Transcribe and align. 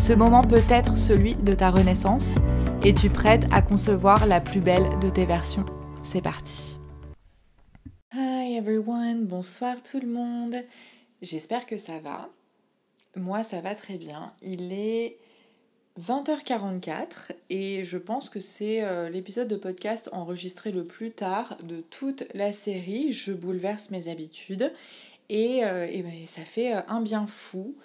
Ce 0.00 0.14
moment 0.14 0.42
peut 0.42 0.62
être 0.70 0.96
celui 0.96 1.34
de 1.34 1.54
ta 1.54 1.70
renaissance. 1.70 2.28
Es-tu 2.82 3.10
prête 3.10 3.44
à 3.52 3.60
concevoir 3.60 4.26
la 4.26 4.40
plus 4.40 4.60
belle 4.62 4.88
de 4.98 5.10
tes 5.10 5.26
versions 5.26 5.66
C'est 6.02 6.22
parti. 6.22 6.78
Hi 8.14 8.56
everyone, 8.56 9.26
bonsoir 9.26 9.82
tout 9.82 10.00
le 10.00 10.08
monde. 10.08 10.54
J'espère 11.20 11.66
que 11.66 11.76
ça 11.76 12.00
va. 12.00 12.30
Moi, 13.14 13.44
ça 13.44 13.60
va 13.60 13.74
très 13.74 13.98
bien. 13.98 14.32
Il 14.40 14.72
est 14.72 15.18
20h44 16.00 17.32
et 17.50 17.84
je 17.84 17.98
pense 17.98 18.30
que 18.30 18.40
c'est 18.40 18.82
euh, 18.82 19.10
l'épisode 19.10 19.48
de 19.48 19.56
podcast 19.56 20.08
enregistré 20.12 20.72
le 20.72 20.86
plus 20.86 21.12
tard 21.12 21.58
de 21.62 21.82
toute 21.82 22.24
la 22.32 22.52
série. 22.52 23.12
Je 23.12 23.32
bouleverse 23.32 23.90
mes 23.90 24.08
habitudes 24.08 24.72
et, 25.28 25.62
euh, 25.62 25.86
ben, 25.86 26.26
ça 26.26 26.42
fait 26.46 26.74
euh, 26.74 26.80
un 26.88 27.02
bien 27.02 27.26
fou. 27.26 27.76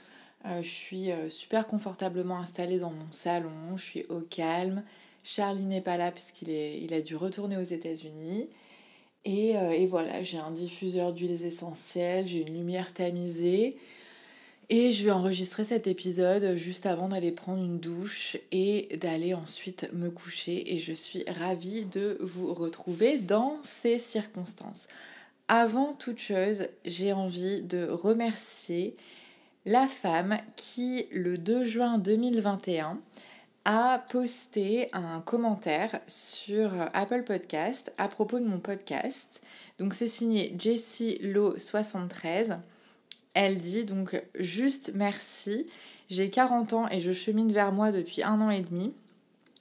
Je 0.61 0.67
suis 0.67 1.09
super 1.29 1.67
confortablement 1.67 2.37
installée 2.37 2.79
dans 2.79 2.91
mon 2.91 3.11
salon, 3.11 3.77
je 3.77 3.83
suis 3.83 4.05
au 4.09 4.21
calme. 4.21 4.83
Charlie 5.23 5.63
n'est 5.63 5.81
pas 5.81 5.97
là 5.97 6.11
puisqu'il 6.11 6.49
il 6.49 6.93
a 6.93 7.01
dû 7.01 7.15
retourner 7.15 7.57
aux 7.57 7.61
États-Unis. 7.61 8.49
Et, 9.23 9.51
et 9.51 9.87
voilà, 9.87 10.21
j'ai 10.21 10.37
un 10.37 10.51
diffuseur 10.51 11.13
d'huiles 11.13 11.43
essentielles, 11.43 12.27
j'ai 12.27 12.41
une 12.41 12.53
lumière 12.53 12.93
tamisée. 12.93 13.77
Et 14.69 14.91
je 14.91 15.03
vais 15.03 15.11
enregistrer 15.11 15.63
cet 15.63 15.85
épisode 15.85 16.55
juste 16.55 16.87
avant 16.87 17.07
d'aller 17.07 17.31
prendre 17.31 17.63
une 17.63 17.79
douche 17.79 18.37
et 18.51 18.97
d'aller 18.99 19.35
ensuite 19.35 19.87
me 19.93 20.09
coucher. 20.09 20.73
Et 20.73 20.79
je 20.79 20.93
suis 20.93 21.23
ravie 21.27 21.85
de 21.85 22.17
vous 22.21 22.51
retrouver 22.51 23.19
dans 23.19 23.59
ces 23.61 23.99
circonstances. 23.99 24.87
Avant 25.47 25.93
toute 25.93 26.17
chose, 26.17 26.67
j'ai 26.83 27.13
envie 27.13 27.61
de 27.61 27.87
remercier 27.87 28.95
la 29.65 29.87
femme 29.87 30.37
qui, 30.55 31.07
le 31.11 31.37
2 31.37 31.63
juin 31.63 31.97
2021, 31.97 32.99
a 33.65 34.05
posté 34.11 34.89
un 34.93 35.21
commentaire 35.21 35.99
sur 36.05 36.71
Apple 36.93 37.23
Podcast 37.23 37.91
à 37.97 38.07
propos 38.07 38.39
de 38.39 38.45
mon 38.45 38.59
podcast. 38.59 39.41
Donc 39.79 39.93
c'est 39.93 40.07
signé 40.07 40.55
Jessie 40.57 41.17
Low 41.21 41.57
73 41.57 42.57
elle 43.35 43.57
dit 43.57 43.83
donc 43.83 44.19
juste 44.39 44.91
merci. 44.95 45.67
J'ai 46.09 46.29
40 46.29 46.73
ans 46.73 46.87
et 46.89 46.99
je 46.99 47.11
chemine 47.11 47.51
vers 47.51 47.71
moi 47.71 47.91
depuis 47.91 48.23
un 48.23 48.41
an 48.41 48.49
et 48.49 48.61
demi. 48.61 48.93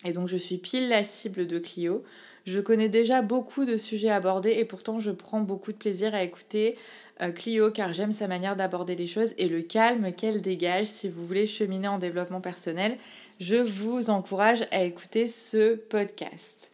Et 0.04 0.12
donc 0.12 0.28
je 0.28 0.36
suis 0.36 0.58
pile 0.58 0.88
la 0.88 1.04
cible 1.04 1.46
de 1.46 1.58
Clio. 1.58 2.04
Je 2.46 2.60
connais 2.60 2.88
déjà 2.88 3.20
beaucoup 3.20 3.64
de 3.64 3.76
sujets 3.76 4.10
abordés 4.10 4.52
et 4.58 4.64
pourtant 4.64 5.00
je 5.00 5.10
prends 5.10 5.40
beaucoup 5.40 5.72
de 5.72 5.76
plaisir 5.76 6.14
à 6.14 6.22
écouter 6.22 6.78
euh, 7.22 7.30
Clio 7.30 7.70
car 7.70 7.92
j'aime 7.92 8.12
sa 8.12 8.28
manière 8.28 8.56
d'aborder 8.56 8.96
les 8.96 9.06
choses 9.06 9.34
et 9.38 9.48
le 9.48 9.62
calme 9.62 10.12
qu'elle 10.12 10.40
dégage 10.40 10.86
si 10.86 11.08
vous 11.08 11.22
voulez 11.22 11.46
cheminer 11.46 11.88
en 11.88 11.98
développement 11.98 12.40
personnel. 12.40 12.96
Je 13.40 13.56
vous 13.56 14.10
encourage 14.10 14.66
à 14.70 14.84
écouter 14.84 15.26
ce 15.26 15.74
podcast. 15.74 16.70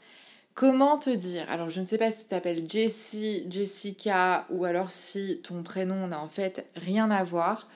Comment 0.54 0.98
te 0.98 1.10
dire? 1.10 1.46
Alors, 1.48 1.70
je 1.70 1.80
ne 1.80 1.86
sais 1.86 1.96
pas 1.96 2.10
si 2.10 2.24
tu 2.24 2.28
t'appelles 2.28 2.68
Jessie, 2.68 3.46
Jessica, 3.48 4.46
ou 4.50 4.64
alors 4.64 4.90
si 4.90 5.40
ton 5.42 5.62
prénom 5.62 6.06
n'a 6.08 6.20
en 6.20 6.28
fait 6.28 6.66
rien 6.76 7.10
à 7.10 7.24
voir. 7.24 7.66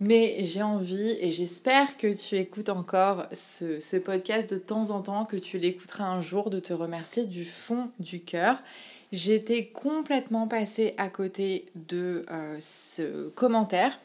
Mais 0.00 0.44
j'ai 0.44 0.62
envie 0.62 1.18
et 1.20 1.30
j'espère 1.30 1.98
que 1.98 2.14
tu 2.14 2.36
écoutes 2.36 2.70
encore 2.70 3.26
ce, 3.32 3.98
podcast 3.98 4.50
de 4.54 4.58
temps 4.58 4.90
en 4.90 5.02
temps, 5.02 5.26
que 5.26 5.36
tu 5.36 5.58
l'écouteras 5.58 6.04
un 6.04 6.22
jour, 6.22 6.48
de 6.48 6.58
te 6.58 6.72
remercier 6.72 7.24
du 7.24 7.44
fond 7.44 7.90
du 7.98 8.20
cœur. 8.20 8.62
J'étais 9.12 9.66
complètement 9.66 10.46
passée 10.46 10.94
à 10.96 11.08
côté 11.08 11.66
de 11.74 12.24
euh, 12.30 12.56
ce 12.60 13.28
commentaire. 13.30 13.98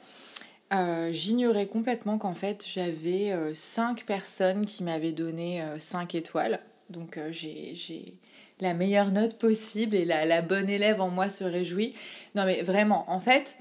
Euh, 0.74 1.12
j'ignorais 1.12 1.68
complètement 1.68 2.18
qu'en 2.18 2.34
fait 2.34 2.64
j'avais 2.68 3.32
euh, 3.32 3.54
cinq 3.54 4.04
personnes 4.06 4.66
qui 4.66 4.84
m'avaient 4.84 5.12
donné 5.12 5.64
5 5.78 6.16
étoiles 6.16 6.60
donc 6.90 7.18
euh, 7.18 7.32
j'ai 7.32 8.14
la 8.62 8.74
meilleure 8.74 9.12
note 9.12 9.38
possible 9.38 9.96
et 9.96 10.06
la, 10.06 10.42
bonne 10.42 10.70
élève 10.70 11.02
en 11.02 11.10
moi 11.10 11.28
se 11.28 11.44
réjouit. 11.44 11.94
Non 12.36 12.46
mais 12.46 12.62
vraiment, 12.62 13.04
en 13.12 13.20
fait, 13.20 13.58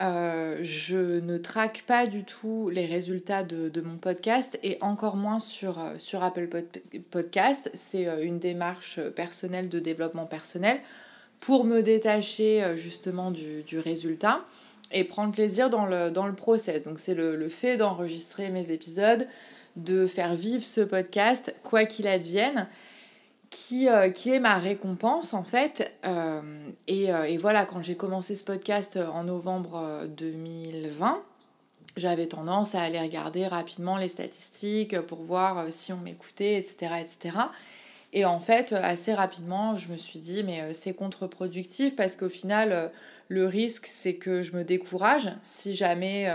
euh, 0.00 0.58
je 0.62 1.20
ne 1.20 1.36
traque 1.38 1.82
pas 1.86 2.06
du 2.06 2.24
tout 2.24 2.70
les 2.70 2.86
résultats 2.86 3.42
de, 3.42 3.80
mon 3.80 3.98
podcast 3.98 4.58
et 4.62 4.78
encore 4.80 5.16
moins 5.16 5.38
sur, 5.38 5.78
euh, 5.78 5.94
sur 5.98 6.22
Apple 6.22 6.48
Podcast. 7.10 7.70
C'est 7.74 8.06
une 8.22 8.38
démarche 8.38 9.00
personnelle 9.10 9.68
de 9.68 9.78
développement 9.78 10.26
personnel 10.26 10.80
pour 11.40 11.64
me 11.64 11.82
détacher 11.82 12.76
justement 12.76 13.30
du, 13.30 13.78
résultat 13.78 14.44
et 14.92 15.04
prendre 15.04 15.32
plaisir 15.32 15.70
dans 15.70 15.86
le, 15.86 16.10
dans 16.10 16.26
le 16.26 16.34
process. 16.34 16.84
Donc 16.84 16.98
c'est 16.98 17.14
le, 17.14 17.36
le 17.36 17.48
fait 17.48 17.76
d'enregistrer 17.76 18.50
mes 18.50 18.70
épisodes, 18.70 19.26
de 19.76 20.06
faire 20.06 20.34
vivre 20.34 20.64
ce 20.64 20.80
podcast, 20.80 21.54
quoi 21.62 21.84
qu'il 21.84 22.06
advienne, 22.06 22.66
qui, 23.50 23.88
euh, 23.88 24.10
qui, 24.10 24.30
est 24.32 24.40
ma 24.40 24.56
récompense 24.58 25.34
en 25.34 25.44
fait. 25.44 25.92
Euh, 26.06 26.40
et, 26.86 27.12
euh, 27.12 27.24
et, 27.24 27.36
voilà, 27.36 27.64
quand 27.64 27.82
j'ai 27.82 27.96
commencé 27.96 28.36
ce 28.36 28.44
podcast 28.44 28.96
en 28.96 29.24
novembre 29.24 30.06
2020, 30.16 31.22
j'avais 31.96 32.26
tendance 32.26 32.74
à 32.74 32.80
aller 32.80 33.00
regarder 33.00 33.46
rapidement 33.46 33.96
les 33.96 34.08
statistiques 34.08 35.00
pour 35.02 35.20
voir 35.20 35.66
si 35.70 35.92
on 35.92 35.98
m'écoutait, 35.98 36.54
etc., 36.54 36.94
etc. 37.00 37.36
Et 38.12 38.24
en 38.24 38.40
fait, 38.40 38.72
assez 38.72 39.12
rapidement, 39.14 39.76
je 39.76 39.88
me 39.88 39.96
suis 39.96 40.18
dit, 40.18 40.42
mais 40.42 40.72
c'est 40.72 40.94
contre-productif 40.94 41.94
parce 41.94 42.16
qu'au 42.16 42.28
final, 42.28 42.90
le 43.28 43.46
risque, 43.46 43.86
c'est 43.86 44.14
que 44.14 44.42
je 44.42 44.52
me 44.56 44.64
décourage 44.64 45.28
si 45.42 45.74
jamais 45.74 46.28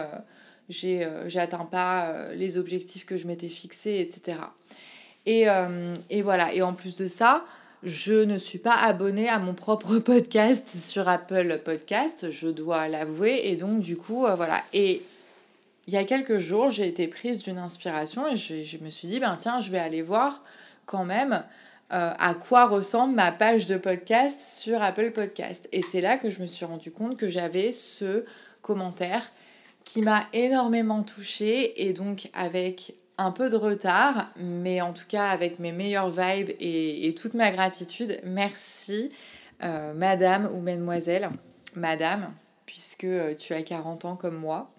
euh, 0.85 1.23
j'atteins 1.27 1.65
pas 1.65 2.33
les 2.33 2.57
objectifs 2.57 3.05
que 3.05 3.17
je 3.17 3.27
m'étais 3.27 3.49
fixés, 3.49 3.99
etc. 3.99 4.37
Et, 5.25 5.49
euh, 5.49 5.95
et, 6.09 6.21
voilà, 6.21 6.53
et 6.53 6.61
en 6.61 6.73
plus 6.73 6.95
de 6.95 7.07
ça, 7.07 7.45
je 7.83 8.13
ne 8.13 8.37
suis 8.37 8.59
pas 8.59 8.75
abonnée 8.75 9.29
à 9.29 9.39
mon 9.39 9.53
propre 9.53 9.99
podcast 9.99 10.69
sur 10.75 11.07
Apple 11.07 11.59
Podcast, 11.63 12.29
je 12.29 12.47
dois 12.47 12.87
l'avouer, 12.87 13.41
et 13.45 13.55
donc 13.55 13.79
du 13.79 13.97
coup, 13.97 14.25
voilà. 14.35 14.61
Et 14.73 15.01
il 15.87 15.93
y 15.93 15.97
a 15.97 16.03
quelques 16.03 16.37
jours, 16.37 16.71
j'ai 16.71 16.87
été 16.87 17.07
prise 17.07 17.39
d'une 17.39 17.59
inspiration 17.59 18.27
et 18.27 18.35
je, 18.35 18.77
me 18.83 18.89
suis 18.89 19.07
dit, 19.07 19.19
ben 19.19 19.37
tiens, 19.39 19.59
je 19.59 19.69
vais 19.69 19.77
aller 19.77 20.01
voir 20.01 20.43
quand 20.87 21.05
même 21.05 21.43
à 21.91 22.33
quoi 22.33 22.65
ressemble 22.65 23.13
ma 23.13 23.31
page 23.31 23.67
de 23.67 23.77
podcast 23.77 24.39
sur 24.41 24.81
Apple 24.81 25.11
Podcast. 25.11 25.69
Et 25.71 25.83
c'est 25.83 26.01
là 26.01 26.17
que 26.17 26.31
je 26.31 26.41
me 26.41 26.47
suis 26.47 26.65
rendu 26.65 26.89
compte 26.89 27.17
que 27.17 27.29
j'avais 27.29 27.71
ce 27.71 28.25
commentaire 28.63 29.21
qui 29.83 30.01
m'a 30.01 30.21
énormément 30.33 31.03
touchée 31.03 31.87
et 31.87 31.93
donc 31.93 32.29
avec 32.33 32.95
un 33.17 33.31
peu 33.31 33.49
de 33.49 33.55
retard, 33.55 34.31
mais 34.37 34.81
en 34.81 34.93
tout 34.93 35.05
cas 35.07 35.27
avec 35.27 35.59
mes 35.59 35.71
meilleures 35.71 36.09
vibes 36.09 36.51
et, 36.59 37.13
toute 37.19 37.33
ma 37.33 37.51
gratitude, 37.51 38.19
merci 38.23 39.09
euh, 39.63 39.93
madame 39.93 40.49
ou 40.53 40.59
mademoiselle, 40.59 41.29
madame, 41.75 42.31
puisque 42.65 43.05
euh, 43.05 43.33
tu 43.35 43.53
as 43.53 43.63
40 43.63 44.05
ans 44.05 44.15
comme 44.15 44.35
moi. 44.35 44.69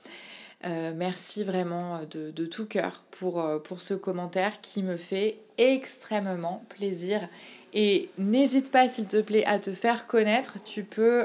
Euh, 0.64 0.92
merci 0.96 1.44
vraiment 1.44 2.00
de, 2.10 2.46
tout 2.46 2.66
cœur 2.66 3.02
pour, 3.10 3.44
pour 3.62 3.80
ce 3.80 3.94
commentaire 3.94 4.60
qui 4.60 4.82
me 4.82 4.96
fait 4.96 5.38
extrêmement 5.58 6.64
plaisir. 6.68 7.28
Et 7.72 8.10
n'hésite 8.18 8.70
pas, 8.70 8.88
s'il 8.88 9.06
te 9.06 9.20
plaît, 9.20 9.44
à 9.46 9.58
te 9.58 9.72
faire 9.72 10.06
connaître. 10.06 10.56
Tu 10.64 10.82
peux 10.82 11.24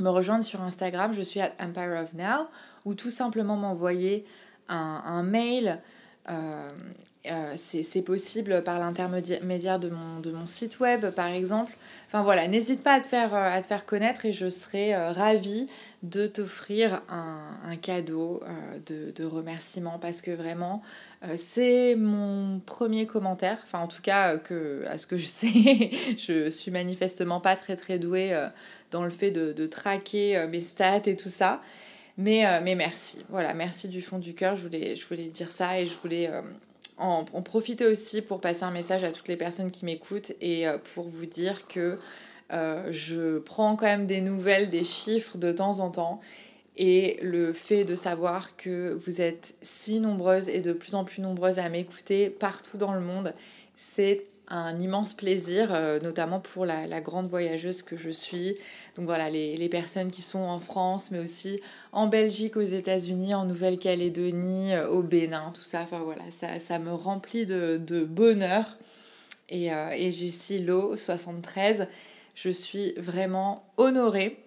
me 0.00 0.08
rejoindre 0.08 0.42
sur 0.42 0.60
Instagram, 0.60 1.12
je 1.14 1.22
suis 1.22 1.40
à 1.40 1.52
Empire 1.60 2.00
of 2.02 2.14
Now, 2.14 2.48
ou 2.84 2.94
tout 2.94 3.10
simplement 3.10 3.56
m'envoyer 3.56 4.24
un, 4.70 5.22
mail. 5.22 5.80
Euh, 6.28 6.70
euh, 7.30 7.54
c'est 7.56 8.02
possible 8.02 8.62
par 8.62 8.78
l'intermédiaire 8.78 9.78
de 9.78 9.90
mon, 9.90 10.20
de 10.20 10.30
mon 10.30 10.46
site 10.46 10.80
web, 10.80 11.10
par 11.10 11.26
exemple. 11.26 11.72
Enfin 12.06 12.22
voilà, 12.22 12.48
n'hésite 12.48 12.82
pas 12.82 12.94
à 12.94 13.00
te, 13.00 13.06
faire, 13.06 13.34
à 13.34 13.60
te 13.60 13.66
faire 13.66 13.84
connaître 13.84 14.24
et 14.24 14.32
je 14.32 14.48
serai 14.48 14.96
ravie 14.96 15.68
de 16.02 16.26
t'offrir 16.26 17.02
un, 17.08 17.76
cadeau 17.76 18.42
de, 18.86 19.12
de 19.12 19.24
remerciement 19.24 19.98
parce 20.00 20.20
que 20.20 20.32
vraiment, 20.32 20.82
c'est 21.36 21.94
mon 21.94 22.58
premier 22.66 23.06
commentaire, 23.06 23.58
enfin 23.62 23.78
en 23.78 23.86
tout 23.86 24.02
cas 24.02 24.38
que, 24.38 24.82
à 24.88 24.98
ce 24.98 25.06
que 25.06 25.16
je 25.16 25.26
sais, 25.26 25.46
je 26.16 26.50
suis 26.50 26.72
manifestement 26.72 27.40
pas 27.40 27.54
très 27.54 27.76
très 27.76 28.00
douée 28.00 28.34
dans 28.90 29.04
le 29.04 29.10
fait 29.10 29.30
de, 29.30 29.52
de 29.52 29.66
traquer 29.66 30.46
mes 30.50 30.60
stats 30.60 31.02
et 31.06 31.16
tout 31.16 31.28
ça. 31.28 31.60
Mais, 32.20 32.46
euh, 32.46 32.60
mais 32.62 32.74
merci, 32.74 33.24
voilà, 33.30 33.54
merci 33.54 33.88
du 33.88 34.02
fond 34.02 34.18
du 34.18 34.34
cœur. 34.34 34.54
Je 34.54 34.64
voulais, 34.64 34.94
je 34.94 35.06
voulais 35.06 35.30
dire 35.30 35.50
ça 35.50 35.80
et 35.80 35.86
je 35.86 35.94
voulais 36.02 36.28
euh, 36.28 36.42
en, 36.98 37.24
profiter 37.24 37.86
aussi 37.86 38.20
pour 38.20 38.42
passer 38.42 38.62
un 38.62 38.70
message 38.70 39.04
à 39.04 39.10
toutes 39.10 39.28
les 39.28 39.38
personnes 39.38 39.70
qui 39.70 39.86
m'écoutent 39.86 40.32
et 40.42 40.68
euh, 40.68 40.76
pour 40.94 41.08
vous 41.08 41.24
dire 41.24 41.66
que 41.66 41.98
je 42.90 43.38
prends 43.38 43.76
quand 43.76 43.86
même 43.86 44.06
des 44.06 44.20
nouvelles, 44.20 44.70
des 44.70 44.82
chiffres 44.84 45.38
de 45.38 45.50
temps 45.52 45.78
en 45.78 45.90
temps. 45.90 46.20
Et 46.76 47.18
le 47.22 47.52
fait 47.52 47.84
de 47.84 47.94
savoir 47.94 48.56
que 48.56 48.92
vous 48.92 49.20
êtes 49.20 49.54
si 49.62 50.00
nombreuses 50.00 50.48
et 50.48 50.60
de 50.60 50.72
plus 50.72 50.94
en 50.94 51.04
plus 51.04 51.22
nombreuses 51.22 51.58
à 51.58 51.68
m'écouter 51.68 52.28
partout 52.28 52.76
dans 52.76 52.92
le 52.92 53.00
monde, 53.00 53.32
c'est 53.76 54.24
un 54.50 54.78
immense 54.80 55.14
plaisir, 55.14 55.72
euh, 55.72 56.00
notamment 56.00 56.40
pour 56.40 56.66
la, 56.66 57.00
grande 57.00 57.28
voyageuse 57.28 57.82
que 57.82 57.96
je 57.96 58.10
suis. 58.10 58.56
Donc 58.96 59.06
voilà, 59.06 59.30
les, 59.30 59.68
personnes 59.68 60.10
qui 60.10 60.22
sont 60.22 60.40
en 60.40 60.58
France, 60.58 61.10
mais 61.10 61.20
aussi 61.20 61.60
en 61.92 62.08
Belgique, 62.08 62.56
aux 62.56 62.60
États-Unis, 62.60 63.34
en 63.34 63.44
Nouvelle-Calédonie, 63.44 64.74
euh, 64.74 64.88
au 64.88 65.02
Bénin, 65.02 65.52
tout 65.54 65.62
ça. 65.62 65.80
Enfin 65.82 66.00
voilà, 66.00 66.22
ça, 66.58 66.78
me 66.78 66.92
remplit 66.92 67.46
de, 67.46 68.04
bonheur. 68.04 68.76
Et, 69.48 69.72
euh, 69.72 69.90
et 69.90 70.58
Lo 70.58 70.96
73, 70.96 71.86
je 72.34 72.50
suis 72.50 72.92
vraiment 72.96 73.64
honorée 73.76 74.38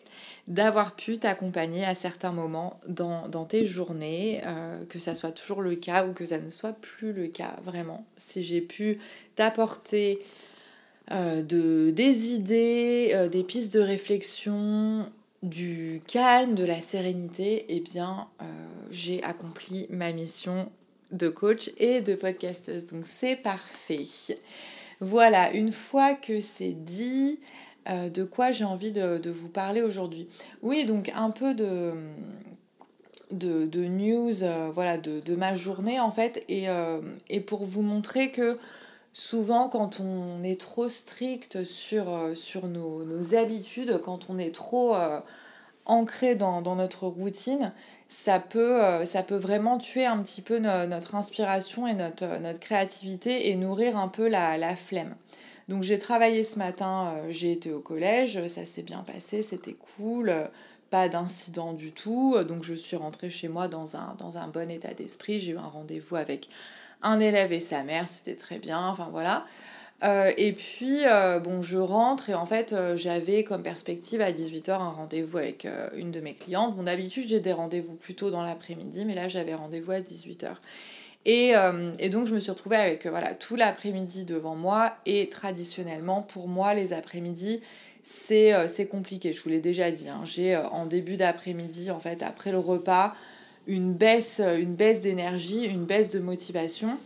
d'avoir 0.47 0.95
pu 0.95 1.17
t'accompagner 1.17 1.85
à 1.85 1.95
certains 1.95 2.31
moments 2.31 2.79
dans, 2.87 3.45
tes 3.45 3.65
journées, 3.65 4.41
euh, 4.45 4.83
que 4.89 4.99
ça 4.99 5.15
soit 5.15 5.31
toujours 5.31 5.61
le 5.61 5.75
cas 5.75 6.05
ou 6.05 6.13
que 6.13 6.25
ça 6.25 6.39
ne 6.39 6.49
soit 6.49 6.73
plus 6.73 7.13
le 7.13 7.27
cas, 7.27 7.55
vraiment. 7.63 8.05
Si 8.17 8.43
j'ai 8.43 8.61
pu 8.61 8.97
t'apporter 9.35 10.19
euh, 11.11 11.43
de, 11.43 11.91
des 11.91 12.31
idées, 12.31 13.11
euh, 13.13 13.29
des 13.29 13.43
pistes 13.43 13.73
de 13.73 13.79
réflexion, 13.79 15.09
du 15.43 16.01
calme, 16.07 16.55
de 16.55 16.63
la 16.63 16.79
sérénité, 16.79 17.65
eh 17.67 17.81
bien, 17.81 18.27
j'ai 18.91 19.21
accompli 19.23 19.87
ma 19.89 20.13
mission 20.13 20.71
de 21.11 21.27
coach 21.27 21.69
et 21.77 21.99
de 21.99 22.15
podcasteuse. 22.15 22.85
Donc 22.87 23.03
c'est 23.19 23.35
parfait. 23.35 24.07
Voilà, 25.01 25.51
une 25.51 25.73
fois 25.73 26.13
que 26.13 26.39
c'est 26.39 26.71
dit, 26.71 27.39
euh, 27.89 28.09
de 28.09 28.23
quoi 28.23 28.53
j'ai 28.53 28.63
envie 28.63 28.91
de, 28.93 29.29
vous 29.29 29.49
parler 29.49 29.81
aujourd'hui. 29.81 30.27
Oui, 30.61 30.85
donc 30.85 31.11
un 31.15 31.31
peu 31.31 31.53
de, 31.53 31.91
de, 33.31 33.85
news 33.85 34.43
euh, 34.43 34.69
voilà, 34.73 34.97
de, 34.97 35.35
ma 35.35 35.55
journée 35.55 35.99
en 35.99 36.11
fait, 36.11 36.45
euh, 36.49 37.01
et, 37.29 37.41
pour 37.41 37.65
vous 37.65 37.81
montrer 37.81 38.31
que 38.31 38.57
souvent 39.11 39.67
quand 39.67 39.99
on 39.99 40.43
est 40.43 40.59
trop 40.59 40.87
strict 40.87 41.65
sur, 41.65 42.07
sur 42.35 42.67
nos, 42.67 43.35
habitudes, 43.35 43.99
quand 44.01 44.29
on 44.29 44.37
est 44.37 44.55
trop 44.55 44.95
ancré 45.85 46.35
dans, 46.35 46.61
notre 46.61 47.07
routine, 47.07 47.73
ça 48.07 48.39
peut, 48.39 48.79
ça 49.03 49.23
peut 49.23 49.35
vraiment 49.35 49.77
tuer 49.77 50.05
un 50.05 50.23
petit 50.23 50.41
peu 50.41 50.59
notre 50.59 51.15
inspiration 51.15 51.85
et 51.85 51.95
notre, 51.95 52.39
notre 52.39 52.59
créativité 52.59 53.49
et 53.49 53.57
nourrir 53.57 53.97
un 53.97 54.07
peu 54.07 54.29
la 54.29 54.75
flemme. 54.77 55.15
Donc 55.69 55.83
j'ai 55.83 55.97
travaillé 55.97 56.43
ce 56.43 56.57
matin, 56.57 57.13
euh, 57.15 57.27
j'ai 57.29 57.51
été 57.51 57.71
au 57.71 57.79
collège, 57.79 58.45
ça 58.47 58.65
s'est 58.65 58.81
bien 58.81 58.99
passé, 58.99 59.41
c'était 59.41 59.75
cool, 59.95 60.29
euh, 60.29 60.45
pas 60.89 61.07
d'incident 61.07 61.73
du 61.73 61.91
tout. 61.91 62.35
Donc 62.47 62.63
je 62.63 62.73
suis 62.73 62.97
rentrée 62.97 63.29
chez 63.29 63.47
moi 63.47 63.67
dans 63.67 63.95
un, 63.95 64.47
bon 64.53 64.69
état 64.69 64.93
d'esprit. 64.93 65.39
J'ai 65.39 65.53
eu 65.53 65.57
un 65.57 65.61
rendez-vous 65.61 66.15
avec 66.15 66.49
un 67.01 67.19
élève 67.19 67.51
et 67.53 67.59
sa 67.59 67.83
mère, 67.83 68.07
c'était 68.07 68.35
très 68.35 68.59
bien, 68.59 68.87
enfin 68.87 69.09
voilà. 69.11 69.45
Euh, 70.03 70.31
et 70.37 70.51
puis, 70.51 70.99
bon, 71.43 71.61
je 71.61 71.77
rentre 71.77 72.29
et 72.29 72.33
en 72.33 72.45
fait, 72.45 72.75
j'avais 72.95 73.43
comme 73.43 73.63
perspective 73.63 74.19
à 74.21 74.31
18h 74.31 74.71
un 74.71 74.89
rendez-vous 74.89 75.37
avec 75.37 75.65
une 75.95 76.11
de 76.11 76.19
mes 76.19 76.33
clientes. 76.33 76.75
Bon, 76.75 76.83
d'habitude, 76.83 77.29
j'ai 77.29 77.39
des 77.39 77.53
rendez-vous 77.53 77.95
plutôt 77.95 78.29
dans 78.29 78.43
l'après-midi, 78.43 79.05
mais 79.05 79.15
là, 79.15 79.29
j'avais 79.29 79.55
rendez-vous 79.55 79.91
à 79.91 79.99
18h. 80.01 80.57
Euh, 81.27 81.93
et, 81.99 82.09
donc 82.09 82.27
je 82.27 82.33
me 82.33 82.39
suis 82.39 82.51
retrouvée 82.51 82.75
avec 82.75 83.07
voilà, 83.07 83.33
tout 83.33 83.55
l'après-midi 83.55 84.25
devant 84.25 84.55
moi 84.55 84.93
et 85.05 85.29
traditionnellement 85.29 86.21
pour 86.21 86.49
moi 86.49 86.73
les 86.73 86.91
après-midi 86.91 87.61
c'est 88.05 88.53
euh, 88.53 88.67
compliqué, 88.91 89.31
je 89.31 89.41
vous 89.41 89.47
l'ai 89.47 89.61
déjà 89.61 89.89
dit. 89.89 90.09
Hein. 90.09 90.23
J'ai 90.25 90.55
euh, 90.55 90.67
en 90.67 90.85
début 90.85 91.15
d'après-midi, 91.15 91.89
en 91.89 91.99
fait, 91.99 92.21
après 92.21 92.51
le 92.51 92.59
repas, 92.59 93.15
une 93.65 93.93
baisse, 93.93 94.41
une 94.41 94.75
baisse 94.75 94.99
d'énergie, 94.99 95.63
une 95.63 95.85
baisse 95.85 96.09
de 96.09 96.19
motivation. 96.19 96.97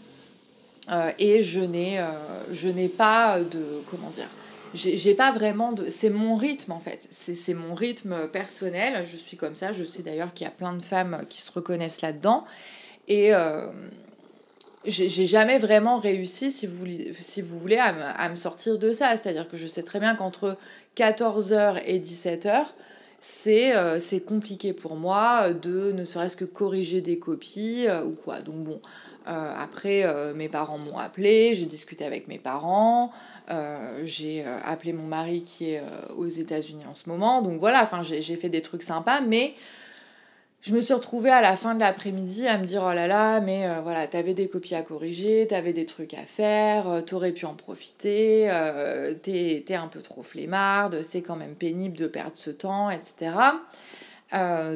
et 1.20 1.44
je 1.44 1.60
n'ai 1.60 2.88
pas 2.88 3.40
de. 3.40 3.84
Comment 3.92 4.10
dire 4.10 4.30
j'ai 4.74 5.14
pas 5.14 5.32
vraiment 5.32 5.72
de. 5.72 5.86
C'est 5.86 6.10
mon 6.10 6.36
rythme 6.36 6.72
en 6.72 6.80
fait. 6.80 7.08
C'est 7.12 7.54
mon 7.54 7.76
rythme 7.76 8.28
personnel. 8.30 9.06
Je 9.06 9.18
suis 9.18 9.38
comme 9.38 9.54
ça. 9.54 9.72
Je 9.72 9.84
sais 9.84 10.02
d'ailleurs 10.02 10.34
qu'il 10.34 10.46
y 10.46 10.48
a 10.48 10.52
plein 10.52 10.74
de 10.74 10.82
femmes 10.82 11.22
qui 11.30 11.44
se 11.44 11.52
reconnaissent 11.52 12.02
là-dedans. 12.02 12.44
Et, 13.08 13.34
j'ai 14.88 15.28
jamais 15.28 15.58
vraiment 15.58 16.00
réussi, 16.00 16.52
si 16.52 16.66
vous, 16.66 16.86
si 17.20 17.42
vous 17.42 17.60
voulez, 17.60 17.78
à 17.78 18.30
me, 18.30 18.36
sortir 18.36 18.80
de 18.80 18.92
ça. 18.92 19.10
C'est-à-dire 19.18 19.48
que 19.48 19.58
je 19.58 19.68
sais 19.68 19.84
très 19.84 20.00
bien 20.00 20.16
qu'entre 20.16 20.58
14h 20.96 21.82
et 21.86 22.00
17h, 22.00 22.66
euh, 23.48 24.00
c'est 24.00 24.20
compliqué 24.22 24.74
pour 24.74 24.96
moi 24.96 25.54
de 25.54 25.92
ne 25.92 26.06
serait-ce 26.06 26.36
que 26.36 26.46
corriger 26.46 27.02
des 27.02 27.20
copies 27.20 27.86
euh, 27.88 28.04
ou 28.04 28.12
quoi. 28.12 28.42
Donc 28.42 28.64
bon, 28.64 28.80
euh, 29.28 29.52
après, 29.58 30.06
mes 30.36 30.48
parents 30.48 30.78
m'ont 30.78 30.98
appelé, 30.98 31.54
j'ai 31.56 31.66
discuté 31.66 32.06
avec 32.06 32.28
mes 32.28 32.40
parents, 32.40 33.12
j'ai 34.04 34.46
appelé 34.64 34.94
mon 34.94 35.06
mari 35.06 35.44
qui 35.44 35.72
est 35.72 35.82
aux 36.16 36.28
États-Unis 36.28 36.86
en 36.90 36.96
ce 36.96 37.10
moment. 37.10 37.42
Donc 37.42 37.60
voilà, 37.60 37.90
j'ai 38.04 38.38
fait 38.38 38.50
des 38.50 38.62
trucs 38.62 38.84
sympas, 38.84 39.20
mais 39.22 39.54
je 40.68 40.74
me 40.74 40.82
suis 40.82 40.94
retrouvée 40.94 41.30
à 41.30 41.42
la 41.42 41.56
fin 41.56 41.76
de 41.76 41.80
l'après-midi 41.80 42.46
à 42.46 42.58
me 42.58 42.66
dire 42.66 42.84
oh 42.86 42.94
là 42.94 43.08
là, 43.08 43.40
mais 43.40 43.70
euh, 43.70 43.80
voilà, 43.80 44.06
t'avais 44.06 44.34
des 44.34 44.50
copies 44.50 44.76
à 44.76 44.82
corriger, 44.82 45.48
t'avais 45.48 45.72
des 45.72 45.86
trucs 45.86 46.14
à 46.14 46.26
faire, 46.26 46.90
euh, 46.90 47.02
t'aurais 47.02 47.32
pu 47.32 47.46
en 47.46 47.54
profiter, 47.54 48.48
euh, 48.52 49.14
t'es, 49.14 49.64
un 49.76 49.88
peu 49.88 50.02
trop 50.02 50.24
flemmarde, 50.24 51.02
c'est 51.04 51.22
quand 51.22 51.38
même 51.38 51.56
pénible 51.56 51.96
de 51.96 52.08
perdre 52.08 52.36
ce 52.36 52.50
temps, 52.50 52.90
etc. 52.90 53.32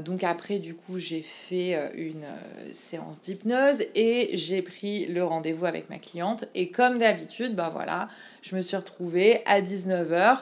donc 0.06 0.24
après, 0.24 0.60
du 0.60 0.76
coup, 0.76 0.98
j'ai 0.98 1.22
fait 1.22 1.78
une 1.96 2.26
séance 2.72 3.20
d'hypnose 3.20 3.84
et 3.94 4.30
j'ai 4.32 4.62
pris 4.62 5.08
le 5.08 5.26
rendez-vous 5.26 5.66
avec 5.66 5.90
ma 5.90 5.98
cliente. 5.98 6.46
Et 6.56 6.70
comme 6.70 7.00
d'habitude, 7.00 7.54
ben 7.54 7.68
voilà, 7.68 8.08
je 8.42 8.56
me 8.56 8.62
suis 8.62 8.78
retrouvée 8.78 9.42
à 9.46 9.60
19h 9.60 10.38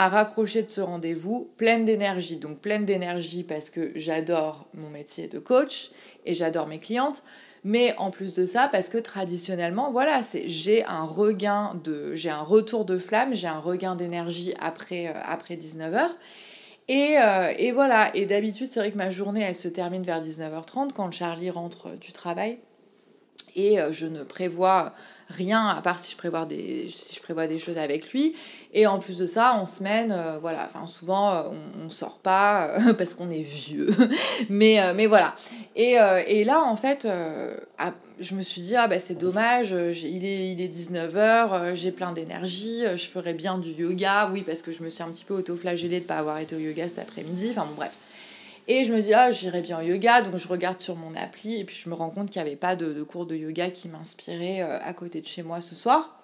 à 0.00 0.08
raccrocher 0.08 0.62
de 0.62 0.70
ce 0.70 0.80
rendez-vous 0.80 1.50
pleine 1.58 1.84
d'énergie. 1.84 2.36
Donc 2.36 2.60
pleine 2.60 2.86
d'énergie 2.86 3.42
parce 3.44 3.68
que 3.68 3.92
j'adore 3.96 4.66
mon 4.72 4.88
métier 4.88 5.28
de 5.28 5.38
coach 5.38 5.90
et 6.24 6.34
j'adore 6.34 6.66
mes 6.68 6.78
clientes. 6.78 7.22
Mais 7.64 7.94
en 7.98 8.10
plus 8.10 8.34
de 8.34 8.46
ça, 8.46 8.70
parce 8.72 8.88
que 8.88 8.96
traditionnellement, 8.96 9.90
voilà, 9.92 10.22
c'est 10.22 10.48
j'ai 10.48 10.86
un 10.86 11.02
regain 11.02 11.78
de, 11.84 12.14
j'ai 12.14 12.30
un 12.30 12.40
retour 12.40 12.86
de 12.86 12.96
flamme, 12.96 13.34
j'ai 13.34 13.46
un 13.46 13.58
regain 13.58 13.94
d'énergie 13.94 14.54
après, 14.58 15.08
euh, 15.08 15.20
après 15.22 15.56
19h. 15.56 16.08
Et, 16.88 17.18
euh, 17.18 17.52
et 17.58 17.70
voilà, 17.70 18.10
et 18.14 18.24
d'habitude, 18.24 18.68
c'est 18.72 18.80
vrai 18.80 18.92
que 18.92 18.96
ma 18.96 19.10
journée, 19.10 19.42
elle 19.42 19.54
se 19.54 19.68
termine 19.68 20.02
vers 20.02 20.22
19h30 20.22 20.94
quand 20.94 21.10
Charlie 21.10 21.50
rentre 21.50 21.98
du 21.98 22.12
travail. 22.12 22.58
Et 23.56 23.80
euh, 23.80 23.92
je 23.92 24.06
ne 24.06 24.22
prévois 24.22 24.92
rien 25.28 25.66
à 25.68 25.80
part 25.80 25.98
si 25.98 26.10
je 26.10 26.16
prévois 26.16 26.44
des, 26.44 26.88
si 26.88 27.14
je 27.14 27.20
prévois 27.20 27.46
des 27.46 27.58
choses 27.58 27.78
avec 27.78 28.12
lui. 28.12 28.34
Et 28.72 28.86
en 28.86 28.98
plus 28.98 29.16
de 29.16 29.26
ça, 29.26 29.54
en 29.54 29.66
semaine, 29.66 30.12
euh, 30.12 30.38
voilà, 30.40 30.64
enfin 30.64 30.86
souvent 30.86 31.32
euh, 31.32 31.42
on, 31.80 31.84
ne 31.84 31.88
sort 31.88 32.18
pas 32.18 32.74
parce 32.98 33.14
qu'on 33.14 33.30
est 33.30 33.42
vieux. 33.42 33.90
mais, 34.50 34.78
mais 34.94 35.06
voilà. 35.06 35.34
Et, 35.76 35.96
et, 36.26 36.44
là, 36.44 36.62
en 36.62 36.76
fait, 36.76 37.06
je 38.18 38.34
me 38.34 38.42
suis 38.42 38.60
dit, 38.60 38.76
ah 38.76 38.86
bah 38.86 38.98
c'est 38.98 39.14
dommage, 39.14 39.70
il 39.70 40.24
est, 40.24 40.52
il 40.52 40.60
est 40.60 40.68
19h, 40.68 41.74
j'ai 41.74 41.90
plein 41.92 42.12
d'énergie, 42.12 42.82
je 42.96 43.06
ferais 43.06 43.34
bien 43.34 43.58
du 43.58 43.70
yoga. 43.70 44.30
Oui, 44.32 44.42
parce 44.42 44.62
que 44.62 44.72
je 44.72 44.82
me 44.82 44.88
suis 44.88 45.02
un 45.02 45.08
petit 45.08 45.24
peu 45.24 45.34
auto-flagellée 45.34 46.00
de 46.00 46.04
pas 46.04 46.16
avoir 46.16 46.38
été 46.38 46.54
au 46.54 46.58
yoga 46.58 46.86
cet 46.88 46.98
après-midi. 46.98 47.48
Enfin 47.50 47.66
bon, 47.66 47.74
bref. 47.76 47.96
Et 48.72 48.84
je 48.84 48.92
me 48.92 49.00
dis, 49.00 49.12
ah, 49.12 49.32
j'irai 49.32 49.62
bien 49.62 49.78
au 49.80 49.82
yoga, 49.82 50.22
donc 50.22 50.36
je 50.36 50.46
regarde 50.46 50.78
sur 50.78 50.94
mon 50.94 51.14
appli, 51.16 51.58
et 51.58 51.64
puis 51.64 51.76
je 51.82 51.88
me 51.88 51.94
rends 51.94 52.10
compte 52.10 52.30
qu'il 52.30 52.40
n'y 52.40 52.46
avait 52.46 52.56
pas 52.56 52.76
de, 52.76 52.92
de, 52.92 53.02
cours 53.02 53.26
de 53.26 53.34
yoga 53.34 53.68
qui 53.68 53.88
m'inspirait 53.88 54.60
à 54.60 54.94
côté 54.94 55.20
de 55.20 55.26
chez 55.26 55.42
moi 55.42 55.60
ce 55.60 55.74
soir. 55.74 56.22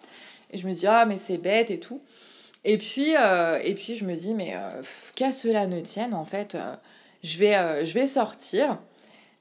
Et 0.53 0.59
je 0.59 0.67
me 0.67 0.73
dis, 0.73 0.87
ah, 0.87 1.07
mais 1.07 1.17
c'est 1.17 1.39
bête 1.39 1.71
et 1.73 1.81
tout. 1.81 2.01
Et 2.65 2.79
puis, 2.79 3.15
euh, 3.17 3.59
et 3.65 3.75
puis 3.75 3.97
je 3.97 4.05
me 4.05 4.15
dis, 4.15 4.35
mais 4.35 4.55
euh, 4.55 4.83
qu'à 5.15 5.33
cela 5.33 5.67
ne 5.67 5.81
tienne, 5.81 6.15
en 6.15 6.25
fait, 6.25 6.55
euh, 6.55 6.75
je, 7.23 7.39
vais, 7.39 7.85
je 7.85 7.93
vais 7.93 8.07
sortir. 8.07 8.79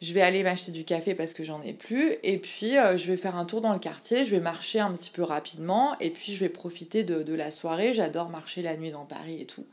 je 0.02 0.14
vais 0.14 0.22
aller 0.22 0.44
m'acheter 0.44 0.72
du 0.72 0.84
café 0.84 1.16
parce 1.16 1.34
que 1.34 1.44
j'en 1.44 1.62
ai 1.64 1.74
plus, 1.74 2.16
et 2.24 2.38
puis 2.38 2.78
euh, 2.78 2.98
je 2.98 3.08
vais 3.08 3.18
faire 3.18 3.36
un 3.36 3.46
tour 3.46 3.62
dans 3.62 3.74
le 3.74 3.80
quartier, 3.80 4.26
je 4.26 4.32
vais 4.32 4.40
marcher 4.40 4.80
un 4.80 4.92
petit 4.92 5.10
peu 5.10 5.24
rapidement, 5.24 5.98
et 6.00 6.10
puis 6.12 6.34
je 6.34 6.40
vais 6.40 6.50
profiter 6.50 7.04
de, 7.04 7.34
la 7.34 7.50
soirée, 7.52 7.94
j'adore 7.94 8.30
marcher 8.30 8.62
la 8.62 8.78
nuit 8.78 8.92
dans 8.92 9.06
Paris 9.06 9.42
et 9.42 9.46
tout. 9.46 9.66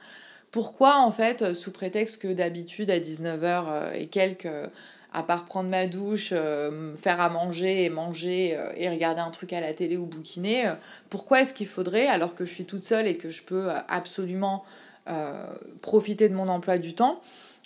Pourquoi 0.53 0.99
en 0.99 1.11
fait, 1.11 1.43
euh, 1.43 1.55
sous 1.55 1.73
prétexte 1.73 2.19
que 2.19 2.29
d'habitude 2.29 2.91
à 2.91 3.01
19h 3.01 3.65
euh, 3.67 3.93
et 3.95 4.07
quelques, 4.07 4.49
à 5.13 5.25
part 5.25 5.45
prendre 5.45 5.69
ma 5.69 5.87
douche, 5.87 6.29
faire 6.31 7.21
à 7.21 7.29
manger 7.29 7.85
et 7.85 7.91
manger 7.91 8.59
et 8.79 8.89
regarder 8.89 9.21
un 9.21 9.31
truc 9.31 9.53
à 9.53 9.61
la 9.61 9.75
télé 9.75 9.99
ou 9.99 10.07
bouquiner, 10.07 10.71
pourquoi 11.11 11.43
est-ce 11.43 11.53
qu'il 11.53 11.67
faudrait, 11.67 12.07
alors 12.07 12.35
que 12.35 12.47
je 12.47 12.55
suis 12.55 12.65
toute 12.65 12.83
seule 12.83 13.07
et 13.07 13.19
que 13.19 13.29
je 13.29 13.43
peux 13.43 13.69
absolument 13.89 14.65
profiter 15.83 16.31
de 16.31 16.35
mon 16.35 16.49
emploi 16.49 16.79
du 16.79 16.95
temps, 16.95 17.21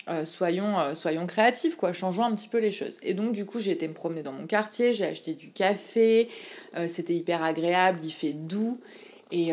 euh, 0.09 0.23
soyons, 0.23 0.79
euh, 0.79 0.93
soyons 0.93 1.25
créatifs, 1.27 1.75
quoi, 1.75 1.91
changeons 1.91 2.23
un 2.23 2.33
petit 2.33 2.47
peu 2.47 2.59
les 2.59 2.71
choses. 2.71 2.97
Et 3.03 3.13
donc, 3.13 3.33
du 3.33 3.45
coup, 3.45 3.59
j'ai 3.59 3.71
été 3.71 3.87
me 3.89 3.93
promener 3.93 4.23
dans 4.23 4.31
mon 4.31 4.47
quartier, 4.47 4.93
j'ai 4.93 5.05
acheté 5.05 5.33
du 5.33 5.49
café, 5.49 6.29
euh, 6.77 6.87
c'était 6.87 7.13
hyper 7.13 7.43
agréable, 7.43 7.99
il 8.03 8.11
fait 8.11 8.31
doux. 8.31 8.79
Et, 9.31 9.51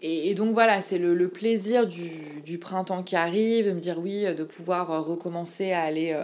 et, 0.00 0.34
donc, 0.34 0.54
voilà, 0.54 0.80
c'est 0.80 0.98
le, 0.98 1.28
plaisir 1.28 1.86
du, 1.86 2.40
du, 2.44 2.58
printemps 2.58 3.02
qui 3.02 3.14
arrive, 3.14 3.66
de 3.66 3.72
me 3.72 3.80
dire 3.80 3.98
oui, 3.98 4.24
de 4.34 4.44
pouvoir 4.44 5.04
recommencer 5.04 5.72
à 5.72 5.82
aller 5.82 6.18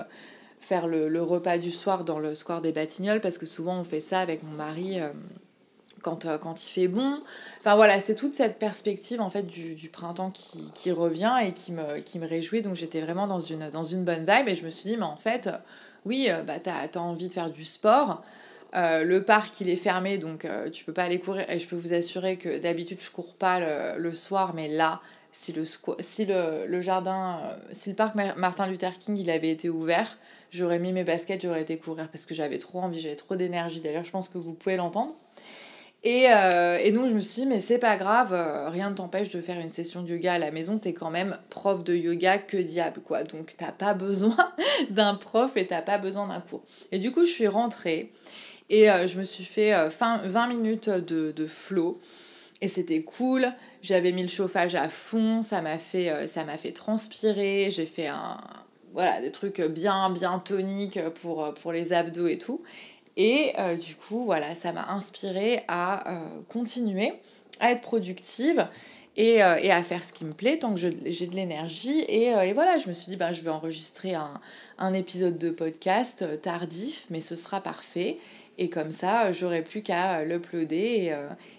faire 0.60 0.86
le, 0.86 1.08
le, 1.08 1.22
repas 1.22 1.58
du 1.58 1.70
soir 1.70 2.04
dans 2.04 2.18
le 2.18 2.34
square 2.34 2.62
des 2.62 2.72
Batignolles, 2.72 3.20
parce 3.20 3.36
que 3.36 3.46
souvent, 3.46 3.78
on 3.78 3.84
fait 3.84 4.00
ça 4.00 4.20
avec 4.20 4.42
mon 4.42 4.56
mari 4.56 5.00
quand, 6.06 6.38
quand 6.38 6.64
il 6.64 6.70
fait 6.70 6.88
bon. 6.88 7.20
Enfin 7.60 7.74
voilà, 7.74 7.98
c'est 7.98 8.14
toute 8.14 8.32
cette 8.32 8.60
perspective 8.60 9.20
en 9.20 9.28
fait 9.28 9.42
du, 9.42 9.88
printemps 9.88 10.30
qui, 10.30 10.92
revient 10.92 11.34
et 11.42 11.52
qui 11.52 11.72
me, 11.72 11.98
qui 11.98 12.20
me 12.20 12.26
réjouit. 12.26 12.62
Donc 12.62 12.76
j'étais 12.76 13.00
vraiment 13.00 13.26
dans 13.26 13.40
une, 13.40 13.70
dans 13.70 13.82
une 13.82 14.04
bonne 14.04 14.24
vibe 14.24 14.48
et 14.48 14.54
je 14.54 14.64
me 14.64 14.70
suis 14.70 14.88
dit, 14.88 14.96
mais 14.96 15.04
en 15.04 15.16
fait, 15.16 15.48
oui, 16.04 16.28
euh, 16.30 16.42
bah, 16.42 16.60
tu 16.62 16.70
as, 16.70 17.02
envie 17.02 17.26
de 17.26 17.32
faire 17.32 17.50
du 17.50 17.64
sport. 17.64 18.22
Euh, 18.76 19.04
le 19.04 19.22
parc 19.22 19.60
il 19.60 19.70
est 19.70 19.76
fermé 19.76 20.18
donc 20.18 20.44
euh, 20.44 20.68
tu 20.68 20.84
peux 20.84 20.92
pas 20.92 21.04
aller 21.04 21.18
courir. 21.18 21.48
Et 21.50 21.58
je 21.58 21.66
peux 21.66 21.76
vous 21.76 21.94
assurer 21.94 22.36
que 22.36 22.58
d'habitude 22.58 22.98
je 23.00 23.10
cours 23.10 23.34
pas 23.34 23.60
le, 23.96 24.12
soir 24.12 24.52
mais 24.54 24.68
là 24.68 25.00
si 25.32 25.52
le, 25.52 25.64
si 25.64 26.24
le, 26.24 26.80
jardin 26.80 27.56
si 27.72 27.90
le 27.90 27.94
parc 27.94 28.14
Martin 28.36 28.66
Luther 28.66 28.98
King 28.98 29.16
il 29.18 29.30
avait 29.30 29.50
été 29.50 29.68
ouvert 29.68 30.18
j'aurais 30.50 30.78
mis 30.78 30.92
mes 30.92 31.04
baskets 31.04 31.42
j'aurais 31.42 31.62
été 31.62 31.78
courir 31.78 32.08
parce 32.10 32.26
que 32.26 32.34
j'avais 32.34 32.58
trop 32.58 32.80
envie 32.80 33.00
j'avais 33.00 33.16
trop 33.16 33.36
d'énergie. 33.36 33.80
D'ailleurs 33.80 34.04
je 34.04 34.10
pense 34.10 34.28
que 34.28 34.38
vous 34.38 34.52
pouvez 34.52 34.76
l'entendre. 34.76 35.14
Et, 36.06 36.26
euh, 36.28 36.78
et, 36.80 36.92
donc 36.92 37.08
je 37.08 37.14
me 37.14 37.20
suis 37.20 37.42
dit, 37.42 37.48
mais 37.48 37.58
c'est 37.58 37.78
pas 37.78 37.96
grave, 37.96 38.32
euh, 38.32 38.68
rien 38.68 38.90
ne 38.90 38.94
t'empêche 38.94 39.28
de 39.30 39.40
faire 39.40 39.58
une 39.58 39.70
session 39.70 40.02
de 40.02 40.10
yoga 40.10 40.34
à 40.34 40.38
la 40.38 40.52
maison, 40.52 40.78
t'es 40.78 40.92
quand 40.92 41.10
même 41.10 41.36
prof 41.50 41.82
de 41.82 41.96
yoga, 41.96 42.38
que 42.38 42.56
diable 42.56 43.00
quoi. 43.00 43.24
Donc 43.24 43.54
t'as 43.56 43.72
pas 43.72 43.92
besoin 43.92 44.36
d'un 44.90 45.16
prof 45.16 45.56
et 45.56 45.66
t'as 45.66 45.82
pas 45.82 45.98
besoin 45.98 46.28
d'un 46.28 46.40
cours. 46.40 46.62
Et 46.92 47.00
du 47.00 47.10
coup 47.10 47.24
je 47.24 47.30
suis 47.30 47.48
rentrée 47.48 48.12
et 48.70 48.90
euh, 48.90 49.06
je 49.06 49.18
me 49.18 49.24
suis 49.24 49.44
fait 49.44 49.72
fin, 49.90 50.18
20 50.18 50.48
minutes 50.48 50.88
de, 50.88 51.32
de 51.32 51.46
flow. 51.46 52.00
Et 52.62 52.68
c'était 52.68 53.02
cool, 53.02 53.52
j'avais 53.82 54.12
mis 54.12 54.22
le 54.22 54.28
chauffage 54.28 54.74
à 54.76 54.88
fond, 54.88 55.42
ça 55.42 55.60
m'a 55.60 55.76
fait, 55.76 56.26
ça 56.26 56.44
m'a 56.44 56.56
fait 56.56 56.72
transpirer, 56.72 57.68
j'ai 57.70 57.84
fait 57.84 58.06
un, 58.06 58.38
voilà, 58.92 59.20
des 59.20 59.30
trucs 59.30 59.60
bien, 59.60 60.08
bien 60.08 60.38
toniques 60.38 60.98
pour, 61.20 61.52
pour 61.52 61.72
les 61.72 61.92
abdos 61.92 62.26
et 62.26 62.38
tout. 62.38 62.62
Et 63.16 63.52
euh, 63.58 63.76
du 63.76 63.94
coup, 63.94 64.24
voilà, 64.24 64.54
ça 64.54 64.72
m'a 64.72 64.90
inspiré 64.90 65.62
à 65.68 66.12
euh, 66.12 66.40
continuer 66.48 67.14
à 67.60 67.72
être 67.72 67.80
productive 67.80 68.68
et, 69.16 69.42
euh, 69.42 69.56
et, 69.62 69.70
à 69.70 69.82
faire 69.82 70.04
ce 70.04 70.12
qui 70.12 70.26
me 70.26 70.32
plaît 70.32 70.58
tant 70.58 70.74
que 70.74 70.80
j'ai 70.80 70.90
de 70.90 71.34
l'énergie. 71.34 72.00
Et, 72.00 72.26
et, 72.26 72.52
voilà, 72.52 72.76
je 72.76 72.88
me 72.88 72.94
suis 72.94 73.08
dit, 73.08 73.16
ben, 73.16 73.32
je 73.32 73.40
vais 73.40 73.50
enregistrer 73.50 74.14
un, 74.14 74.38
un 74.78 74.92
épisode 74.92 75.38
de 75.38 75.48
podcast 75.50 76.42
tardif, 76.42 77.06
mais 77.08 77.20
ce 77.20 77.34
sera 77.34 77.62
parfait. 77.62 78.18
Et 78.58 78.70
comme 78.70 78.90
ça, 78.90 79.32
j'aurai 79.32 79.62
plus 79.62 79.82
qu'à 79.82 80.24
l'uploader. 80.24 80.76
Et, 80.76 81.14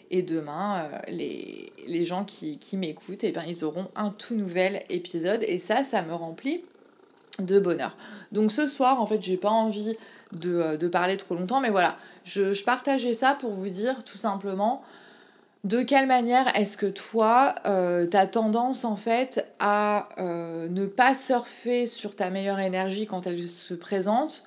et, 0.10 0.22
demain, 0.24 0.90
les, 1.10 1.72
les, 1.88 2.06
gens 2.06 2.26
qui, 2.26 2.60
m'écoutent, 2.74 3.24
eh 3.24 3.32
ben, 3.32 3.44
ils 3.48 3.64
auront 3.64 3.88
un 3.96 4.10
tout 4.10 4.36
nouvel 4.36 4.84
épisode. 4.90 5.44
Et 5.44 5.60
ça, 5.60 5.84
ça 5.84 6.02
me 6.02 6.14
remplit 6.14 6.64
de 7.40 7.60
bonheur. 7.60 7.96
Donc 8.32 8.52
ce 8.52 8.68
soir, 8.68 9.02
en 9.02 9.06
fait, 9.06 9.22
j'ai 9.22 9.38
pas 9.38 9.50
envie 9.50 9.96
euh, 10.46 10.78
de, 10.78 10.88
parler 10.88 11.18
trop 11.18 11.36
longtemps, 11.36 11.62
mais 11.62 11.70
voilà, 11.70 11.96
je, 12.24 12.54
je, 12.54 12.64
partageais 12.64 13.14
ça 13.14 13.36
pour 13.40 13.52
vous 13.52 13.70
dire 13.70 14.04
tout 14.04 14.18
simplement 14.18 14.82
de 15.64 15.82
quelle 15.82 16.08
manière 16.08 16.46
est-ce 16.58 16.78
que 16.78 16.86
toi, 16.86 17.56
euh, 17.66 18.08
tu 18.08 18.30
tendance 18.30 18.86
en 18.86 18.96
fait 18.96 19.46
à 19.60 20.10
euh, 20.20 20.68
ne 20.70 20.86
pas 20.86 21.14
surfer 21.14 21.86
sur 21.86 22.16
ta 22.16 22.30
meilleure 22.30 22.60
énergie 22.60 23.08
quand 23.08 23.28
elle 23.28 23.48
se 23.48 23.74
présente, 23.74 24.44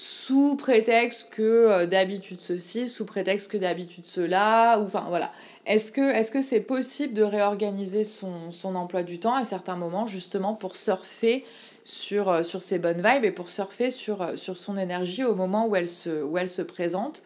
sous 0.00 0.54
prétexte 0.54 1.26
que 1.30 1.84
d'habitude 1.84 2.38
ceci, 2.40 2.88
sous 2.88 3.04
prétexte 3.04 3.50
que 3.50 3.56
d'habitude 3.56 4.06
cela, 4.06 4.78
ou 4.78 4.84
enfin 4.84 5.04
voilà. 5.08 5.32
Est-ce 5.66 5.90
que 5.90 6.12
c'est 6.12 6.40
-ce 6.40 6.42
c'est 6.48 6.60
possible 6.60 7.14
de 7.14 7.24
réorganiser 7.24 8.04
son, 8.04 8.52
son 8.52 8.76
emploi 8.76 9.02
du 9.02 9.18
temps 9.18 9.34
à 9.34 9.42
certains 9.42 9.74
moments 9.74 10.06
justement 10.06 10.54
pour 10.54 10.76
surfer 10.76 11.44
sur, 11.82 12.28
euh, 12.28 12.42
sur 12.42 12.62
ses 12.62 12.78
bonnes 12.78 13.02
vibes 13.02 13.24
et 13.24 13.32
pour 13.32 13.48
surfer 13.48 13.90
sur, 13.90 14.22
euh, 14.22 14.36
sur 14.36 14.56
son 14.56 14.76
énergie 14.76 15.24
au 15.24 15.34
moment 15.34 15.66
où 15.66 15.74
elle 15.74 15.88
se, 15.88 16.22
où 16.22 16.38
elle 16.38 16.48
se 16.48 16.62
présente? 16.62 17.22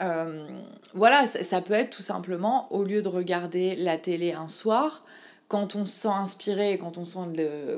Euh, 0.00 0.46
voilà, 0.94 1.26
ça, 1.26 1.60
peut 1.60 1.74
être 1.74 1.90
tout 1.90 2.02
simplement, 2.02 2.72
au 2.72 2.84
lieu 2.84 3.02
de 3.02 3.08
regarder 3.08 3.76
la 3.76 3.98
télé 3.98 4.32
un 4.32 4.48
soir, 4.48 5.04
quand 5.48 5.76
on 5.76 5.84
se 5.84 6.00
sent 6.00 6.08
inspiré 6.08 6.78
quand 6.78 6.98
on 6.98 7.04
sent 7.04 7.18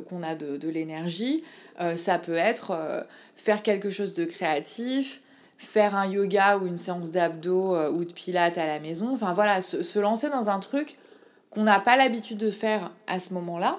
qu'on 0.09 0.23
a 0.23 0.35
de, 0.35 0.69
l'énergie, 0.69 1.45
ça 1.97 2.19
peut 2.19 2.37
être 2.37 3.07
faire 3.37 3.63
quelque 3.63 3.91
chose 3.91 4.15
de 4.15 4.25
créatif, 4.25 5.21
faire 5.59 5.95
un 5.95 6.07
yoga 6.07 6.59
ou 6.59 6.67
une 6.67 6.77
séance 6.77 7.11
d'abdos 7.11 7.77
ou 7.91 8.05
de 8.05 8.13
pilates 8.13 8.57
à 8.59 8.67
la 8.67 8.81
maison. 8.81 9.13
Enfin 9.13 9.33
voilà, 9.33 9.61
se, 9.61 9.99
lancer 9.99 10.31
dans 10.31 10.49
un 10.49 10.61
truc 10.61 10.97
qu'on 11.51 11.65
n'a 11.65 11.81
pas 11.81 11.97
l'habitude 11.97 12.39
de 12.39 12.51
faire 12.51 12.91
à 13.07 13.19
ce 13.19 13.35
moment-là, 13.35 13.79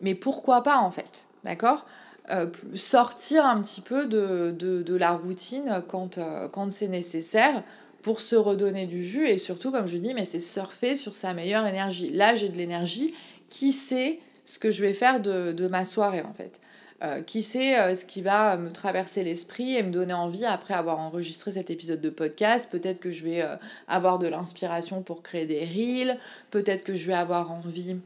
mais 0.00 0.14
pourquoi 0.14 0.62
pas 0.62 0.78
en 0.78 0.90
fait 0.90 1.26
D'accord? 1.44 1.84
Euh, 2.30 2.46
sortir 2.74 3.46
un 3.46 3.60
petit 3.62 3.80
peu 3.80 4.06
de, 4.06 4.96
la 4.96 5.12
routine 5.12 5.68
euh, 5.68 6.48
quand 6.50 6.72
c'est 6.72 6.88
nécessaire 6.88 7.62
pour 8.06 8.20
se 8.20 8.36
redonner 8.36 8.86
du 8.86 9.02
jus 9.02 9.26
et 9.26 9.36
surtout 9.36 9.72
comme 9.72 9.88
je 9.88 9.96
dis 9.96 10.14
mais 10.14 10.24
c'est 10.24 10.38
surfer 10.38 10.94
sur 10.94 11.16
sa 11.16 11.34
meilleure 11.34 11.66
énergie. 11.66 12.12
Là 12.12 12.36
j'ai 12.36 12.48
de 12.48 12.56
l'énergie. 12.56 13.12
Qui 13.48 13.72
sait 13.72 14.20
ce 14.44 14.60
que 14.60 14.70
je 14.70 14.80
vais 14.80 14.94
faire 14.94 15.18
de, 15.18 15.66
ma 15.66 15.84
soirée 15.84 16.22
en 16.22 16.32
fait? 16.32 16.60
Euh, 17.02 17.20
qui 17.20 17.42
sait 17.42 17.96
ce 17.96 18.04
qui 18.04 18.22
va 18.22 18.56
me 18.58 18.70
traverser 18.70 19.24
l'esprit 19.24 19.74
et 19.74 19.82
me 19.82 19.90
donner 19.90 20.14
envie 20.14 20.44
après 20.44 20.74
avoir 20.74 21.00
enregistré 21.00 21.50
cet 21.50 21.68
épisode 21.68 22.00
de 22.00 22.10
podcast? 22.10 22.68
Peut-être 22.70 23.00
que 23.00 23.10
je 23.10 23.24
vais 23.24 23.44
avoir 23.88 24.20
de 24.20 24.28
l'inspiration 24.28 25.02
pour 25.02 25.24
créer 25.24 25.46
des 25.46 25.64
reels. 25.64 26.16
Peut-être 26.52 26.84
que 26.84 26.94
je 26.94 27.08
vais 27.08 27.14
avoir 27.14 27.50
envie 27.50 27.96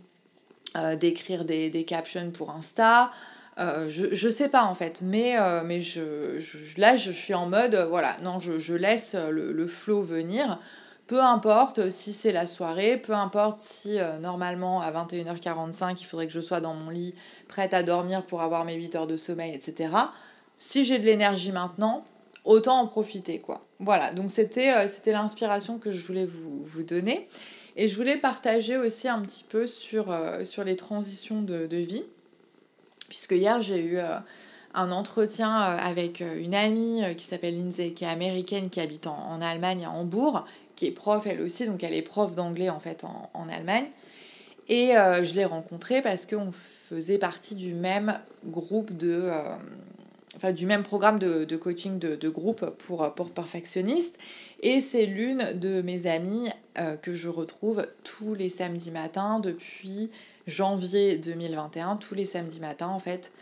euh, 0.78 0.97
d'écrire 0.97 1.45
des, 1.45 1.69
des, 1.69 1.85
captions 1.85 2.30
pour 2.30 2.52
Insta. 2.52 3.11
Euh, 3.60 3.88
je, 3.88 4.14
je 4.14 4.28
sais 4.28 4.48
pas 4.48 4.64
en 4.64 4.74
fait, 4.74 5.00
mais, 5.02 5.38
euh, 5.38 5.62
mais 5.64 5.80
je, 5.80 6.38
là 6.78 6.96
je 6.96 7.12
suis 7.12 7.34
en 7.34 7.46
mode, 7.46 7.74
voilà, 7.90 8.16
non, 8.22 8.40
je, 8.40 8.74
laisse 8.74 9.14
le, 9.14 9.52
le 9.52 9.66
flow 9.66 10.02
venir. 10.02 10.58
Peu 11.06 11.20
importe 11.20 11.90
si 11.90 12.12
c'est 12.12 12.32
la 12.32 12.46
soirée, 12.46 12.96
peu 12.96 13.12
importe 13.12 13.58
si 13.58 13.98
normalement 14.20 14.80
à 14.80 14.92
21h45 14.92 15.96
il 16.00 16.04
faudrait 16.04 16.28
que 16.28 16.32
je 16.32 16.40
sois 16.40 16.60
dans 16.60 16.72
mon 16.72 16.88
lit 16.88 17.16
prête 17.48 17.74
à 17.74 17.82
dormir 17.82 18.24
pour 18.24 18.42
avoir 18.42 18.64
mes 18.64 18.74
8 18.74 18.94
heures 18.94 19.06
de 19.08 19.16
sommeil, 19.16 19.52
etc. 19.52 19.92
Si 20.58 20.84
j'ai 20.84 21.00
de 21.00 21.04
l'énergie 21.04 21.50
maintenant, 21.50 22.04
autant 22.44 22.78
en 22.78 22.86
profiter 22.86 23.40
quoi. 23.40 23.66
Voilà, 23.80 24.12
donc 24.12 24.30
c'était 24.30 24.86
c'était 24.86 25.10
l'inspiration 25.10 25.78
que 25.78 25.90
je 25.90 26.06
voulais 26.06 26.26
vous, 26.26 26.62
vous 26.62 26.84
donner. 26.84 27.28
Et 27.76 27.88
je 27.88 27.96
voulais 27.96 28.16
partager 28.16 28.76
aussi 28.76 29.08
un 29.08 29.20
petit 29.20 29.44
peu 29.48 29.66
sur, 29.66 30.10
euh, 30.10 30.44
sur 30.44 30.64
les 30.64 30.76
transitions 30.76 31.42
de, 31.42 31.66
de, 31.66 31.76
vie, 31.76 32.04
puisque 33.10 33.32
hier 33.32 33.60
j'ai 33.60 33.84
eu 33.84 33.98
euh, 33.98 34.16
un 34.72 34.90
entretien 34.90 35.50
euh, 35.50 35.76
avec 35.78 36.20
une 36.20 36.54
amie 36.54 37.02
qui 37.16 37.26
s'appelle 37.26 37.62
Lindsay, 37.62 37.90
qui 37.90 38.04
est 38.04 38.08
américaine, 38.08 38.70
qui 38.70 38.80
habite 38.80 39.06
en, 39.06 39.16
en, 39.16 39.42
Allemagne, 39.42 39.84
à 39.84 39.90
Hambourg, 39.90 40.46
qui 40.76 40.86
est 40.86 40.92
prof 40.92 41.26
elle 41.26 41.42
aussi, 41.42 41.66
donc 41.66 41.84
elle 41.84 41.94
est 41.94 42.00
prof 42.00 42.34
d'anglais 42.34 42.70
en 42.70 42.80
fait 42.80 43.04
en, 43.04 43.28
en 43.34 43.48
Allemagne. 43.50 43.86
Et 44.68 44.92
je 44.92 45.34
l'ai 45.34 45.44
rencontrée 45.44 46.00
parce 46.00 46.26
qu'on 46.26 46.52
faisait 46.52 47.18
partie 47.18 47.56
du 47.56 47.74
même 47.74 48.16
groupe 48.46 48.96
de 48.96 49.28
enfin, 50.36 50.52
du 50.52 50.64
même 50.64 50.84
programme 50.84 51.18
de, 51.18 51.42
de 51.42 51.56
coaching 51.56 51.98
de, 51.98 52.14
de, 52.14 52.28
groupe 52.28 52.64
pour, 52.78 53.12
pour 53.14 53.30
perfectionnistes. 53.30 54.16
Et 54.62 54.80
c'est 54.80 55.06
l'une 55.06 55.58
de 55.58 55.80
mes 55.80 56.06
amies 56.06 56.50
euh, 56.78 56.96
que 56.96 57.14
je 57.14 57.28
retrouve 57.28 57.86
tous 58.04 58.34
les 58.34 58.50
samedis 58.50 58.90
matins 58.90 59.40
depuis 59.40 60.10
janvier 60.46 61.16
2021. 61.16 61.96
Tous 61.96 62.14
les 62.14 62.26
samedis 62.26 62.60
matins, 62.60 62.88
en 62.88 62.98
fait, 62.98 63.32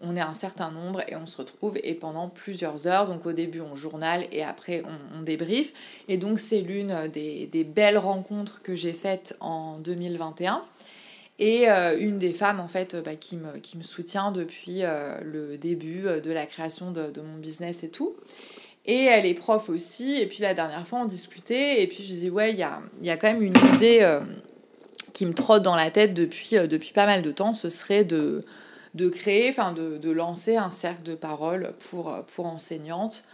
on 0.00 0.14
est 0.14 0.20
un 0.20 0.34
certain 0.34 0.70
nombre 0.70 1.02
et 1.08 1.16
on 1.16 1.26
se 1.26 1.36
retrouve 1.36 1.76
et 1.82 1.94
pendant 1.94 2.28
plusieurs 2.28 2.86
heures. 2.86 3.08
Donc 3.08 3.26
au 3.26 3.32
début, 3.32 3.60
on 3.60 3.74
journal 3.74 4.22
et 4.30 4.44
après, 4.44 4.84
on, 4.86 5.18
on 5.18 5.22
débrief. 5.22 5.72
Et 6.06 6.16
donc, 6.16 6.38
c'est 6.38 6.60
l'une 6.60 7.08
des, 7.08 7.48
des, 7.48 7.64
belles 7.64 7.98
rencontres 7.98 8.62
que 8.62 8.76
j'ai 8.76 8.92
faites 8.92 9.36
en 9.40 9.78
2021. 9.78 10.62
Et 11.40 11.68
euh, 11.68 11.98
une 11.98 12.18
des 12.18 12.32
femmes, 12.32 12.60
en 12.60 12.68
fait, 12.68 12.94
bah, 13.04 13.16
qui, 13.16 13.36
me, 13.36 13.58
qui 13.58 13.76
me 13.76 13.82
soutient 13.82 14.30
depuis 14.30 14.82
le 15.24 15.56
début 15.58 16.02
de 16.02 16.30
la 16.30 16.46
création 16.46 16.92
de, 16.92 17.20
mon 17.20 17.38
business 17.38 17.82
et 17.82 17.88
tout. 17.88 18.14
Et 18.88 19.04
elle 19.04 19.24
est 19.24 19.34
prof 19.34 19.68
aussi. 19.68 20.20
Et 20.20 20.26
puis 20.26 20.38
la 20.40 20.54
dernière 20.54 20.84
fois, 20.86 21.00
on 21.02 21.06
discutait. 21.06 21.80
Et 21.82 21.86
puis 21.86 21.98
je 22.02 22.08
disais, 22.08 22.30
ouais, 22.30 22.50
il 22.50 22.58
y 22.58 22.64
a, 22.64 22.80
y 23.02 23.10
a, 23.10 23.16
quand 23.16 23.28
même 23.28 23.42
une 23.42 23.54
idée 23.74 24.18
qui 25.12 25.26
me 25.26 25.34
trotte 25.34 25.62
dans 25.62 25.76
la 25.76 25.90
tête 25.90 26.14
depuis, 26.14 26.56
depuis 26.68 26.92
pas 26.92 27.06
mal 27.06 27.22
de 27.22 27.30
temps. 27.30 27.54
Ce 27.54 27.68
serait 27.68 28.04
de, 28.04 28.44
de 28.94 29.08
créer, 29.08 29.50
enfin 29.50 29.72
de, 29.72 29.98
de, 29.98 30.10
lancer 30.10 30.56
un 30.56 30.70
cercle 30.70 31.02
de 31.02 31.14
parole 31.14 31.72
pour, 31.90 32.12
pour 32.34 32.46
enseignantes. 32.46 33.24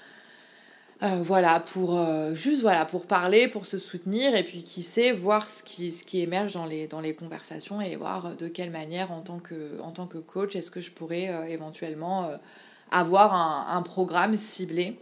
Euh, 1.02 1.20
voilà, 1.22 1.58
pour 1.60 1.98
euh, 1.98 2.34
juste 2.34 2.62
voilà, 2.62 2.84
pour 2.84 3.06
parler, 3.06 3.48
pour 3.48 3.66
se 3.66 3.78
soutenir 3.78 4.34
et 4.36 4.44
puis 4.44 4.62
qui 4.62 4.82
sait 4.82 5.10
voir 5.10 5.46
ce 5.46 5.62
qui, 5.64 5.90
ce 5.90 6.04
qui 6.04 6.20
émerge 6.20 6.54
dans 6.54 6.66
les, 6.66 6.86
dans 6.86 7.00
les 7.00 7.14
conversations 7.14 7.80
et 7.80 7.96
voir 7.96 8.36
de 8.36 8.46
quelle 8.46 8.70
manière 8.70 9.10
en 9.10 9.20
tant 9.20 9.38
que, 9.38 9.54
en 9.82 9.90
tant 9.90 10.06
que 10.06 10.18
coach 10.18 10.54
est-ce 10.54 10.70
que 10.70 10.80
je 10.80 10.92
pourrais 10.92 11.28
euh, 11.30 11.44
éventuellement 11.46 12.30
avoir 12.92 13.34
un, 13.34 13.76
un, 13.76 13.82
programme 13.82 14.36
ciblé 14.36 14.96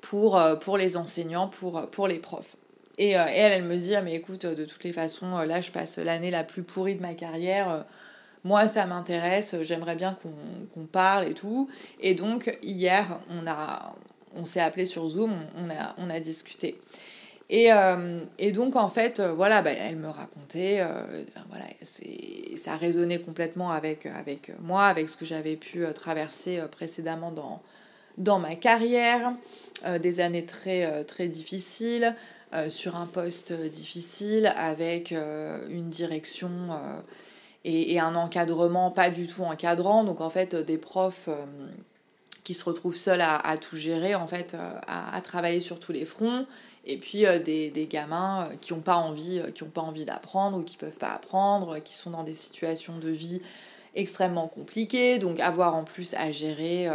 pour, 0.00 0.40
pour 0.60 0.76
les 0.76 0.96
enseignants, 0.96 1.48
pour, 1.48 1.86
pour 1.90 2.08
les 2.08 2.18
profs. 2.18 2.56
Et, 2.98 3.10
et 3.10 3.12
elle, 3.12 3.52
elle 3.52 3.64
me 3.64 3.76
dit, 3.76 3.94
ah, 3.94 4.02
mais 4.02 4.14
écoute, 4.14 4.46
de 4.46 4.64
toutes 4.64 4.84
les 4.84 4.92
façons, 4.92 5.38
là 5.38 5.60
je 5.60 5.70
passe 5.70 5.98
l'année 5.98 6.30
la 6.30 6.44
plus 6.44 6.62
pourrie 6.62 6.96
de 6.96 7.02
ma 7.02 7.14
carrière 7.14 7.84
moi 8.44 8.68
ça 8.68 8.86
m'intéresse, 8.86 9.54
j'aimerais 9.62 9.96
bien 9.96 10.16
qu'on 10.74 10.86
parle 10.86 11.26
et 11.26 11.34
tout. 11.34 11.68
Et 12.00 12.14
donc 12.14 12.56
hier, 12.62 13.18
on 13.30 13.46
on 14.34 14.44
s'est 14.44 14.60
appelé 14.60 14.86
sur 14.86 15.06
Zoom, 15.06 15.34
on, 15.56 15.70
a, 15.70 15.94
on 15.98 16.10
a 16.10 16.20
discuté. 16.20 16.78
Et, 17.50 17.72
euh, 17.72 18.20
et, 18.38 18.52
donc, 18.52 18.76
en 18.76 18.90
fait, 18.90 19.20
euh, 19.20 19.32
voilà, 19.32 19.62
bah, 19.62 19.70
elle 19.70 19.96
me 19.96 20.08
racontait, 20.08 20.80
euh, 20.80 21.24
voilà, 21.48 21.64
ça 22.56 22.74
résonnait 22.74 23.20
complètement 23.20 23.70
avec, 23.70 24.04
avec 24.04 24.52
moi, 24.60 24.84
avec 24.84 25.08
ce 25.08 25.16
que 25.16 25.24
j'avais 25.24 25.56
pu 25.56 25.82
traverser 25.94 26.60
précédemment 26.70 27.32
dans, 27.32 27.62
dans 28.18 28.38
ma 28.38 28.54
carrière, 28.54 29.32
des 30.00 30.20
années 30.20 30.44
très, 30.44 31.04
très 31.04 31.28
difficiles, 31.28 32.14
sur 32.68 32.96
un 32.96 33.06
poste 33.06 33.52
difficile, 33.52 34.52
avec 34.56 35.12
une 35.12 35.84
direction 35.84 36.50
et, 37.64 37.94
et, 37.94 38.00
un 38.00 38.14
encadrement 38.16 38.90
pas 38.90 39.10
du 39.10 39.26
tout 39.26 39.42
encadrant. 39.42 40.04
Donc, 40.04 40.20
en 40.20 40.30
fait, 40.30 40.54
des 40.56 40.78
profs 40.78 41.28
qui 42.48 42.54
se 42.54 42.64
retrouvent 42.64 42.96
seuls 42.96 43.20
à, 43.20 43.56
tout 43.58 43.76
gérer, 43.76 44.14
en 44.14 44.26
fait, 44.26 44.54
euh, 44.54 44.80
à, 44.86 45.20
travailler 45.20 45.60
sur 45.60 45.78
tous 45.78 45.92
les 45.92 46.06
fronts. 46.06 46.46
Et 46.86 46.96
puis 46.96 47.26
euh, 47.26 47.38
des, 47.38 47.70
des, 47.70 47.84
gamins 47.84 48.44
euh, 48.44 48.54
qui 48.58 48.72
n'ont 48.72 48.80
pas 48.80 48.94
envie, 48.94 49.42
envie 49.76 50.06
d'apprendre 50.06 50.56
ou 50.56 50.62
qui 50.62 50.78
peuvent 50.78 50.96
pas 50.96 51.10
apprendre, 51.10 51.78
qui 51.80 51.92
sont 51.92 52.08
dans 52.08 52.22
des 52.22 52.32
situations 52.32 52.96
de 52.96 53.10
vie 53.10 53.42
extrêmement 53.94 54.48
compliquées. 54.48 55.18
Donc 55.18 55.40
avoir 55.40 55.74
en 55.74 55.84
plus 55.84 56.14
à 56.14 56.30
gérer 56.30 56.88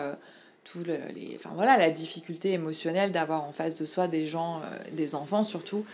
tout 0.64 0.80
le, 0.80 0.98
les, 1.16 1.36
enfin, 1.36 1.52
voilà, 1.56 1.78
la 1.78 1.90
difficulté 1.90 2.54
émotionnelle 2.54 3.12
d'avoir 3.12 3.44
en 3.44 3.52
face 3.52 3.76
de 3.76 3.86
soi 3.86 4.08
des 4.08 4.28
gens, 4.28 4.62
des 4.94 5.16
enfants 5.16 5.44
surtout, 5.44 5.86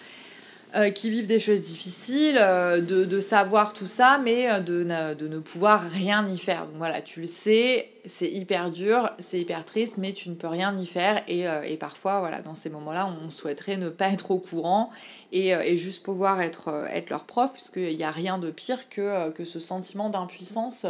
euh, 0.75 0.91
qui 0.91 1.09
vivent 1.09 1.25
des 1.25 1.39
choses 1.39 1.61
difficiles, 1.61 2.38
euh, 2.39 2.79
de, 2.79 3.03
de, 3.03 3.19
savoir 3.19 3.73
tout 3.73 3.88
ça, 3.88 4.21
mais 4.23 4.51
euh, 4.51 4.59
de, 4.59 4.83
ne, 4.83 5.15
de 5.15 5.27
ne 5.27 5.39
pouvoir 5.39 5.81
rien 5.81 6.23
y 6.27 6.38
faire. 6.38 6.67
Donc 6.67 6.75
voilà, 6.75 7.01
tu 7.01 7.21
le 7.21 7.25
sais, 7.25 7.89
c'est 8.05 8.29
hyper 8.29 8.69
dur, 8.69 9.09
c'est 9.17 9.39
hyper 9.39 9.65
triste, 9.65 9.97
mais 9.97 10.13
tu 10.13 10.29
ne 10.29 10.35
peux 10.35 10.45
rien 10.47 10.77
y 10.77 10.85
faire. 10.85 11.23
Et, 11.27 11.45
et 11.65 11.77
parfois, 11.77 12.19
voilà, 12.19 12.43
dans 12.43 12.53
ces 12.53 12.69
moments-là, 12.69 13.11
on 13.25 13.29
souhaiterait 13.29 13.77
ne 13.77 13.89
pas 13.89 14.09
être 14.09 14.29
au 14.29 14.38
courant 14.38 14.91
et, 15.31 15.49
et 15.49 15.75
juste 15.75 16.03
pouvoir 16.03 16.39
être, 16.39 16.85
être 16.93 17.09
leur 17.09 17.25
prof, 17.25 17.51
puisqu'il 17.51 17.97
n'y 17.97 18.03
a 18.03 18.11
rien 18.11 18.38
de 18.38 18.51
pire 18.51 18.89
que, 18.89 19.31
que 19.31 19.45
ce 19.45 19.59
sentiment 19.59 20.09
d'impuissance 20.09 20.85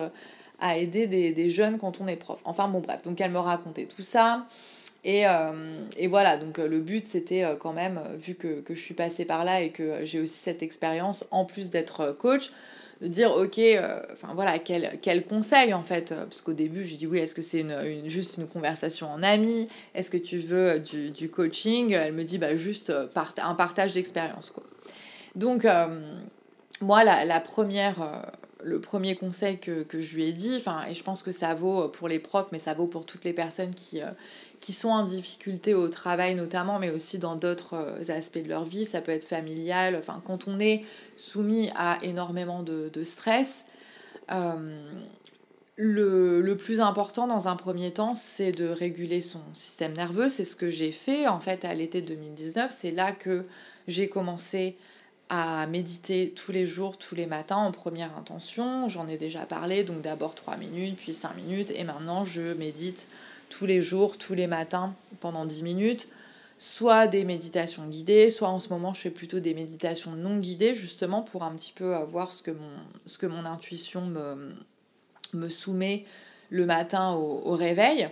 à 0.61 0.77
aider 0.77 1.07
des, 1.07 1.31
des, 1.31 1.49
jeunes 1.49 1.77
quand 1.77 2.01
on 2.01 2.07
est 2.07 2.15
prof. 2.15 2.41
Enfin 2.45 2.67
bon 2.67 2.79
bref, 2.79 3.01
donc 3.01 3.19
elle 3.21 3.31
me 3.31 3.39
racontait 3.39 3.85
tout 3.85 4.03
ça. 4.03 4.45
Et, 5.05 5.25
euh, 5.25 5.85
et, 5.97 6.07
voilà, 6.07 6.37
donc 6.37 6.59
euh, 6.59 6.67
le 6.67 6.79
but 6.79 7.05
c'était 7.05 7.43
euh, 7.43 7.55
quand 7.55 7.71
même, 7.71 8.01
vu 8.17 8.35
que, 8.35 8.59
que, 8.59 8.75
je 8.75 8.81
suis 8.81 8.93
passée 8.93 9.23
par 9.23 9.45
là 9.45 9.61
et 9.61 9.69
que 9.69 10.03
j'ai 10.03 10.19
aussi 10.19 10.33
cette 10.33 10.61
expérience, 10.61 11.23
en 11.31 11.45
plus 11.45 11.69
d'être 11.69 12.11
coach, 12.19 12.51
de 13.01 13.07
dire 13.07 13.31
ok, 13.31 13.61
enfin 14.11 14.33
voilà, 14.35 14.59
quel, 14.59 14.99
quel 15.01 15.23
conseil 15.23 15.73
en 15.73 15.83
fait, 15.83 16.09
parce 16.13 16.41
qu'au 16.41 16.51
début 16.51 16.83
j'ai 16.83 16.97
dit 16.97 17.07
oui, 17.07 17.19
est-ce 17.19 17.33
que 17.33 17.41
c'est 17.41 17.61
une, 17.61 17.71
une, 17.71 18.09
juste 18.09 18.35
une 18.37 18.45
conversation 18.45 19.09
en 19.09 19.24
ami, 19.24 19.69
est-ce 19.95 20.11
que 20.11 20.17
tu 20.17 20.37
veux 20.37 20.81
du, 20.81 21.11
du, 21.11 21.29
coaching? 21.29 21.93
Elle 21.93 22.11
me 22.11 22.25
dit 22.25 22.37
bah 22.37 22.57
juste 22.57 22.91
un 22.91 23.55
partage 23.55 23.93
d'expérience 23.93 24.51
quoi. 24.51 24.63
Donc 25.35 25.65
moi 26.81 27.05
la, 27.05 27.24
la 27.24 27.39
première 27.39 28.25
le 28.63 28.81
premier 28.81 29.15
conseil 29.15 29.57
que, 29.57 29.83
que, 29.83 30.00
je 30.00 30.15
lui 30.15 30.25
ai 30.25 30.33
dit, 30.33 30.61
et 30.89 30.93
je 30.93 31.03
pense 31.03 31.24
que 31.24 31.31
ça 31.31 31.53
vaut 31.53 31.87
pour 31.87 32.07
les 32.07 32.19
profs, 32.19 32.50
mais 32.51 32.59
ça 32.59 32.74
vaut 32.74 32.87
pour 32.87 33.05
toutes 33.05 33.24
les 33.24 33.33
personnes 33.33 33.74
qui, 33.74 34.01
qui 34.59 34.74
sont 34.74 34.89
en 34.89 35.03
difficulté 35.03 35.74
au 35.74 35.89
travail 35.89 36.35
notamment, 36.35 36.79
mais 36.79 36.89
aussi 36.89 37.17
dans 37.17 37.35
d'autres 37.35 37.75
euh, 37.75 38.13
aspects 38.13 38.43
de 38.43 38.50
leur 38.50 38.65
vie, 38.65 38.85
ça 38.85 39.01
peut 39.01 39.11
être 39.11 39.25
familial, 39.25 39.95
enfin 39.95 40.22
quand 40.25 40.48
on 40.48 40.59
est 40.59 40.83
soumis 41.15 41.69
à 41.75 41.98
énormément 42.03 42.63
de, 42.63 42.89
de 42.89 43.03
stress, 43.03 43.65
euh, 44.31 44.89
le, 45.75 46.41
le, 46.41 46.57
plus 46.57 46.81
important 46.81 47.25
dans 47.25 47.48
un 47.48 47.55
premier 47.55 47.91
temps, 47.91 48.13
c'est 48.13 48.51
de 48.51 48.67
réguler 48.67 49.22
son 49.22 49.39
système 49.53 49.93
nerveux. 49.93 50.27
C'est 50.27 50.43
ce 50.43 50.57
que 50.57 50.69
j'ai 50.69 50.91
fait 50.91 51.25
en 51.27 51.39
fait 51.39 51.63
à 51.63 51.74
l'été 51.74 52.01
2019. 52.01 52.69
C'est 52.69 52.91
là 52.91 53.13
que 53.13 53.45
j'ai 53.87 54.09
commencé 54.09 54.75
à 55.29 55.68
méditer 55.68 56.31
tous 56.31 56.51
les 56.51 56.65
jours, 56.65 56.98
tous 56.98 57.13
les 57.15 57.27
matins 57.27 57.57
en 57.57 57.72
première 57.72 58.18
intention. 58.18 58.87
J'en 58.87 59.07
ai 59.07 59.18
déjà 59.18 59.46
parlé, 59.46 59.83
donc 59.83 60.01
d'abord 60.01 60.33
3 60.33 60.57
minutes, 60.57 60.98
puis 60.98 61.13
5 61.13 61.35
minutes, 61.35 61.72
et 61.75 61.83
maintenant 61.83 62.25
je 62.25 62.53
médite 62.53 63.07
tous 63.50 63.65
les 63.65 63.81
jours, 63.81 64.18
tous 64.18 64.33
les 64.33 64.48
matins, 64.48 64.94
pendant 65.20 65.46
10 65.46 65.63
minutes, 65.63 66.07
soit 66.57 67.07
des 67.07 67.25
méditations 67.25 67.85
guidées, 67.87 68.31
soit 68.31 68.50
en 68.50 68.59
ce 68.59 68.70
moment 68.70 68.94
je 68.94 69.01
fais 69.01 69.11
plutôt 69.11 69.39
des 69.39 69.53
méditations 69.53 70.11
non 70.11 70.37
guidées, 70.37 70.74
justement 70.74 71.22
pour 71.22 71.44
un 71.44 71.55
petit 71.55 71.74
peu 71.74 71.96
voir 72.07 72.31
ce 72.31 72.42
que 72.42 72.51
mon, 72.51 72.72
ce 73.05 73.18
que 73.20 73.27
mon 73.27 73.46
intuition 73.46 74.01
me, 74.01 74.55
me 75.33 75.48
soumet 75.48 76.05
le 76.50 76.65
matin 76.65 77.13
au, 77.13 77.42
au 77.46 77.55
réveil. 77.55 78.09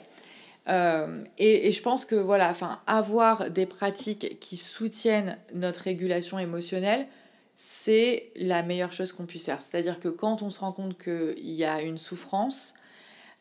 Euh, 0.69 1.23
et, 1.37 1.71
je 1.71 1.81
pense 1.81 2.05
que 2.05 2.15
voilà, 2.15 2.49
enfin, 2.49 2.81
avoir 2.87 3.49
des 3.49 3.65
pratiques 3.65 4.39
qui 4.39 4.57
soutiennent 4.57 5.37
notre 5.53 5.81
régulation 5.81 6.39
émotionnelle, 6.39 7.07
c'est 7.55 8.31
la 8.35 8.63
meilleure 8.63 8.91
chose 8.91 9.13
qu'on 9.13 9.25
puisse 9.25 9.45
faire. 9.45 9.61
C'est-à-dire 9.61 9.99
que 9.99 10.09
quand 10.09 10.41
on 10.41 10.49
se 10.49 10.59
rend 10.59 10.71
compte 10.71 10.97
qu'il 10.97 11.51
y 11.51 11.63
a 11.63 11.81
une 11.81 11.97
souffrance, 11.97 12.73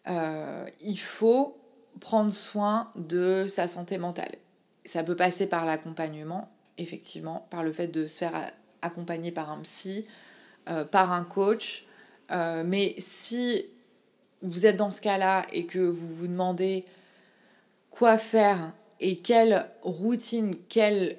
euh, 0.09 0.65
il 0.81 0.99
faut 0.99 1.59
prendre 2.01 2.33
soin 2.33 2.91
de 2.95 3.47
sa 3.49 3.67
santé 3.67 3.99
mentale. 3.99 4.33
Ça 4.85 5.03
peut 5.03 5.17
passer 5.17 5.47
par 5.47 5.67
l'accompagnement, 5.67 6.49
effectivement, 6.79 7.47
par 7.51 7.65
le 7.65 7.73
fait 7.73 7.89
de 7.89 8.07
se 8.07 8.19
faire 8.19 8.53
accompagner 8.83 9.33
par 9.33 9.51
un 9.51 9.59
psy, 9.61 10.07
euh, 10.69 10.85
par 10.85 11.13
un 11.13 11.25
coach. 11.25 11.85
Mais 12.31 12.95
si 12.99 13.65
vous 14.43 14.67
êtes 14.67 14.77
dans 14.77 14.91
ce 14.91 15.01
cas-là 15.01 15.45
et 15.53 15.67
que 15.67 15.79
vous 15.79 16.13
vous 16.13 16.27
demandez 16.27 16.85
quoi 17.97 18.19
faire 18.19 18.73
et 19.01 19.17
quelle 19.17 19.67
routine, 19.83 20.55
quelle 20.69 21.19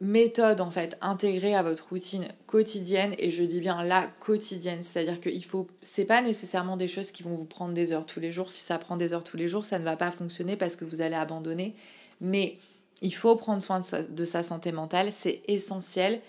méthode 0.00 0.60
en 0.60 0.70
fait 0.70 0.96
intégrée 1.00 1.54
à 1.54 1.62
votre 1.62 1.88
routine 1.88 2.24
quotidienne. 2.46 3.14
Et 3.18 3.30
je 3.30 3.42
dis 3.42 3.60
bien 3.60 3.82
la 3.82 4.06
quotidienne 4.20 4.82
c'est-à-dire 4.82 5.20
que 5.20 5.28
il 5.28 5.44
faut 5.44 5.66
c'est 5.82 6.04
pas 6.04 6.22
nécessairement 6.22 6.76
des 6.76 6.88
choses 6.88 7.10
qui 7.10 7.22
vont 7.22 7.34
vous 7.34 7.44
prendre 7.44 7.74
des 7.74 7.92
heures 7.92 8.06
tous 8.06 8.20
les 8.20 8.32
jours. 8.32 8.50
Si 8.50 8.62
ça 8.62 8.78
prend 8.78 8.96
des 8.96 9.12
heures 9.12 9.24
tous 9.24 9.36
les 9.36 9.48
jours 9.48 9.64
ça 9.64 9.78
ne 9.78 9.84
va 9.84 9.96
pas 9.96 10.10
fonctionner 10.10 10.56
parce 10.56 10.76
que 10.76 10.84
vous 10.84 11.02
allez 11.02 11.14
abandonner. 11.14 11.74
Mais 12.20 12.56
il 13.02 13.14
faut 13.14 13.36
prendre 13.36 13.62
soin 13.62 13.80
de 13.80 13.84
sa, 13.84 14.02
de 14.02 14.24
sa 14.24 14.42
santé 14.42 14.72
mentale 14.72 15.10
c'est 15.12 15.42
essentiel. 15.48 16.20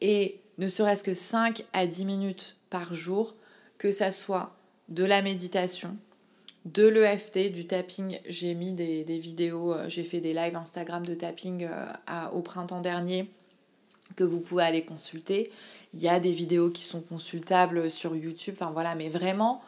Et 0.00 0.40
ne 0.56 0.68
serait-ce 0.68 1.04
que 1.04 1.14
5 1.14 1.64
à 1.72 1.86
10 1.86 2.04
minutes 2.06 2.56
par 2.70 2.94
jour 2.94 3.34
que 3.76 3.90
ça 3.90 4.10
soit 4.10 4.56
de 4.88 5.04
la 5.04 5.22
méditation 5.22 5.96
de 6.64 6.86
l'EFT, 6.86 7.52
du 7.52 7.66
tapping. 7.66 8.18
J'ai 8.28 8.54
mis 8.54 8.72
des, 8.72 9.04
des 9.04 9.18
vidéos, 9.18 9.74
euh, 9.74 9.88
j'ai 9.88 10.04
fait 10.04 10.20
des 10.20 10.34
lives 10.34 10.56
Instagram 10.56 11.04
de 11.04 11.14
tapping 11.14 11.64
euh, 11.64 12.30
au 12.32 12.42
printemps 12.42 12.80
dernier 12.80 13.30
que 14.16 14.24
vous 14.24 14.40
pouvez 14.40 14.64
aller 14.64 14.82
consulter. 14.82 15.50
Il 15.94 16.00
y 16.00 16.08
a 16.08 16.20
des 16.20 16.32
vidéos 16.32 16.70
qui 16.70 16.82
sont 16.82 17.00
consultables 17.00 17.90
sur 17.90 18.16
YouTube, 18.16 18.54
enfin 18.58 18.70
voilà, 18.70 18.94
mais 18.94 19.08
vraiment 19.08 19.62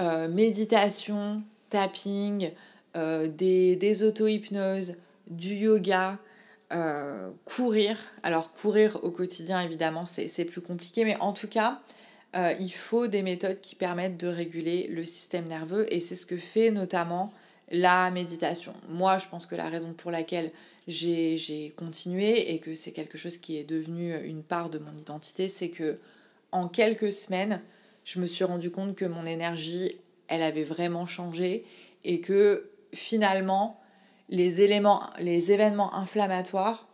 euh, 0.00 0.28
méditation, 0.28 1.42
tapping, 1.70 2.50
des, 2.94 3.76
des 3.76 4.02
auto-hypnoses, 4.02 4.94
du 5.26 5.54
yoga, 5.54 6.16
courir. 7.44 7.98
Alors 8.22 8.50
courir 8.52 8.98
au 9.02 9.10
quotidien, 9.10 9.60
évidemment, 9.60 10.06
c'est 10.06 10.46
plus 10.46 10.62
compliqué, 10.62 11.04
mais 11.04 11.18
en 11.20 11.34
tout 11.34 11.48
cas, 11.48 11.82
euh, 12.36 12.52
il 12.60 12.72
faut 12.72 13.06
des 13.06 13.22
méthodes 13.22 13.60
qui 13.60 13.74
permettent 13.74 14.18
de 14.18 14.26
réguler 14.26 14.88
le 14.88 15.04
système 15.04 15.46
nerveux 15.46 15.92
et 15.92 16.00
c'est 16.00 16.14
ce 16.14 16.26
que 16.26 16.36
fait 16.36 16.70
notamment 16.70 17.32
la 17.70 18.10
méditation. 18.10 18.74
Moi, 18.88 19.18
je 19.18 19.26
pense 19.26 19.46
que 19.46 19.54
la 19.54 19.68
raison 19.68 19.92
pour 19.92 20.10
laquelle 20.10 20.52
j'ai 20.86 21.72
continué 21.76 22.52
et 22.52 22.58
que 22.58 22.74
c'est 22.74 22.92
quelque 22.92 23.18
chose 23.18 23.38
qui 23.38 23.56
est 23.56 23.64
devenu 23.64 24.14
une 24.24 24.42
part 24.42 24.70
de 24.70 24.78
mon 24.78 24.94
identité, 24.96 25.48
c'est 25.48 25.70
que 25.70 25.98
en 26.52 26.68
quelques 26.68 27.10
semaines, 27.10 27.60
je 28.04 28.20
me 28.20 28.26
suis 28.26 28.44
rendu 28.44 28.70
compte 28.70 28.94
que 28.94 29.04
mon 29.04 29.26
énergie, 29.26 29.96
elle 30.28 30.42
avait 30.42 30.62
vraiment 30.62 31.06
changé 31.06 31.64
et 32.04 32.20
que 32.20 32.70
finalement, 32.92 33.80
les 34.28 34.60
éléments, 34.60 35.02
les 35.18 35.50
événements 35.50 35.94
inflammatoires, 35.94 36.86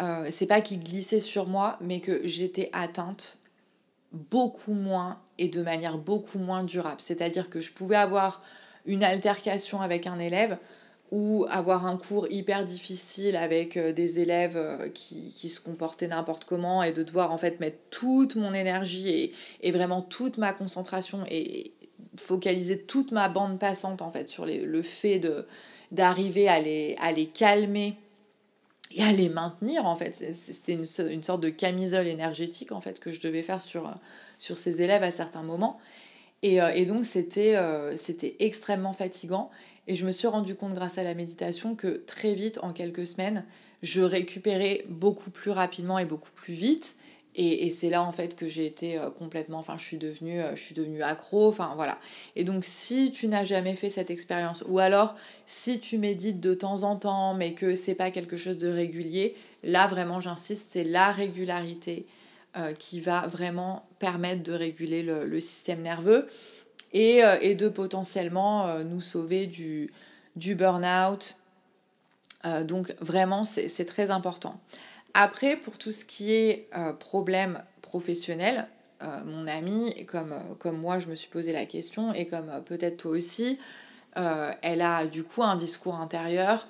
euh, 0.00 0.28
c'est 0.30 0.46
pas 0.46 0.60
qu'ils 0.60 0.82
glissaient 0.82 1.20
sur 1.20 1.46
moi, 1.46 1.78
mais 1.80 2.00
que 2.00 2.26
j'étais 2.26 2.68
atteinte 2.72 3.38
beaucoup 4.30 4.74
moins 4.74 5.20
et 5.38 5.48
de 5.48 5.62
manière 5.62 5.98
beaucoup 5.98 6.38
moins 6.38 6.62
durable. 6.62 7.00
C'est-à-dire 7.00 7.50
que 7.50 7.60
je 7.60 7.72
pouvais 7.72 7.96
avoir 7.96 8.42
une 8.86 9.04
altercation 9.04 9.80
avec 9.80 10.06
un 10.06 10.18
élève 10.18 10.58
ou 11.10 11.46
avoir 11.50 11.86
un 11.86 11.96
cours 11.96 12.26
hyper 12.30 12.64
difficile 12.64 13.36
avec 13.36 13.76
euh, 13.76 13.92
des 13.92 14.18
élèves 14.20 14.56
euh, 14.56 14.88
qui, 14.88 15.32
qui 15.34 15.48
se 15.48 15.60
comportaient 15.60 16.08
n'importe 16.08 16.44
comment 16.44 16.82
et 16.82 16.92
de 16.92 17.02
devoir 17.02 17.30
en 17.30 17.38
fait 17.38 17.60
mettre 17.60 17.78
toute 17.90 18.36
mon 18.36 18.54
énergie 18.54 19.08
et, 19.08 19.32
et 19.60 19.70
vraiment 19.70 20.02
toute 20.02 20.38
ma 20.38 20.52
concentration 20.52 21.24
et 21.30 21.72
focaliser 22.18 22.80
toute 22.80 23.12
ma 23.12 23.28
bande 23.28 23.58
passante 23.58 24.02
en 24.02 24.10
fait 24.10 24.28
sur 24.28 24.46
le 24.46 24.82
fait 24.82 25.20
d'arriver 25.92 26.48
à 26.48 26.60
les, 26.60 26.96
à 27.00 27.12
les 27.12 27.26
calmer 27.26 27.96
et 28.94 29.02
à 29.02 29.12
les 29.12 29.28
maintenir 29.28 29.86
en 29.86 29.96
fait. 29.96 30.14
C'était 30.32 30.72
une, 30.72 31.22
sorte 31.22 31.40
de 31.40 31.48
camisole 31.48 32.06
énergétique 32.06 32.72
en 32.72 32.80
fait 32.80 33.00
que 33.00 33.12
je 33.12 33.20
devais 33.20 33.42
faire 33.42 33.60
sur, 33.60 33.92
sur 34.38 34.58
ces 34.58 34.82
élèves 34.82 35.02
à 35.02 35.10
certains 35.10 35.42
moments. 35.42 35.78
Et, 36.42 36.60
euh, 36.62 36.70
et 36.74 36.86
donc 36.86 37.04
c'était 37.04 37.56
c'était 37.96 38.36
extrêmement 38.38 38.92
fatigant. 38.92 39.50
Et 39.86 39.94
je 39.94 40.06
me 40.06 40.12
suis 40.12 40.26
rendu 40.26 40.54
compte 40.54 40.74
grâce 40.74 40.96
à 40.98 41.02
la 41.02 41.14
méditation 41.14 41.74
que 41.74 42.02
très 42.06 42.34
vite, 42.34 42.58
en 42.62 42.72
quelques 42.72 43.06
semaines, 43.06 43.44
je 43.82 44.00
récupérais 44.00 44.84
beaucoup 44.88 45.30
plus 45.30 45.50
rapidement 45.50 45.98
et 45.98 46.06
beaucoup 46.06 46.30
plus 46.34 46.54
vite. 46.54 46.96
Et, 47.36 47.68
c'est 47.70 47.90
là 47.90 48.02
en 48.02 48.12
fait 48.12 48.36
que 48.36 48.46
j'ai 48.46 48.64
été 48.64 48.96
euh, 48.96 49.10
complètement, 49.10 49.58
enfin 49.58 49.76
je 49.76 49.82
suis 49.82 49.96
devenue, 49.96 50.40
euh, 50.40 50.54
je 50.54 50.62
suis 50.62 50.74
devenue 50.74 51.02
accro, 51.02 51.48
enfin 51.48 51.72
voilà. 51.74 51.98
Et 52.36 52.44
donc 52.44 52.64
si 52.64 53.10
tu 53.10 53.26
n'as 53.26 53.44
jamais 53.44 53.74
fait 53.74 53.88
cette 53.88 54.10
expérience, 54.10 54.62
ou 54.68 54.78
alors 54.78 55.16
si 55.44 55.80
tu 55.80 55.98
médites 55.98 56.38
de 56.38 56.54
temps 56.54 56.84
en 56.84 56.94
temps, 56.94 57.34
mais 57.34 57.52
que 57.52 57.74
c'est 57.74 57.96
pas 57.96 58.12
quelque 58.12 58.36
chose 58.36 58.58
de 58.58 58.68
régulier, 58.68 59.34
là 59.64 59.88
vraiment 59.88 60.20
j'insiste, 60.20 60.68
c'est 60.70 60.84
la 60.84 61.10
régularité 61.10 62.06
euh, 62.56 62.72
qui 62.72 63.00
va 63.00 63.26
vraiment 63.26 63.84
permettre 63.98 64.44
de 64.44 64.52
réguler 64.52 65.02
le, 65.02 65.40
système 65.40 65.82
nerveux 65.82 66.28
et, 66.92 67.22
de 67.56 67.68
potentiellement 67.68 68.78
nous 68.84 69.00
sauver 69.00 69.46
du, 69.46 69.90
burn-out. 70.36 71.34
Donc 72.64 72.94
vraiment, 73.00 73.42
c'est 73.42 73.86
très 73.86 74.12
important. 74.12 74.60
Après, 75.14 75.56
pour 75.56 75.78
tout 75.78 75.92
ce 75.92 76.04
qui 76.04 76.32
est 76.32 76.68
problème 76.98 77.62
professionnel, 77.82 78.66
mon 79.26 79.46
ami, 79.46 80.04
comme, 80.06 80.34
comme 80.58 80.78
moi 80.78 80.98
je 80.98 81.08
me 81.08 81.14
suis 81.14 81.28
posé 81.28 81.52
la 81.52 81.66
question, 81.66 82.12
et 82.12 82.26
comme 82.26 82.50
peut-être 82.66 82.96
toi 82.96 83.12
aussi, 83.12 83.58
elle 84.16 84.82
a 84.82 85.06
du 85.06 85.22
coup 85.24 85.42
un 85.42 85.56
discours 85.56 85.94
intérieur 85.96 86.66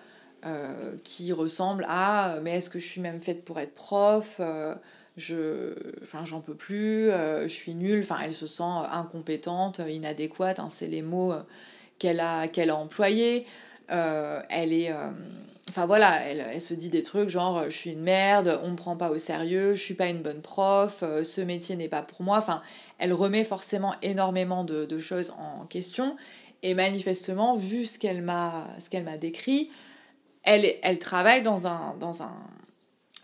qui 1.04 1.33
ressemble 1.33 1.87
à 1.88 2.38
mais 2.42 2.59
est-ce 2.59 2.68
que 2.68 2.78
je 2.78 2.87
suis 2.87 3.00
même 3.00 3.20
faite 3.20 3.44
pour 3.44 3.59
être 3.61 3.72
prof 3.72 4.40
je 5.16 5.74
enfin 6.02 6.24
j'en 6.24 6.40
peux 6.40 6.54
plus 6.54 7.11
euh, 7.11 7.42
je 7.42 7.52
suis 7.52 7.74
nulle. 7.74 8.00
Enfin 8.00 8.18
elle 8.24 8.33
se 8.33 8.46
sent 8.46 8.62
incompétente 8.62 9.80
inadéquate 9.88 10.59
hein, 10.59 10.68
c'est 10.68 10.88
les 10.88 11.02
mots 11.02 11.33
euh, 11.33 11.40
qu'elle 11.98 12.20
a 12.20 12.48
qu'elle 12.48 12.70
a 12.70 12.76
employés. 12.76 13.42
euh, 13.42 13.73
elle 13.88 14.73
est 14.73 14.92
enfin 15.68 15.87
voilà 15.87 16.20
elle, 16.27 16.44
elle, 16.53 16.61
se 16.61 16.75
dit 16.75 16.88
des 16.88 17.03
trucs 17.03 17.29
genre 17.29 17.64
je 17.64 17.77
suis 17.77 17.92
une 17.92 18.03
merde 18.03 18.61
on 18.62 18.70
me 18.70 18.77
prend 18.77 18.97
pas 18.97 19.11
au 19.11 19.18
sérieux 19.18 19.75
je 19.75 19.83
suis 19.83 19.94
pas 19.94 20.09
une 20.09 20.23
bonne 20.23 20.40
prof 20.40 21.03
ce 21.23 21.40
métier 21.40 21.77
n'est 21.77 21.88
pas 21.88 22.03
pour 22.03 22.23
moi 22.23 22.38
enfin 22.38 22.62
elle 22.99 23.12
remet 23.12 23.44
forcément 23.44 23.94
énormément 24.03 24.64
de, 24.64 24.99
choses 24.99 25.33
en 25.38 25.66
question 25.66 26.16
et 26.62 26.75
manifestement 26.75 27.57
vu 27.57 27.85
ce 27.85 27.99
qu'elle 27.99 28.23
m'a 28.23 28.66
décrit 29.18 29.70
elle, 30.44 30.66
elle 30.83 30.99
travaille 30.99 31.42
dans 31.42 31.66
un, 31.66 31.94
dans 31.99 32.23
un 32.23 32.33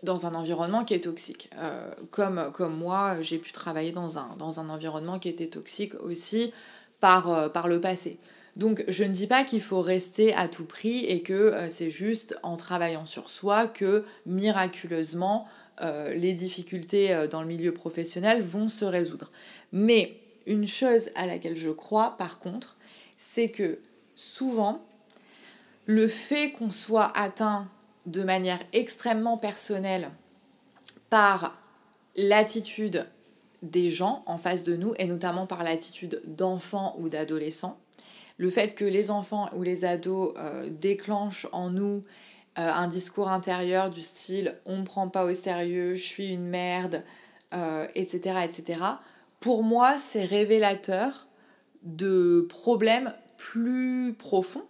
dans 0.03 0.25
un 0.25 0.33
environnement 0.33 0.83
qui 0.83 0.95
est 0.95 1.01
toxique. 1.01 1.49
Euh, 1.59 1.91
comme, 2.09 2.51
comme 2.53 2.75
moi, 2.75 3.21
j'ai 3.21 3.37
pu 3.37 3.51
travailler 3.51 3.91
dans 3.91 4.17
un, 4.17 4.29
dans 4.39 4.59
un 4.59 4.69
environnement 4.69 5.19
qui 5.19 5.29
était 5.29 5.47
toxique 5.47 5.93
aussi 6.01 6.53
par, 6.99 7.29
euh, 7.29 7.49
par 7.49 7.67
le 7.67 7.79
passé. 7.79 8.17
Donc 8.55 8.83
je 8.87 9.03
ne 9.03 9.13
dis 9.13 9.27
pas 9.27 9.43
qu'il 9.43 9.61
faut 9.61 9.81
rester 9.81 10.33
à 10.33 10.47
tout 10.47 10.65
prix 10.65 11.05
et 11.05 11.21
que 11.21 11.33
euh, 11.33 11.69
c'est 11.69 11.89
juste 11.89 12.37
en 12.43 12.57
travaillant 12.57 13.05
sur 13.05 13.29
soi 13.29 13.67
que 13.67 14.03
miraculeusement 14.25 15.47
euh, 15.81 16.13
les 16.13 16.33
difficultés 16.33 17.13
euh, 17.13 17.27
dans 17.27 17.41
le 17.41 17.47
milieu 17.47 17.73
professionnel 17.73 18.41
vont 18.41 18.67
se 18.67 18.83
résoudre. 18.83 19.29
Mais 19.71 20.17
une 20.47 20.67
chose 20.67 21.09
à 21.15 21.25
laquelle 21.25 21.57
je 21.57 21.69
crois 21.69 22.17
par 22.17 22.39
contre, 22.39 22.75
c'est 23.17 23.49
que 23.49 23.79
souvent 24.15 24.83
le 25.85 26.07
fait 26.07 26.51
qu'on 26.51 26.69
soit 26.69 27.11
atteint 27.17 27.69
de 28.05 28.23
manière 28.23 28.59
extrêmement 28.73 29.37
personnelle 29.37 30.11
par 31.09 31.61
l'attitude 32.15 33.07
des 33.61 33.89
gens 33.89 34.23
en 34.25 34.37
face 34.37 34.63
de 34.63 34.75
nous 34.75 34.93
et 34.97 35.05
notamment 35.05 35.45
par 35.45 35.63
l'attitude 35.63 36.21
d'enfants 36.25 36.95
ou 36.99 37.09
d'adolescents. 37.09 37.77
Le 38.37 38.49
fait 38.49 38.75
que 38.75 38.85
les 38.85 39.11
enfants 39.11 39.49
ou 39.55 39.63
les 39.63 39.85
ados 39.85 40.33
euh, 40.37 40.69
déclenchent 40.69 41.47
en 41.51 41.69
nous 41.69 42.03
euh, 42.59 42.69
un 42.69 42.87
discours 42.87 43.29
intérieur 43.29 43.89
du 43.89 44.01
style 44.01 44.57
on 44.65 44.79
me 44.79 44.83
prend 44.83 45.07
pas 45.07 45.23
au 45.23 45.33
sérieux, 45.33 45.95
je 45.95 46.03
suis 46.03 46.27
une 46.27 46.47
merde, 46.47 47.03
euh, 47.53 47.87
etc., 47.95 48.39
etc. 48.43 48.81
Pour 49.39 49.63
moi, 49.63 49.95
c'est 49.97 50.25
révélateur 50.25 51.27
de 51.83 52.45
problèmes 52.49 53.13
plus 53.37 54.13
profonds 54.13 54.65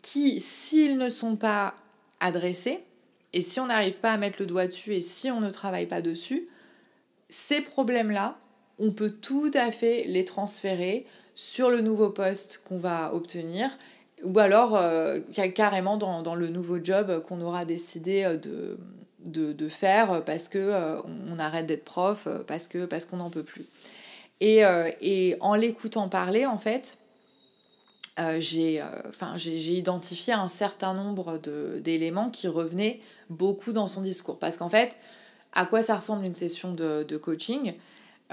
qui, 0.00 0.40
s'ils 0.40 0.96
ne 0.96 1.10
sont 1.10 1.36
pas 1.36 1.74
adressés. 2.20 2.82
Et 3.32 3.42
si 3.42 3.60
on 3.60 3.66
n'arrive 3.66 3.98
pas 3.98 4.12
à 4.12 4.16
mettre 4.16 4.40
le 4.40 4.46
doigt 4.46 4.66
dessus 4.66 4.94
et 4.94 5.00
si 5.02 5.30
on 5.30 5.40
ne 5.40 5.50
travaille 5.50 5.86
pas 5.86 6.00
dessus, 6.00 6.48
ces 7.28 7.60
problèmes-là, 7.60 8.38
on 8.78 8.92
peut 8.92 9.10
tout 9.10 9.50
à 9.52 9.70
fait 9.70 10.04
les 10.04 10.24
transférer 10.24 11.06
sur 11.36 11.70
le 11.70 11.82
nouveau 11.82 12.10
poste 12.10 12.60
qu'on 12.66 12.78
va 12.78 13.14
obtenir 13.14 13.70
ou 14.24 14.36
alors 14.40 14.76
euh, 14.76 15.20
carrément 15.54 15.98
dans, 15.98 16.22
dans, 16.22 16.34
le 16.34 16.48
nouveau 16.48 16.82
job 16.82 17.22
qu'on 17.22 17.40
aura 17.42 17.64
décidé 17.64 18.24
euh, 18.24 18.36
de, 18.36 18.78
de, 19.26 19.52
de, 19.52 19.68
faire 19.68 20.24
parce 20.24 20.48
que 20.48 20.58
euh, 20.58 21.00
on 21.04 21.38
arrête 21.38 21.66
d'être 21.66 21.84
prof, 21.84 22.26
parce 22.48 22.66
que 22.66 22.86
parce 22.86 23.04
qu'on 23.04 23.18
n'en 23.18 23.30
peut 23.30 23.44
plus. 23.44 23.66
Et, 24.40 24.64
euh, 24.64 24.90
et 25.00 25.36
en 25.40 25.54
l'écoutant 25.54 26.08
parler, 26.08 26.46
en 26.46 26.58
fait, 26.58 26.98
euh, 28.18 28.40
j'ai 28.40 28.80
euh, 28.80 29.36
identifié 29.70 30.32
un 30.32 30.48
certain 30.48 30.94
nombre 30.94 31.38
d'éléments 31.80 32.30
qui 32.30 32.48
revenaient 32.48 33.00
beaucoup 33.28 33.72
dans 33.72 33.88
son 33.88 34.02
discours. 34.02 34.38
Parce 34.38 34.56
qu'en 34.56 34.70
fait, 34.70 34.96
à 35.52 35.66
quoi 35.66 35.82
ça 35.82 35.96
ressemble 35.96 36.24
une 36.24 36.34
session 36.34 36.72
de, 36.72 37.02
de 37.02 37.16
coaching? 37.16 37.74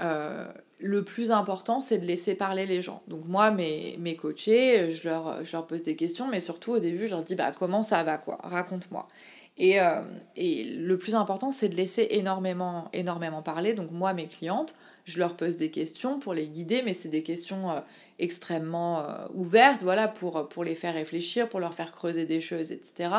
Euh, 0.00 0.46
Le 0.80 1.04
plus 1.04 1.30
important, 1.30 1.80
c'est 1.80 1.98
de 1.98 2.04
laisser 2.04 2.34
parler 2.34 2.66
les 2.66 2.82
gens. 2.82 3.02
Donc 3.08 3.26
moi, 3.26 3.50
mes, 3.50 3.96
mes 4.00 4.16
coachés, 4.16 4.90
je 4.90 5.08
leur, 5.08 5.44
je 5.44 5.52
leur 5.52 5.66
pose 5.66 5.82
des 5.82 5.96
questions, 5.96 6.28
mais 6.28 6.40
surtout 6.40 6.72
au 6.72 6.78
début, 6.78 7.06
je 7.06 7.12
leur 7.12 7.22
dis, 7.22 7.34
bah, 7.34 7.52
comment 7.56 7.82
ça 7.82 8.02
va, 8.02 8.18
quoi? 8.18 8.38
Raconte-moi. 8.42 9.08
Et, 9.56 9.80
euh, 9.80 10.02
et 10.36 10.64
le 10.64 10.98
plus 10.98 11.14
important, 11.14 11.50
c'est 11.50 11.68
de 11.68 11.76
laisser 11.76 12.08
énormément, 12.10 12.88
énormément 12.92 13.42
parler. 13.42 13.74
Donc 13.74 13.90
moi, 13.92 14.12
mes 14.12 14.26
clientes, 14.26 14.74
je 15.04 15.18
leur 15.18 15.36
pose 15.36 15.56
des 15.56 15.70
questions 15.70 16.18
pour 16.18 16.34
les 16.34 16.46
guider, 16.46 16.82
mais 16.82 16.92
c'est 16.92 17.08
des 17.08 17.22
questions 17.22 17.70
euh, 17.70 17.80
extrêmement 18.18 19.00
euh, 19.00 19.26
ouvertes, 19.34 19.82
voilà, 19.82 20.08
pour, 20.08 20.48
pour 20.48 20.64
les 20.64 20.74
faire 20.74 20.94
réfléchir, 20.94 21.48
pour 21.48 21.60
leur 21.60 21.74
faire 21.74 21.92
creuser 21.92 22.26
des 22.26 22.40
choses, 22.40 22.72
etc. 22.72 23.10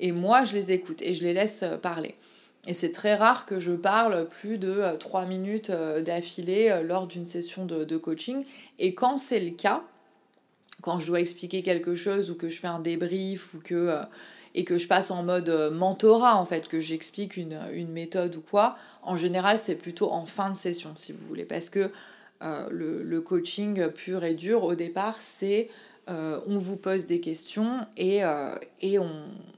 Et 0.00 0.12
moi, 0.12 0.44
je 0.44 0.54
les 0.54 0.72
écoute 0.72 1.00
et 1.02 1.14
je 1.14 1.22
les 1.22 1.32
laisse 1.32 1.64
parler. 1.82 2.14
Et 2.66 2.74
c'est 2.74 2.92
très 2.92 3.14
rare 3.14 3.46
que 3.46 3.58
je 3.58 3.72
parle 3.72 4.28
plus 4.28 4.58
de 4.58 4.96
trois 4.98 5.24
minutes 5.24 5.70
d'affilée 5.70 6.82
lors 6.84 7.06
d'une 7.06 7.24
session 7.24 7.64
de, 7.64 7.96
coaching. 7.96 8.44
Et 8.78 8.94
quand 8.94 9.16
c'est 9.16 9.40
le 9.40 9.52
cas, 9.52 9.82
quand 10.82 10.98
je 10.98 11.06
dois 11.06 11.20
expliquer 11.20 11.62
quelque 11.62 11.94
chose 11.94 12.30
ou 12.30 12.34
que 12.34 12.50
je 12.50 12.60
fais 12.60 12.68
un 12.68 12.80
débrief 12.80 13.54
ou 13.54 13.60
que 13.60 14.02
et 14.54 14.64
que 14.64 14.78
je 14.78 14.86
passe 14.86 15.10
en 15.10 15.22
mode 15.22 15.48
euh, 15.48 15.70
mentorat 15.70 16.36
en 16.36 16.44
fait, 16.44 16.68
que 16.68 16.80
j'explique 16.80 17.36
une, 17.36 17.58
une, 17.72 17.90
méthode 17.90 18.34
ou 18.36 18.40
quoi, 18.40 18.76
en 19.02 19.16
général 19.16 19.58
c'est 19.58 19.76
plutôt 19.76 20.10
en 20.10 20.26
fin 20.26 20.50
de 20.50 20.56
session 20.56 20.92
si 20.96 21.12
vous 21.12 21.26
voulez, 21.26 21.44
parce 21.44 21.70
que 21.70 21.88
euh, 22.42 22.66
le, 22.70 23.02
le, 23.02 23.20
coaching 23.20 23.88
pur 23.88 24.24
et 24.24 24.34
dur 24.34 24.64
au 24.64 24.74
départ 24.74 25.16
c'est 25.18 25.68
euh, 26.08 26.40
on 26.46 26.58
vous 26.58 26.76
pose 26.76 27.06
des 27.06 27.20
questions 27.20 27.86
et, 27.96 28.24
euh, 28.24 28.54
et 28.80 28.98
on, 28.98 29.10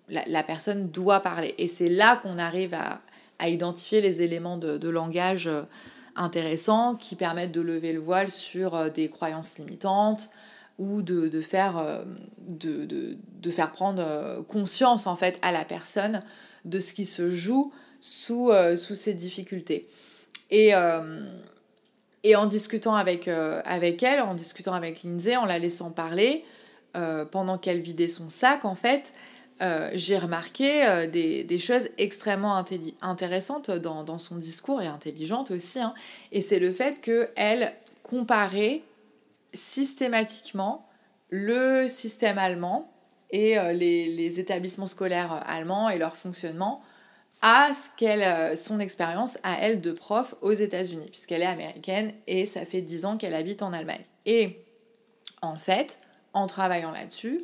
la, 0.09 0.22
la, 0.26 0.42
personne 0.42 0.88
doit 0.90 1.20
parler. 1.20 1.55
Et 1.59 1.66
c'est 1.66 1.88
là 1.88 2.16
qu'on 2.16 2.38
arrive 2.38 2.74
à, 2.74 3.00
à, 3.38 3.48
identifier 3.48 4.00
les 4.00 4.22
éléments 4.22 4.57
de, 4.57 4.76
de 4.76 4.88
langage 4.88 5.48
intéressants 6.16 6.94
qui 6.94 7.16
permettent 7.16 7.52
de 7.52 7.61
lever 7.61 7.92
le 7.92 8.00
voile 8.00 8.28
sur 8.28 8.90
des 8.90 9.09
croyances 9.09 9.59
limitantes, 9.59 10.31
ou 10.78 11.02
de, 11.02 11.28
de, 11.28 11.40
faire, 11.40 11.78
euh, 11.78 12.02
de, 12.48 12.87
de, 13.40 13.50
faire 13.50 13.72
prendre 13.72 14.02
euh, 14.05 14.42
conscience 14.42 15.07
en 15.07 15.16
fait 15.16 15.38
à 15.42 15.52
la 15.52 15.64
personne 15.64 16.22
de 16.64 16.78
ce 16.78 16.92
qui 16.92 17.05
se 17.05 17.28
joue 17.28 17.72
sous, 18.00 18.50
euh, 18.50 18.76
sous 18.76 18.94
ces 18.94 19.14
difficultés. 19.14 19.87
Et, 20.50 20.72
et 22.24 22.37
en 22.37 22.46
discutant 22.46 22.94
avec, 22.94 23.28
avec 23.28 24.02
elle, 24.02 24.20
en 24.20 24.35
discutant 24.35 24.74
avec 24.74 25.02
Lindsay, 25.02 25.37
en 25.37 25.44
la 25.44 25.58
laissant 25.58 25.90
parler, 25.90 26.44
pendant 27.30 27.58
qu'elle 27.58 27.80
vidait 27.80 28.08
son 28.08 28.28
sac, 28.28 28.64
en 28.64 28.76
fait, 28.76 29.12
j'ai 29.94 30.18
remarqué 30.18 31.08
des, 31.11 31.58
choses 31.58 31.88
extrêmement 31.98 32.64
intéressantes 33.00 33.70
dans, 33.70 34.04
dans, 34.04 34.18
son 34.18 34.37
discours 34.37 34.80
et 34.80 34.87
intelligentes 34.87 35.50
aussi. 35.50 35.80
Hein. 35.80 35.94
Et 36.30 36.40
c'est 36.40 36.61
le 36.61 36.72
fait 36.72 37.00
qu'elle 37.00 37.72
comparait 38.04 38.82
systématiquement 39.52 40.87
le 41.30 41.88
système 41.88 42.38
allemand 42.38 42.90
et 43.30 43.58
euh, 43.58 43.72
les, 43.72 44.38
établissements 44.38 44.87
scolaires 44.87 45.32
euh, 45.32 45.40
allemands 45.46 45.88
et 45.88 45.98
leur 45.98 46.16
fonctionnement 46.16 46.82
à 47.42 47.70
ce 47.72 47.88
qu'elle, 47.96 48.22
euh, 48.22 48.57
son 48.57 48.81
expérience 48.81 49.38
à 49.42 49.59
elle 49.61 49.81
de 49.81 49.92
prof 49.92 50.35
aux 50.40 50.52
États-Unis, 50.52 51.09
puisqu'elle 51.11 51.42
est 51.42 51.46
américaine 51.46 52.12
et 52.26 52.46
ça 52.46 52.64
fait 52.64 52.81
dix 52.81 53.05
ans 53.05 53.16
qu'elle 53.16 53.35
habite 53.35 53.62
en 53.62 53.72
Allemagne. 53.72 54.05
Et 54.24 54.64
en 55.42 55.57
fait, 55.57 55.98
en 56.33 56.46
travaillant 56.46 56.92
là-dessus, 56.92 57.40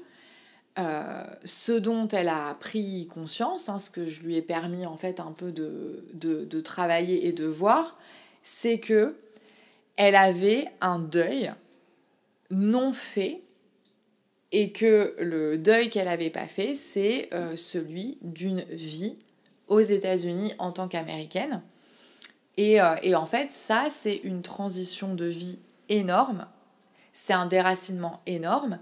ce 1.45 1.73
dont 1.73 2.07
elle 2.07 2.29
a 2.29 2.55
pris 2.55 3.09
conscience, 3.13 3.69
hein, 3.69 3.81
ce 3.81 3.91
que 3.91 4.05
je 4.05 4.23
lui 4.23 4.37
ai 4.37 4.43
permis 4.43 4.87
en 4.87 4.97
fait 4.97 5.19
un 5.19 5.33
peu 5.33 5.51
de, 5.51 6.05
de, 6.15 6.45
de 6.45 6.61
travailler 6.61 7.27
et 7.27 7.33
de 7.33 7.47
voir, 7.47 7.99
c'est 8.45 8.79
que 8.79 9.17
elle 9.97 10.15
avait 10.15 10.69
un 10.81 11.01
deuil 11.01 11.53
non 12.51 12.93
fait 12.93 13.43
et 14.53 14.73
que 14.73 15.15
le 15.19 15.59
deuil 15.59 15.91
qu'elle 15.91 16.07
n'avait 16.07 16.31
pas 16.31 16.47
fait, 16.47 16.75
c'est 16.75 17.29
euh, 17.35 17.57
celui 17.57 18.17
d'une 18.23 18.63
vie 18.71 19.17
aux 19.69 19.81
États-Unis 19.81 20.55
en 20.59 20.73
tant 20.73 20.89
qu'américaine. 20.89 21.63
Et, 22.57 22.81
euh, 22.81 22.97
et, 23.03 23.15
en 23.15 23.27
fait, 23.27 23.51
ça, 23.53 23.87
c'est 23.89 24.17
une 24.25 24.43
transition 24.43 25.15
de 25.15 25.27
vie 25.27 25.59
énorme, 25.89 26.47
c'est 27.13 27.33
un 27.33 27.47
déracinement 27.47 28.21
énorme. 28.27 28.79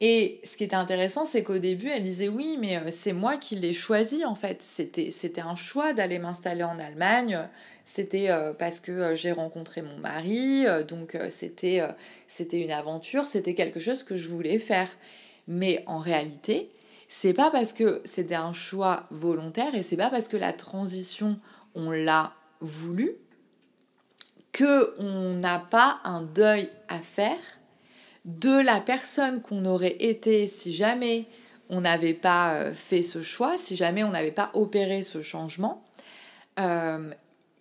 Et 0.00 0.40
ce 0.42 0.56
qui 0.56 0.64
était 0.64 0.74
intéressant, 0.74 1.24
c'est 1.24 1.44
qu'au 1.44 1.58
début, 1.58 1.88
elle 1.88 2.02
disait 2.02 2.28
oui, 2.28 2.58
mais 2.60 2.76
euh, 2.78 2.90
c'est 2.90 3.12
moi 3.12 3.36
qui 3.36 3.54
l'ai 3.54 3.72
choisi 3.72 4.24
en 4.24 4.34
fait. 4.34 4.60
C'était, 4.60 5.40
un 5.40 5.54
choix 5.54 5.92
d'aller 5.92 6.18
m'installer 6.18 6.64
en 6.64 6.80
Allemagne. 6.80 7.38
C'était 7.84 8.30
euh, 8.30 8.52
parce 8.52 8.80
que 8.80 9.14
j'ai 9.14 9.30
rencontré 9.30 9.82
mon 9.82 9.96
mari, 9.98 10.64
donc 10.88 11.16
c'était, 11.30 11.80
c'était 12.26 12.60
une 12.60 12.72
aventure, 12.72 13.26
c'était 13.26 13.54
quelque 13.54 13.78
chose 13.78 14.02
que 14.02 14.16
je 14.16 14.28
voulais 14.28 14.58
faire. 14.58 14.88
Mais 15.46 15.84
en 15.86 15.98
réalité, 15.98 16.70
c'est 17.14 17.34
pas 17.34 17.50
parce 17.50 17.74
que 17.74 18.00
c'était 18.06 18.36
un 18.36 18.54
choix 18.54 19.04
volontaire 19.10 19.74
et 19.74 19.82
c'est 19.82 19.98
pas 19.98 20.08
parce 20.08 20.28
que 20.28 20.38
la 20.38 20.54
transition, 20.54 21.36
on 21.74 21.90
l'a 21.90 22.32
voulu, 22.60 23.12
que 24.50 24.94
on 24.98 25.34
n'a 25.34 25.58
pas 25.58 26.00
un 26.04 26.22
deuil 26.22 26.70
à 26.88 26.98
faire 27.00 27.36
de 28.24 28.64
la 28.64 28.80
personne 28.80 29.42
qu'on 29.42 29.66
aurait 29.66 29.96
été 30.00 30.46
si 30.46 30.72
jamais 30.72 31.26
on 31.68 31.82
n'avait 31.82 32.14
pas 32.14 32.54
euh, 32.54 32.72
fait 32.72 33.02
ce 33.02 33.20
choix, 33.20 33.58
si 33.58 33.76
jamais 33.76 34.04
on 34.04 34.10
n'avait 34.10 34.30
pas 34.30 34.50
opéré 34.54 35.02
ce 35.02 35.20
changement, 35.20 35.82
euh, 36.60 37.10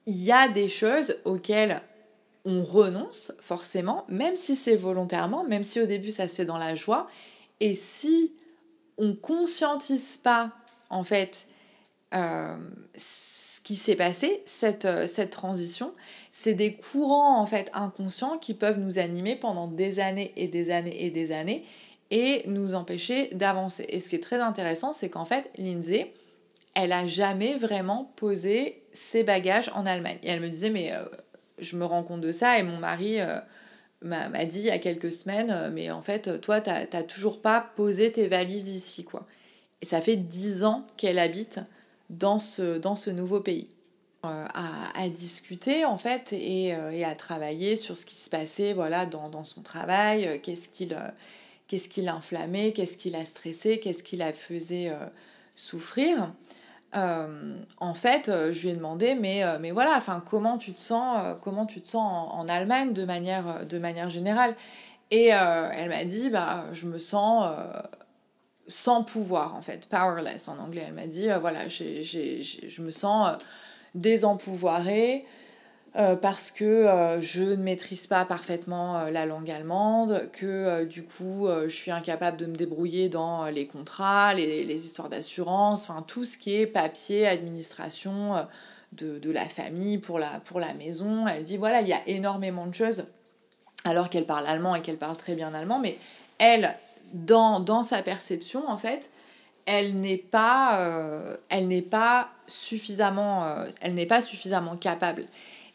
il 0.05 0.23
y 0.23 0.31
a 0.31 0.47
des 0.47 0.69
choses 0.69 1.17
auxquelles 1.25 1.81
on 2.45 2.63
renonce 2.63 3.33
forcément, 3.41 4.05
même 4.07 4.37
si 4.37 4.55
c'est 4.55 4.77
volontairement, 4.77 5.43
même 5.43 5.63
si 5.63 5.81
au 5.81 5.85
début 5.85 6.11
ça 6.11 6.29
se 6.29 6.37
fait 6.37 6.45
dans 6.45 6.57
la 6.57 6.73
joie, 6.73 7.07
et 7.59 7.73
si 7.73 8.31
on 9.01 9.15
conscientise 9.15 10.19
pas 10.21 10.53
en 10.89 11.03
fait 11.03 11.47
euh, 12.13 12.55
ce 12.95 13.59
qui 13.63 13.75
s'est 13.75 13.95
passé, 13.95 14.41
cette, 14.45 14.87
cette 15.07 15.31
transition, 15.31 15.93
c'est 16.31 16.53
des 16.53 16.75
courants 16.75 17.39
en 17.39 17.45
fait 17.45 17.69
inconscients 17.73 18.37
qui 18.37 18.53
peuvent 18.53 18.79
nous 18.79 18.99
animer 18.99 19.35
pendant 19.35 19.67
des 19.67 19.99
années 19.99 20.31
et 20.37 20.47
des 20.47 20.71
années 20.71 21.05
et 21.05 21.09
des 21.09 21.31
années 21.31 21.65
et 22.11 22.43
nous 22.45 22.75
empêcher 22.75 23.29
d'avancer. 23.33 23.85
Et 23.89 23.99
ce 23.99 24.09
qui 24.09 24.15
est 24.15 24.23
très 24.23 24.39
intéressant, 24.39 24.93
c'est 24.93 25.09
qu'en 25.09 25.25
fait, 25.25 25.49
Lindsay, 25.57 26.13
elle 26.75 26.91
a 26.91 27.07
jamais 27.07 27.55
vraiment 27.55 28.11
posé 28.17 28.83
ses 28.93 29.23
bagages 29.23 29.71
en 29.73 29.85
Allemagne. 29.85 30.17
Et 30.23 30.29
elle 30.29 30.41
me 30.41 30.49
disait, 30.49 30.69
mais 30.69 30.93
euh, 30.93 31.05
je 31.57 31.75
me 31.77 31.85
rends 31.85 32.03
compte 32.03 32.21
de 32.21 32.31
ça 32.31 32.59
et 32.59 32.63
mon 32.63 32.77
mari 32.77 33.19
euh, 33.19 33.39
m'a 34.01 34.45
dit 34.45 34.59
il 34.59 34.65
y 34.65 34.71
a 34.71 34.79
quelques 34.79 35.11
semaines, 35.11 35.51
euh, 35.51 35.69
mais 35.71 35.91
en 35.91 36.01
fait, 36.01 36.41
toi, 36.41 36.61
tu 36.61 36.69
n'as 36.69 37.03
toujours 37.03 37.41
pas 37.41 37.71
posé 37.75 38.11
tes 38.11 38.27
valises 38.27 38.69
ici, 38.69 39.03
quoi. 39.03 39.25
Et 39.81 39.85
ça 39.85 40.01
fait 40.01 40.15
dix 40.15 40.63
ans 40.63 40.85
qu'elle 40.97 41.19
habite 41.19 41.59
dans 42.09 42.39
ce, 42.39 42.77
dans 42.77 42.95
ce 42.95 43.09
nouveau 43.09 43.41
pays. 43.41 43.67
Euh, 44.23 44.45
à, 44.53 45.09
discuter 45.09 45.83
en 45.83 45.97
fait 45.97 46.31
euh, 46.31 46.91
et, 46.91 47.03
à 47.03 47.15
travailler 47.15 47.75
sur 47.75 47.97
ce 47.97 48.05
qui 48.05 48.17
se 48.17 48.29
passait 48.29 48.73
voilà, 48.73 49.07
dans, 49.07 49.43
son 49.43 49.61
travail, 49.61 50.39
qu'est-ce 50.43 50.69
qu'il 50.69 50.95
qu'est-ce 51.67 51.89
qu'est-ce 51.89 52.97
qui 52.97 53.09
l'a 53.09 53.25
stressé, 53.25 53.79
qu'est-ce 53.79 54.03
qui 54.03 54.17
la 54.17 54.31
faisait 54.31 54.91
souffrir. 55.55 56.31
En 56.93 57.93
fait, 57.93 58.29
je 58.51 58.59
lui 58.59 58.69
ai 58.69 58.73
demandé, 58.73 59.15
mais, 59.15 59.43
mais 59.59 59.71
voilà, 59.71 59.93
enfin, 59.97 60.21
comment 60.29 60.57
tu 60.57 60.73
te 60.73 60.79
sens, 60.79 61.35
comment 61.41 61.65
tu 61.65 61.81
te 61.81 61.87
sens 61.87 62.29
en, 62.33 62.45
Allemagne 62.47 62.93
de 62.93 63.05
manière, 63.05 63.65
de 63.65 63.79
manière 63.79 64.09
générale? 64.09 64.55
Et 65.09 65.27
elle 65.27 65.89
m'a 65.89 66.05
dit, 66.05 66.29
bah, 66.29 66.65
je 66.73 66.85
me 66.85 66.97
sens 66.97 67.49
sans 68.67 69.03
pouvoir, 69.03 69.55
en 69.55 69.61
fait, 69.61 69.87
powerless 69.87 70.47
en 70.47 70.57
anglais. 70.59 70.83
Elle 70.87 70.93
m'a 70.93 71.07
dit, 71.07 71.27
voilà, 71.39 71.67
je 71.67 72.81
me 72.81 72.91
sens 72.91 73.37
désempouvoirée 73.95 75.25
euh, 75.97 76.15
parce 76.15 76.51
que 76.51 76.63
euh, 76.63 77.19
je 77.19 77.43
ne 77.43 77.57
maîtrise 77.57 78.07
pas 78.07 78.23
parfaitement 78.23 78.97
euh, 78.97 79.11
la 79.11 79.25
langue 79.25 79.51
allemande, 79.51 80.29
que 80.31 80.85
du 80.85 81.03
coup 81.03 81.49
je 81.63 81.67
suis 81.67 81.91
incapable 81.91 82.37
de 82.37 82.45
me 82.45 82.55
débrouiller 82.55 83.09
dans 83.09 83.45
les 83.47 83.67
contrats, 83.67 84.33
les, 84.33 84.63
les 84.63 84.85
histoires 84.85 85.09
d'assurance, 85.09 85.89
enfin 85.89 86.01
tout 86.01 86.23
ce 86.23 86.37
qui 86.37 86.55
est 86.55 86.65
papier, 86.65 87.27
administration 87.27 88.47
de, 88.93 89.19
de, 89.19 89.31
la 89.31 89.45
famille 89.45 89.97
pour 89.97 90.17
la, 90.17 90.39
pour 90.45 90.61
la 90.61 90.73
maison. 90.73 91.27
Elle 91.27 91.43
dit 91.43 91.57
voilà, 91.57 91.81
il 91.81 91.89
y 91.89 91.93
a 91.93 92.07
énormément 92.07 92.67
de 92.67 92.73
choses, 92.73 93.03
alors 93.83 94.09
qu'elle 94.09 94.25
parle 94.25 94.47
allemand 94.47 94.75
et 94.75 94.81
qu'elle 94.81 94.97
parle 94.97 95.17
très 95.17 95.35
bien 95.35 95.53
allemand, 95.53 95.79
mais 95.79 95.97
elle, 96.37 96.73
dans, 97.13 97.59
dans 97.59 97.83
sa 97.83 98.01
perception, 98.01 98.65
en 98.69 98.77
fait, 98.77 99.09
elle 99.65 99.99
n'est 99.99 100.17
pas, 100.17 101.37
elle 101.49 101.67
n'est 101.67 101.81
pas 101.81 102.29
suffisamment, 102.47 103.55
elle 103.81 103.93
n'est 103.93 104.05
pas 104.05 104.21
suffisamment 104.21 104.77
capable. 104.77 105.25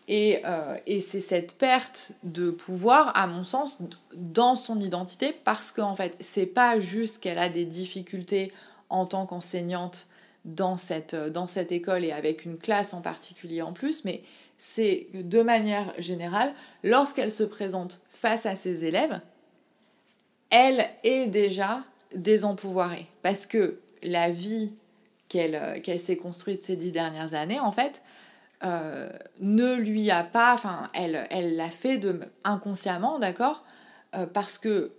Et, 0.09 0.41
euh, 0.45 0.77
et 0.87 1.01
c'est 1.01 1.21
cette 1.21 1.59
perte 1.59 2.13
de 2.23 2.51
pouvoir, 2.51 3.13
à 3.17 3.27
mon 3.27 3.43
sens, 3.43 3.79
dans 4.15 4.55
son 4.55 4.79
identité, 4.79 5.37
parce 5.45 5.73
qu'en 5.73 5.97
fait, 5.97 6.17
c'est 6.21 6.47
pas 6.47 6.79
juste 6.79 7.19
qu'elle 7.19 7.39
a 7.39 7.49
des 7.49 7.65
difficultés 7.65 8.53
en 8.89 9.07
tant 9.07 9.27
qu'enseignante 9.27 10.07
dans 10.45 10.77
cette, 10.77 11.15
euh, 11.15 11.29
dans 11.29 11.47
cette 11.47 11.73
école 11.73 12.05
et 12.05 12.13
avec 12.13 12.45
une 12.45 12.57
classe 12.57 12.95
en 12.95 13.01
particulier 13.01 13.63
en 13.63 13.73
plus, 13.73 14.05
mais 14.05 14.23
c'est 14.59 15.09
de 15.13 15.43
manière 15.43 15.93
générale, 15.99 16.55
lorsqu'elle 16.83 17.31
se 17.31 17.43
présente 17.43 18.01
face 18.09 18.47
à 18.47 18.57
ses 18.57 18.85
élèves, 18.85 19.21
elle 20.51 20.87
est 21.03 21.27
déjà 21.27 21.83
désempouvoirée. 22.15 23.07
Parce 23.23 23.45
que 23.45 23.81
la 24.03 24.31
vie 24.31 24.73
euh, 25.35 25.81
qu'elle 25.81 26.01
s'est 26.01 26.17
construite 26.17 26.63
ces 26.63 26.77
dix 26.77 26.93
dernières 26.93 27.35
années, 27.35 27.61
en 27.61 27.73
fait, 27.73 28.01
euh, 28.65 29.09
ne 29.41 29.75
lui 29.75 30.11
a 30.11 30.25
pas, 30.25 30.55
enfin, 30.55 30.89
elle 30.95 31.27
elle 31.31 31.57
l'a 31.57 31.69
fait 31.69 31.99
de, 31.99 32.21
inconsciemment, 32.45 33.19
d'accord 33.19 33.65
euh, 34.15 34.27
Parce 34.27 34.59
que 34.59 34.93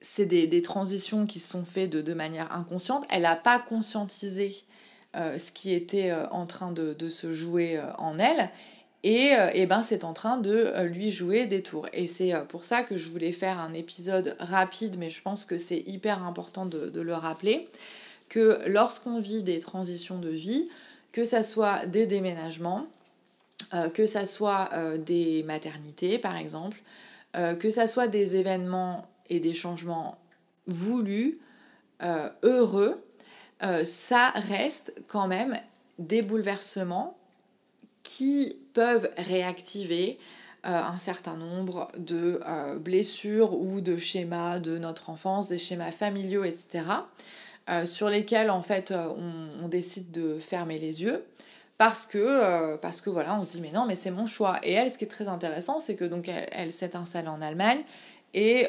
c'est 0.00 0.26
des, 0.26 0.46
des, 0.46 0.62
transitions 0.62 1.26
qui 1.26 1.40
sont 1.40 1.64
faites 1.64 1.90
de, 1.90 2.00
de 2.00 2.14
manière 2.14 2.52
inconsciente. 2.52 3.06
Elle 3.10 3.22
n'a 3.22 3.36
pas 3.36 3.58
conscientisé 3.58 4.64
ce 5.14 5.52
qui 5.52 5.72
était 5.72 6.12
en 6.32 6.44
train 6.44 6.72
de, 6.72 6.92
de, 6.92 7.08
se 7.08 7.30
jouer 7.30 7.80
en 7.98 8.18
elle. 8.18 8.50
Et, 9.04 9.30
et 9.54 9.64
ben 9.66 9.80
c'est 9.82 10.02
en 10.02 10.12
train 10.12 10.38
de 10.38 10.74
lui 10.82 11.12
jouer 11.12 11.46
des 11.46 11.62
tours. 11.62 11.86
Et 11.92 12.08
c'est 12.08 12.34
pour 12.48 12.64
ça 12.64 12.82
que 12.82 12.96
je 12.96 13.10
voulais 13.10 13.30
faire 13.30 13.60
un 13.60 13.72
épisode 13.74 14.36
rapide, 14.40 14.96
mais 14.98 15.10
je 15.10 15.22
pense 15.22 15.44
que 15.44 15.56
c'est 15.56 15.84
hyper 15.86 16.24
important 16.26 16.66
de, 16.66 16.90
de 16.90 17.00
le 17.00 17.14
rappeler 17.14 17.68
que 18.28 18.60
lorsqu'on 18.66 19.20
vit 19.20 19.42
des 19.42 19.60
transitions 19.60 20.18
de 20.18 20.30
vie, 20.30 20.68
que 21.14 21.22
ça 21.22 21.44
soit 21.44 21.86
des 21.86 22.06
déménagements, 22.06 22.88
euh, 23.72 23.88
que 23.88 24.04
ça 24.04 24.26
soit 24.26 24.68
euh, 24.72 24.98
des 24.98 25.44
maternités 25.44 26.18
par 26.18 26.36
exemple, 26.36 26.82
euh, 27.36 27.54
que 27.54 27.70
ça 27.70 27.86
soit 27.86 28.08
des 28.08 28.34
événements 28.34 29.06
et 29.30 29.38
des 29.38 29.54
changements 29.54 30.18
voulus, 30.66 31.38
heureux, 32.42 33.02
ça 33.84 34.30
reste 34.34 34.92
quand 35.06 35.26
même 35.26 35.56
des 35.98 36.20
bouleversements 36.20 37.16
qui 38.02 38.58
peuvent 38.74 39.08
réactiver 39.16 40.18
un 40.64 40.96
certain 40.98 41.36
nombre 41.36 41.88
de 41.96 42.38
blessures 42.78 43.54
ou 43.54 43.80
de 43.80 43.96
schémas 43.96 44.58
de 44.58 44.76
notre 44.76 45.08
enfance, 45.08 45.48
des 45.48 45.56
schémas 45.56 45.92
familiaux, 45.92 46.44
etc. 46.44 46.82
Euh, 47.70 47.86
sur 47.86 48.10
lesquels 48.10 48.50
en 48.50 48.60
fait 48.60 48.90
euh, 48.90 49.08
on, 49.62 49.68
décide 49.68 50.10
de 50.10 50.38
fermer 50.38 50.78
les 50.78 51.00
yeux 51.00 51.24
parce 51.78 52.04
que, 52.04 52.76
parce 52.76 53.00
que 53.00 53.08
voilà, 53.08 53.34
on 53.40 53.42
se 53.42 53.52
dit 53.52 53.60
mais 53.62 53.72
non, 53.72 53.86
mais 53.86 53.96
c'est 53.96 54.10
mon 54.10 54.26
choix. 54.26 54.58
Et 54.62 54.72
elle, 54.72 54.90
ce 54.90 54.98
qui 54.98 55.04
est 55.04 55.08
très 55.08 55.28
intéressant, 55.28 55.80
c'est 55.80 55.96
que 55.96 56.04
donc 56.04 56.28
elle, 56.28 56.70
s'est 56.70 56.94
installée 56.94 57.28
en 57.28 57.40
Allemagne 57.40 57.80
et 58.32 58.68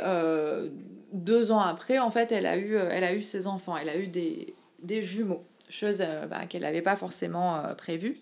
deux 1.14 1.52
ans 1.52 1.60
après, 1.60 2.00
en 2.00 2.10
fait, 2.10 2.32
elle 2.32 2.48
a 2.48 2.58
eu, 2.58 2.76
elle 2.76 3.04
a 3.04 3.14
eu 3.14 3.22
ses 3.22 3.46
enfants, 3.46 3.78
elle 3.78 3.90
a 3.90 3.98
eu 3.98 4.08
des, 4.08 4.56
des 4.82 5.04
jumeaux, 5.04 5.44
chose 5.70 6.04
bah, 6.32 6.48
qu'elle 6.48 6.64
n'avait 6.64 6.82
pas 6.82 6.96
forcément 6.96 7.62
prévue. 7.78 8.22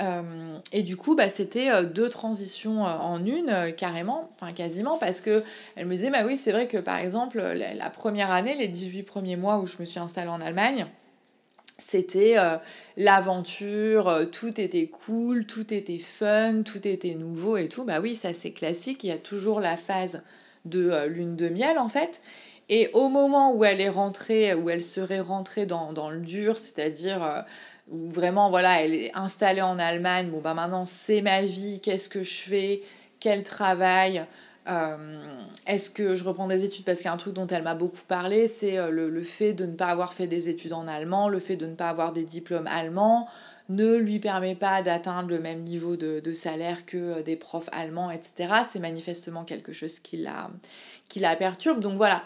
Euh, 0.00 0.58
et 0.72 0.82
du 0.82 0.96
coup, 0.96 1.14
bah, 1.14 1.28
c'était 1.28 1.70
euh, 1.70 1.84
deux 1.84 2.08
transitions 2.08 2.86
euh, 2.86 2.90
en 2.90 3.24
une, 3.24 3.72
carrément, 3.76 4.30
enfin 4.34 4.52
quasiment, 4.52 4.96
parce 4.98 5.20
que 5.20 5.42
elle 5.76 5.86
me 5.86 5.94
disait, 5.94 6.10
bah 6.10 6.22
oui, 6.24 6.36
c'est 6.36 6.52
vrai 6.52 6.66
que 6.66 6.78
par 6.78 6.98
exemple, 6.98 7.38
la, 7.40 7.90
première 7.90 8.30
année, 8.30 8.56
les 8.56 8.68
18 8.68 9.02
premiers 9.02 9.36
mois 9.36 9.58
où 9.58 9.66
je 9.66 9.76
me 9.78 9.84
suis 9.84 10.00
installée 10.00 10.28
en 10.28 10.40
Allemagne, 10.40 10.86
c'était 11.78 12.36
l'aventure, 12.96 14.30
tout 14.30 14.60
était 14.60 14.86
cool, 14.86 15.46
tout 15.46 15.74
était 15.74 15.98
fun, 15.98 16.62
tout 16.62 16.86
était 16.86 17.14
nouveau 17.14 17.56
et 17.56 17.68
tout. 17.68 17.84
Bah 17.84 18.00
oui, 18.00 18.14
ça 18.14 18.32
c'est 18.32 18.52
classique, 18.52 19.02
il 19.02 19.08
y 19.08 19.12
a 19.12 19.18
toujours 19.18 19.60
la 19.60 19.76
phase 19.76 20.22
de 20.64 21.06
lune 21.06 21.36
de 21.36 21.48
miel 21.48 21.78
en 21.78 21.88
fait. 21.88 22.20
Et 22.68 22.88
au 22.92 23.08
moment 23.08 23.52
où 23.52 23.64
elle 23.64 23.80
est 23.80 23.88
rentrée, 23.88 24.54
où 24.54 24.70
elle 24.70 24.80
serait 24.80 25.20
rentrée 25.20 25.66
dans, 25.66 25.92
dans 25.92 26.08
le 26.08 26.20
dur, 26.20 26.56
c'est-à-dire 26.56 27.44
où 27.92 28.08
vraiment, 28.08 28.50
voilà, 28.50 28.82
elle 28.82 28.94
est 28.94 29.12
installée 29.14 29.62
en 29.62 29.78
Allemagne, 29.78 30.30
bon, 30.30 30.40
bah 30.40 30.54
maintenant, 30.54 30.84
c'est 30.84 31.20
ma 31.20 31.42
vie, 31.42 31.80
qu'est-ce 31.80 32.08
que 32.08 32.22
je 32.22 32.34
fais, 32.34 32.82
quel 33.20 33.42
travail, 33.42 34.24
euh, 34.68 35.22
est-ce 35.66 35.90
que 35.90 36.14
je 36.14 36.24
reprends 36.24 36.46
des 36.46 36.64
études? 36.64 36.84
Parce 36.84 36.98
qu'il 36.98 37.06
y 37.06 37.10
a 37.10 37.12
un 37.12 37.18
truc 37.18 37.34
dont 37.34 37.46
elle 37.46 37.62
m'a 37.62 37.74
beaucoup 37.74 38.02
parlé, 38.08 38.46
c'est 38.46 38.78
euh, 38.78 38.90
le, 38.90 39.10
le, 39.10 39.22
fait 39.22 39.52
de 39.52 39.66
ne 39.66 39.74
pas 39.74 39.86
avoir 39.86 40.14
fait 40.14 40.26
des 40.26 40.48
études 40.48 40.72
en 40.72 40.88
allemand, 40.88 41.28
le 41.28 41.38
fait 41.38 41.56
de 41.56 41.66
ne 41.66 41.74
pas 41.74 41.88
avoir 41.88 42.12
des 42.12 42.24
diplômes 42.24 42.66
allemands 42.66 43.28
ne 43.68 43.96
lui 43.96 44.18
permet 44.18 44.54
pas 44.54 44.82
d'atteindre 44.82 45.28
le 45.28 45.40
même 45.40 45.60
niveau 45.60 45.96
de, 45.96 46.20
de, 46.20 46.32
salaire 46.32 46.84
que 46.86 46.96
euh, 46.96 47.22
des 47.22 47.36
profs 47.36 47.68
allemands, 47.72 48.10
etc. 48.10 48.54
C'est 48.70 48.80
manifestement 48.80 49.44
quelque 49.44 49.72
chose 49.72 49.98
qui 49.98 50.16
la, 50.16 50.50
qui 51.08 51.20
la 51.20 51.36
perturbe. 51.36 51.80
Donc 51.80 51.96
voilà, 51.96 52.22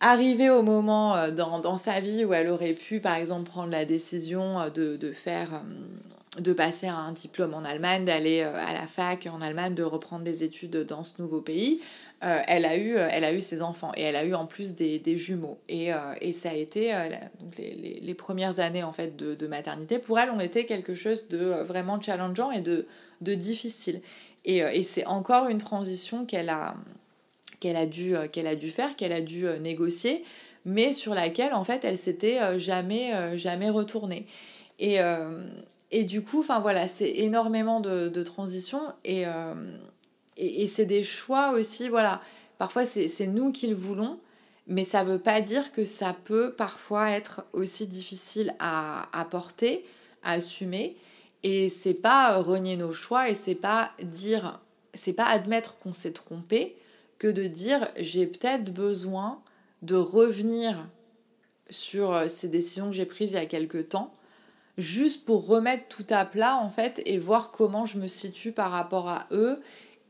arriver 0.00 0.50
au 0.50 0.62
moment 0.62 1.16
euh, 1.16 1.30
dans, 1.30 1.58
dans, 1.58 1.76
sa 1.76 2.00
vie 2.00 2.24
où 2.24 2.32
elle 2.32 2.48
aurait 2.48 2.72
pu, 2.72 3.00
par 3.00 3.16
exemple, 3.16 3.44
prendre 3.44 3.70
la 3.70 3.84
décision 3.84 4.60
euh, 4.60 4.70
de, 4.70 4.96
de 4.96 5.12
faire, 5.12 5.54
euh, 5.54 6.40
de 6.40 6.52
passer 6.52 6.86
un 6.86 7.12
diplôme 7.12 7.54
en 7.54 7.64
Allemagne, 7.64 8.04
d'aller 8.04 8.42
à 8.42 8.72
la 8.72 8.86
fac 8.86 9.26
en 9.26 9.40
Allemagne, 9.40 9.74
de 9.74 9.82
reprendre 9.82 10.24
des 10.24 10.44
études 10.44 10.76
dans 10.84 11.02
ce 11.02 11.14
nouveau 11.18 11.40
pays, 11.40 11.80
elle, 12.20 12.64
a 12.64 12.76
eu, 12.76 12.96
elle 12.96 13.24
a 13.24 13.32
eu 13.32 13.40
ses 13.40 13.62
enfants 13.62 13.92
et 13.96 14.02
elle 14.02 14.16
a 14.16 14.24
eu 14.24 14.34
en 14.34 14.44
plus 14.44 14.74
des, 14.74 14.98
des 14.98 15.16
jumeaux. 15.16 15.58
Et, 15.68 15.90
et, 16.20 16.32
ça 16.32 16.50
a 16.50 16.54
été, 16.54 16.92
donc 17.40 17.56
les, 17.56 17.74
les, 17.74 18.00
les, 18.00 18.14
premières 18.14 18.58
années 18.58 18.82
en 18.82 18.92
fait 18.92 19.16
de, 19.16 19.34
de, 19.34 19.46
maternité, 19.46 20.00
pour 20.00 20.18
elle 20.18 20.30
ont 20.30 20.40
été 20.40 20.66
quelque 20.66 20.94
chose 20.94 21.28
de 21.28 21.38
vraiment 21.62 22.00
challengeant 22.00 22.50
et 22.50 22.60
de, 22.60 22.84
de 23.20 23.34
difficile. 23.34 24.00
Et, 24.44 24.58
et 24.58 24.82
c'est 24.82 25.06
encore 25.06 25.48
une 25.48 25.58
transition 25.58 26.24
qu'elle 26.24 26.50
a, 26.50 26.74
qu'elle 27.60 27.76
a, 27.76 27.86
dû, 27.86 28.16
euh, 28.16 28.26
a 28.46 28.54
dû 28.54 28.70
faire, 28.70 28.96
qu'elle 28.96 29.12
a 29.12 29.20
dû 29.20 29.46
euh, 29.46 29.58
négocier, 29.58 30.24
mais 30.64 30.92
sur 30.92 31.14
laquelle, 31.14 31.54
en 31.54 31.64
fait, 31.64 31.84
elle 31.84 31.96
s'était 31.96 32.40
euh, 32.40 32.58
jamais, 32.58 33.36
jamais 33.36 33.70
retournée. 33.70 34.26
Et, 34.78 34.98
et 35.90 36.04
du 36.04 36.22
coup, 36.22 36.38
enfin 36.38 36.60
voilà, 36.60 36.86
c'est 36.86 37.10
énormément 37.10 37.80
de, 37.80 38.06
de 38.08 38.22
transitions 38.22 38.82
et, 39.04 39.24
et, 40.36 40.62
et 40.62 40.66
c'est 40.68 40.84
des 40.84 41.02
choix 41.02 41.50
aussi, 41.50 41.88
voilà. 41.88 42.20
Parfois, 42.58 42.84
c'est 42.84 43.26
nous 43.26 43.50
qui 43.50 43.66
le 43.66 43.74
voulons, 43.74 44.20
mais 44.68 44.84
ça 44.84 45.02
ne 45.02 45.10
veut 45.10 45.18
pas 45.18 45.40
dire 45.40 45.72
que 45.72 45.84
ça 45.84 46.14
peut 46.24 46.52
parfois 46.52 47.10
être 47.10 47.42
aussi 47.52 47.86
difficile 47.88 48.54
à, 48.60 49.08
à 49.18 49.24
porter, 49.24 49.84
à 50.22 50.32
assumer. 50.32 50.96
Et 51.42 51.68
c'est 51.68 51.94
pas 51.94 52.36
renier 52.36 52.76
nos 52.76 52.92
choix 52.92 53.28
et 53.28 53.34
c'est 53.34 53.54
pas 53.54 53.90
dire, 54.02 54.60
c'est 54.92 55.12
pas 55.12 55.26
admettre 55.26 55.76
qu'on 55.78 55.92
s'est 55.92 56.12
trompé, 56.12 56.76
que 57.18 57.28
de 57.28 57.46
dire 57.46 57.88
j'ai 57.96 58.26
peut-être 58.26 58.72
besoin 58.72 59.40
de 59.82 59.96
revenir 59.96 60.86
sur 61.70 62.14
euh, 62.14 62.28
ces 62.28 62.48
décisions 62.48 62.86
que 62.86 62.96
j'ai 62.96 63.06
prises 63.06 63.30
il 63.30 63.34
y 63.34 63.38
a 63.38 63.46
quelques 63.46 63.90
temps, 63.90 64.12
juste 64.78 65.24
pour 65.24 65.46
remettre 65.46 65.88
tout 65.88 66.06
à 66.10 66.24
plat 66.24 66.56
en 66.56 66.70
fait 66.70 67.02
et 67.04 67.18
voir 67.18 67.50
comment 67.50 67.84
je 67.84 67.98
me 67.98 68.06
situe 68.06 68.52
par 68.52 68.70
rapport 68.70 69.08
à 69.08 69.26
eux 69.32 69.60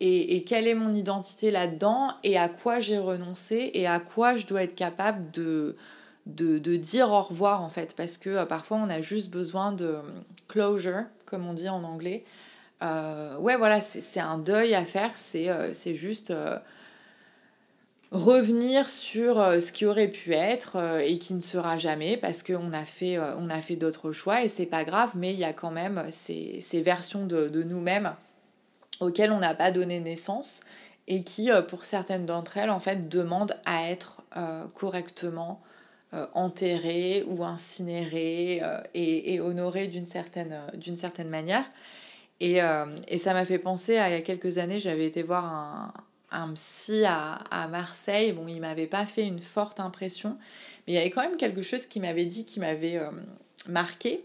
et, 0.01 0.37
et 0.37 0.45
quelle 0.45 0.69
est 0.69 0.75
mon 0.75 0.95
identité 0.95 1.51
là-dedans 1.51 2.13
et 2.23 2.39
à 2.39 2.49
quoi 2.49 2.79
j'ai 2.79 2.99
renoncé 2.99 3.71
et 3.75 3.87
à 3.87 3.99
quoi 3.99 4.37
je 4.37 4.47
dois 4.47 4.63
être 4.63 4.75
capable 4.75 5.31
de, 5.33 5.75
de, 6.27 6.59
de 6.59 6.77
dire 6.77 7.11
au 7.11 7.23
revoir 7.23 7.63
en 7.63 7.71
fait 7.71 7.97
parce 7.97 8.17
que 8.17 8.31
euh, 8.31 8.47
parfois 8.47 8.79
on 8.79 8.89
a 8.89 9.01
juste 9.01 9.31
besoin 9.31 9.73
de 9.73 9.97
closure 10.47 11.05
comme 11.27 11.47
on 11.47 11.55
dit 11.55 11.69
en 11.69 11.83
anglais. 11.83 12.25
Euh, 12.83 13.37
ouais 13.39 13.57
voilà 13.57 13.81
c'est 13.81 14.21
un 14.21 14.39
deuil 14.39 14.75
à 14.75 14.85
faire, 14.85 15.11
c'est 15.15 15.49
euh, 15.49 15.73
juste 15.95 16.33
revenir 18.11 18.89
sur 18.89 19.41
euh, 19.41 19.61
ce 19.61 19.73
qui 19.73 19.85
aurait 19.85 20.09
pu 20.09 20.33
être 20.33 20.77
euh, 20.77 20.99
et 20.99 21.19
qui 21.19 21.35
ne 21.35 21.41
sera 21.41 21.77
jamais 21.77 22.17
parce 22.17 22.43
qu'on 22.43 22.73
a 22.73 22.85
fait, 22.85 23.19
euh, 23.19 23.49
fait 23.61 23.77
d'autres 23.77 24.13
choix 24.13 24.43
et 24.43 24.49
c'est 24.49 24.67
pas 24.67 24.85
grave, 24.85 25.13
mais 25.15 25.33
il 25.33 25.39
y 25.39 25.45
a 25.45 25.53
quand 25.53 25.71
même 25.71 26.05
ces, 26.11 26.61
ces 26.61 26.81
versions 26.81 27.27
de, 27.27 27.49
de 27.49 27.63
nous-mêmes 27.63 28.15
auxquelles 29.01 29.33
on 29.33 29.39
n'a 29.39 29.55
pas 29.55 29.71
donné 29.71 30.01
naissance 30.01 30.61
et 31.07 31.23
qui, 31.23 31.51
pour 31.69 31.85
certaines 31.85 32.27
d'entre 32.27 32.59
elles, 32.59 32.69
en 32.69 32.81
fait, 32.81 33.09
demandent 33.09 33.57
à 33.65 33.89
être 33.89 34.21
correctement 34.75 35.63
enterrées 36.35 37.25
ou 37.29 37.45
incinérées 37.45 38.61
et, 38.93 39.41
honorées 39.41 39.89
d'une 39.89 40.07
certaine, 40.07 40.55
certaine 40.97 41.31
manière. 41.31 41.65
Et, 42.41 42.59
et 43.09 43.17
ça 43.17 43.33
m'a 43.33 43.47
fait 43.47 43.59
penser 43.59 43.97
à 43.97 44.11
il 44.11 44.13
y 44.13 44.17
a 44.17 44.21
quelques 44.21 44.59
années, 44.59 44.81
j'avais 44.81 45.07
été 45.07 45.23
voir 45.23 45.47
un, 45.47 45.93
un 46.31 46.53
psy 46.55 47.05
à, 47.05 47.33
à 47.51 47.69
Marseille. 47.69 48.33
Bon, 48.33 48.47
il 48.49 48.61
m'avait 48.61 48.87
pas 48.87 49.07
fait 49.07 49.27
une 49.27 49.41
forte 49.41 49.81
impression, 49.81 50.37
mais 50.87 50.93
il 50.93 50.97
y 50.97 50.99
avait 50.99 51.11
quand 51.11 51.23
même 51.23 51.37
quelque 51.37 51.63
chose 51.63 51.87
qui 51.87 52.01
m'avait 52.01 52.27
dit, 52.27 52.45
qui 52.45 52.61
m'avait 52.61 52.99
euh, 52.99 53.11
marqué. 53.69 54.25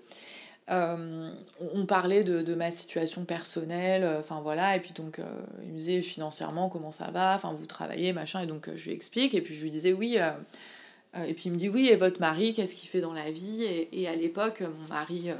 Euh, 0.72 1.30
on 1.74 1.86
parlait 1.86 2.24
de, 2.24 2.42
de, 2.42 2.56
ma 2.56 2.72
situation 2.72 3.26
personnelle, 3.26 4.04
euh, 4.04 4.20
enfin 4.20 4.40
voilà, 4.42 4.78
et 4.78 4.80
puis 4.80 4.94
donc 4.94 5.20
il 5.66 5.74
me 5.74 5.78
disait 5.78 6.02
financièrement 6.02 6.70
comment 6.70 6.94
ça 6.94 7.12
va, 7.12 7.36
enfin 7.36 7.52
vous 7.52 7.66
travaillez, 7.66 8.14
machin, 8.14 8.40
et 8.40 8.46
donc 8.46 8.70
je 8.74 8.86
lui 8.86 8.94
explique, 8.94 9.34
et 9.36 9.42
puis 9.42 9.56
je 9.56 9.62
lui 9.62 9.72
disais 9.72 9.92
oui, 9.92 10.18
et 11.28 11.34
puis 11.34 11.44
il 11.48 11.52
me 11.52 11.58
dit 11.58 11.68
oui, 11.68 11.90
et 11.90 11.98
votre 11.98 12.22
mari, 12.22 12.54
qu'est-ce 12.54 12.76
qu'il 12.76 12.88
fait 12.88 13.02
dans 13.02 13.12
la 13.12 13.30
vie? 13.30 13.64
Et, 13.64 14.02
et, 14.02 14.08
à 14.08 14.16
l'époque, 14.16 14.62
mon 14.62 14.88
mari 14.88 15.32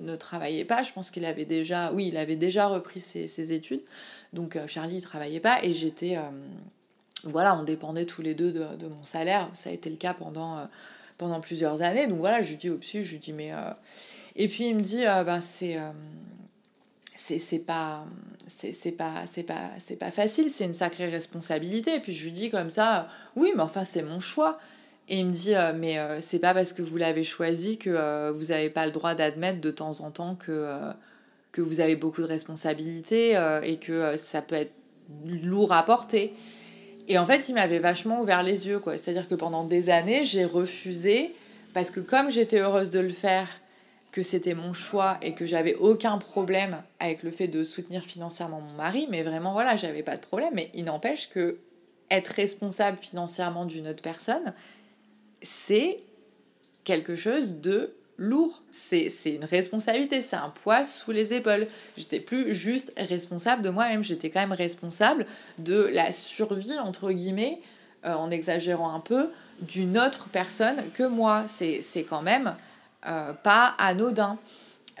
ne 0.00 0.16
travaillait 0.16 0.64
pas, 0.64 0.82
je 0.82 0.92
pense 0.92 1.10
qu'il 1.10 1.24
avait 1.24 1.44
déjà, 1.44 1.92
oui, 1.92 2.08
il 2.08 2.16
avait 2.16 2.36
déjà 2.36 2.66
repris 2.66 3.00
ses, 3.00 3.52
études, 3.52 3.82
donc 4.32 4.56
euh, 4.56 4.66
Charlie 4.66 4.96
ne 4.96 5.00
travaillait 5.00 5.40
pas. 5.40 5.58
Et 5.62 5.72
j'étais... 5.72 6.16
Euh, 6.16 6.30
voilà, 7.24 7.58
on 7.58 7.64
dépendait 7.64 8.04
tous 8.04 8.22
les 8.22 8.34
deux 8.34 8.52
de, 8.52 8.86
mon 8.86 9.02
salaire. 9.02 9.50
Ça 9.52 9.70
a 9.70 9.72
été 9.72 9.90
le 9.90 9.96
cas 9.96 10.14
pendant, 10.14 10.58
euh, 10.58 10.64
pendant 11.18 11.40
plusieurs 11.40 11.82
années. 11.82 12.06
Donc 12.06 12.18
voilà, 12.18 12.42
je 12.42 12.50
lui 12.50 12.56
dis 12.56 12.70
au 12.70 12.78
psy, 12.78 13.02
je 13.02 13.12
lui 13.12 13.18
dis 13.18 13.32
mais... 13.32 13.52
Et 14.36 14.46
puis 14.46 14.68
il 14.68 14.76
me 14.76 14.80
dit, 14.80 15.02
ben 15.02 15.40
c'est 15.40 15.76
c'est 17.16 17.58
pas 17.58 18.06
c'est 18.46 18.92
pas 18.92 19.24
c'est 19.26 19.42
pas 19.42 19.70
c'est 19.84 19.96
pas 19.96 20.12
facile. 20.12 20.48
C'est 20.48 20.64
une 20.64 20.74
sacrée 20.74 21.08
responsabilité. 21.08 21.96
Et 21.96 22.00
puis 22.00 22.12
je 22.12 22.24
lui 22.24 22.30
dis 22.30 22.50
comme 22.50 22.70
ça 22.70 23.08
oui 23.34 23.52
mais 23.56 23.62
enfin 23.62 23.82
c'est 23.82 24.02
mon 24.02 24.20
choix 24.20 24.60
et 25.08 25.18
il 25.18 25.26
me 25.26 25.32
dit 25.32 25.54
mais 25.76 25.98
c'est 26.20 26.38
pas 26.38 26.54
parce 26.54 26.72
que 26.72 26.82
vous 26.82 26.96
l'avez 26.96 27.24
choisi 27.24 27.78
que 27.78 28.30
vous 28.30 28.46
n'avez 28.46 28.70
pas 28.70 28.86
le 28.86 28.92
droit 28.92 29.14
d'admettre 29.14 29.60
de 29.60 29.70
temps 29.70 30.00
en 30.00 30.10
temps 30.10 30.34
que 30.34 30.92
que 31.52 31.60
vous 31.60 31.80
avez 31.80 31.96
beaucoup 31.96 32.20
de 32.20 32.26
responsabilités 32.26 33.36
euh, 33.36 33.60
et 33.62 33.76
que 33.76 33.92
euh, 33.92 34.16
ça 34.16 34.42
peut 34.42 34.54
être 34.54 34.74
lourd 35.42 35.72
à 35.72 35.82
porter. 35.84 36.32
Et 37.08 37.18
en 37.18 37.24
fait, 37.24 37.48
il 37.48 37.54
m'avait 37.54 37.78
vachement 37.78 38.20
ouvert 38.20 38.42
les 38.42 38.66
yeux, 38.66 38.80
quoi. 38.80 38.98
C'est-à-dire 38.98 39.28
que 39.28 39.34
pendant 39.34 39.64
des 39.64 39.88
années, 39.88 40.24
j'ai 40.24 40.44
refusé 40.44 41.34
parce 41.72 41.90
que 41.90 42.00
comme 42.00 42.30
j'étais 42.30 42.58
heureuse 42.58 42.90
de 42.90 43.00
le 43.00 43.08
faire, 43.08 43.48
que 44.12 44.22
c'était 44.22 44.54
mon 44.54 44.72
choix 44.72 45.18
et 45.20 45.34
que 45.34 45.46
j'avais 45.46 45.74
aucun 45.74 46.16
problème 46.18 46.82
avec 46.98 47.22
le 47.22 47.30
fait 47.30 47.46
de 47.46 47.62
soutenir 47.62 48.02
financièrement 48.02 48.60
mon 48.60 48.72
mari, 48.72 49.06
mais 49.10 49.22
vraiment 49.22 49.52
voilà, 49.52 49.76
j'avais 49.76 50.02
pas 50.02 50.16
de 50.16 50.22
problème. 50.22 50.52
Mais 50.54 50.70
il 50.74 50.84
n'empêche 50.84 51.28
que 51.28 51.58
être 52.10 52.28
responsable 52.28 52.98
financièrement 52.98 53.66
d'une 53.66 53.86
autre 53.86 54.02
personne, 54.02 54.54
c'est 55.42 56.00
quelque 56.84 57.14
chose 57.14 57.60
de 57.60 57.92
lourd. 58.18 58.62
C'est 58.70 59.10
une 59.26 59.44
responsabilité, 59.44 60.20
c'est 60.20 60.36
un 60.36 60.50
poids 60.50 60.84
sous 60.84 61.12
les 61.12 61.32
épaules. 61.32 61.66
J'étais 61.96 62.20
plus 62.20 62.52
juste 62.52 62.92
responsable 62.96 63.62
de 63.62 63.70
moi-même, 63.70 64.02
j'étais 64.02 64.28
quand 64.28 64.40
même 64.40 64.52
responsable 64.52 65.24
de 65.58 65.88
la 65.92 66.12
survie, 66.12 66.78
entre 66.78 67.12
guillemets, 67.12 67.60
euh, 68.04 68.12
en 68.12 68.30
exagérant 68.30 68.92
un 68.92 69.00
peu, 69.00 69.30
d'une 69.62 69.98
autre 69.98 70.28
personne 70.30 70.82
que 70.94 71.04
moi. 71.04 71.44
C'est 71.46 72.06
quand 72.08 72.22
même 72.22 72.54
euh, 73.06 73.32
pas 73.32 73.74
anodin. 73.78 74.38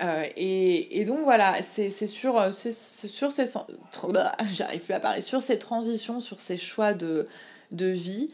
Euh, 0.00 0.24
et, 0.36 1.00
et, 1.00 1.04
donc 1.04 1.24
voilà, 1.24 1.54
c'est 1.60 1.88
sur, 2.06 2.40
sur 2.52 3.32
ces... 3.32 3.46
J'arrive 4.52 4.80
plus 4.80 4.94
à 4.94 5.00
parler. 5.00 5.22
Sur 5.22 5.42
ces 5.42 5.58
transitions, 5.58 6.20
sur 6.20 6.38
ces 6.38 6.56
choix 6.56 6.94
de, 6.94 7.26
de 7.72 7.86
vie 7.86 8.30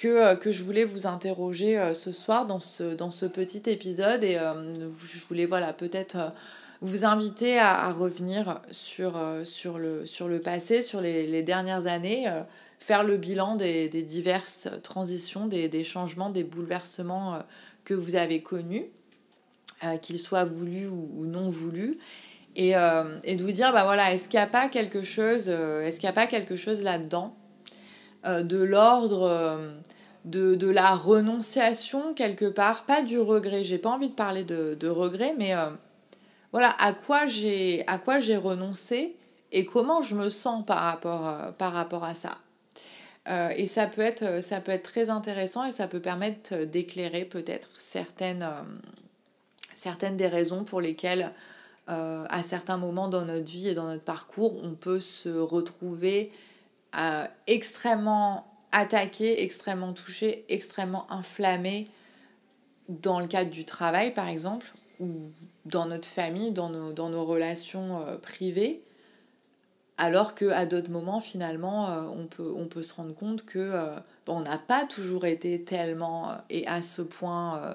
que, 0.00 0.34
que 0.36 0.50
je 0.50 0.62
voulais 0.62 0.84
vous 0.84 1.06
interroger 1.06 1.92
ce 1.92 2.10
soir 2.10 2.46
dans 2.46 2.58
ce, 2.58 2.94
dans 2.94 3.10
ce 3.10 3.26
petit 3.26 3.62
épisode. 3.66 4.24
Et 4.24 4.38
je 4.38 5.26
voulais 5.28 5.44
voilà, 5.44 5.74
peut-être 5.74 6.32
vous 6.80 7.04
inviter 7.04 7.58
à, 7.58 7.92
revenir 7.92 8.62
sur, 8.70 9.20
sur, 9.44 9.76
le, 9.76 10.06
sur 10.06 10.26
le 10.26 10.40
passé, 10.40 10.80
sur 10.80 11.02
les, 11.02 11.26
les 11.26 11.42
dernières 11.42 11.86
années, 11.86 12.26
faire 12.78 13.04
le 13.04 13.18
bilan 13.18 13.56
des, 13.56 13.90
des 13.90 14.02
diverses 14.02 14.68
transitions, 14.82 15.46
des, 15.46 15.68
des, 15.68 15.84
changements, 15.84 16.30
des 16.30 16.44
bouleversements 16.44 17.38
que 17.84 17.92
vous 17.92 18.14
avez 18.14 18.40
connus, 18.40 18.86
qu'ils 20.00 20.18
soient 20.18 20.44
voulus 20.44 20.86
ou, 20.86 21.26
non 21.26 21.50
voulus. 21.50 21.94
Et, 22.56 22.70
et, 23.24 23.36
de 23.36 23.42
vous 23.42 23.52
dire, 23.52 23.70
bah 23.74 23.84
voilà, 23.84 24.14
est-ce 24.14 24.30
qu'il 24.30 24.40
n'y 24.40 24.44
a 24.44 24.48
pas 24.48 24.70
quelque 24.70 25.02
chose, 25.02 25.50
est-ce 25.50 26.06
a 26.06 26.12
pas 26.12 26.26
quelque 26.26 26.56
chose 26.56 26.80
là-dedans 26.80 27.36
de 28.24 28.62
l'ordre 28.62 29.58
de, 30.24 30.54
de, 30.54 30.68
la 30.68 30.94
renonciation 30.94 32.12
quelque 32.14 32.44
part, 32.44 32.84
pas 32.84 33.02
du 33.02 33.18
regret. 33.18 33.64
J'ai 33.64 33.78
pas 33.78 33.90
envie 33.90 34.10
de 34.10 34.14
parler 34.14 34.44
de, 34.44 34.76
de 34.78 34.88
regret, 34.88 35.34
mais 35.38 35.54
voilà, 36.52 36.74
à 36.78 36.92
quoi 36.92 37.26
j'ai 37.26 37.86
renoncé 38.36 39.16
et 39.52 39.64
comment 39.64 40.02
je 40.02 40.14
me 40.14 40.28
sens 40.28 40.64
par 40.64 40.78
rapport, 40.78 41.28
euh, 41.28 41.52
par 41.52 41.72
rapport 41.72 42.04
à 42.04 42.14
ça. 42.14 42.38
Euh, 43.28 43.50
et 43.56 43.66
ça 43.66 43.86
peut, 43.86 44.00
être, 44.00 44.42
ça 44.42 44.60
peut 44.60 44.72
être 44.72 44.82
très 44.82 45.10
intéressant 45.10 45.64
et 45.64 45.72
ça 45.72 45.86
peut 45.86 46.00
permettre 46.00 46.64
d'éclairer 46.64 47.24
peut-être 47.24 47.68
certaines, 47.76 48.42
euh, 48.42 48.62
certaines 49.74 50.16
des 50.16 50.28
raisons 50.28 50.64
pour 50.64 50.80
lesquelles 50.80 51.32
à 51.92 52.40
certains 52.44 52.76
moments 52.76 53.08
dans 53.08 53.24
notre 53.24 53.50
vie 53.50 53.66
et 53.66 53.74
dans 53.74 53.88
notre 53.88 54.04
parcours, 54.04 54.54
on 54.62 54.74
peut 54.74 55.00
se 55.00 55.28
retrouver 55.28 56.30
extrêmement 57.46 58.50
attaqué, 58.72 59.42
extrêmement 59.42 59.92
touché, 59.92 60.44
extrêmement 60.48 61.10
inflammé 61.10 61.88
dans 62.88 63.20
le 63.20 63.26
cadre 63.26 63.50
du 63.50 63.64
travail 63.64 64.12
par 64.12 64.28
exemple, 64.28 64.66
ou 64.98 65.08
dans 65.64 65.86
notre 65.86 66.08
famille, 66.08 66.52
dans 66.52 66.68
nos, 66.68 66.92
dans 66.92 67.08
nos 67.08 67.24
relations 67.24 68.00
euh, 68.06 68.16
privées, 68.16 68.82
alors 69.96 70.34
qu'à 70.34 70.66
d'autres 70.66 70.90
moments, 70.90 71.20
finalement, 71.20 71.90
euh, 71.90 72.02
on, 72.16 72.26
peut, 72.26 72.52
on 72.56 72.66
peut 72.66 72.82
se 72.82 72.94
rendre 72.94 73.14
compte 73.14 73.44
que 73.44 73.58
euh, 73.58 73.96
on 74.26 74.40
n'a 74.40 74.58
pas 74.58 74.86
toujours 74.86 75.26
été 75.26 75.62
tellement 75.62 76.28
et 76.48 76.66
à 76.66 76.82
ce 76.82 77.02
point, 77.02 77.74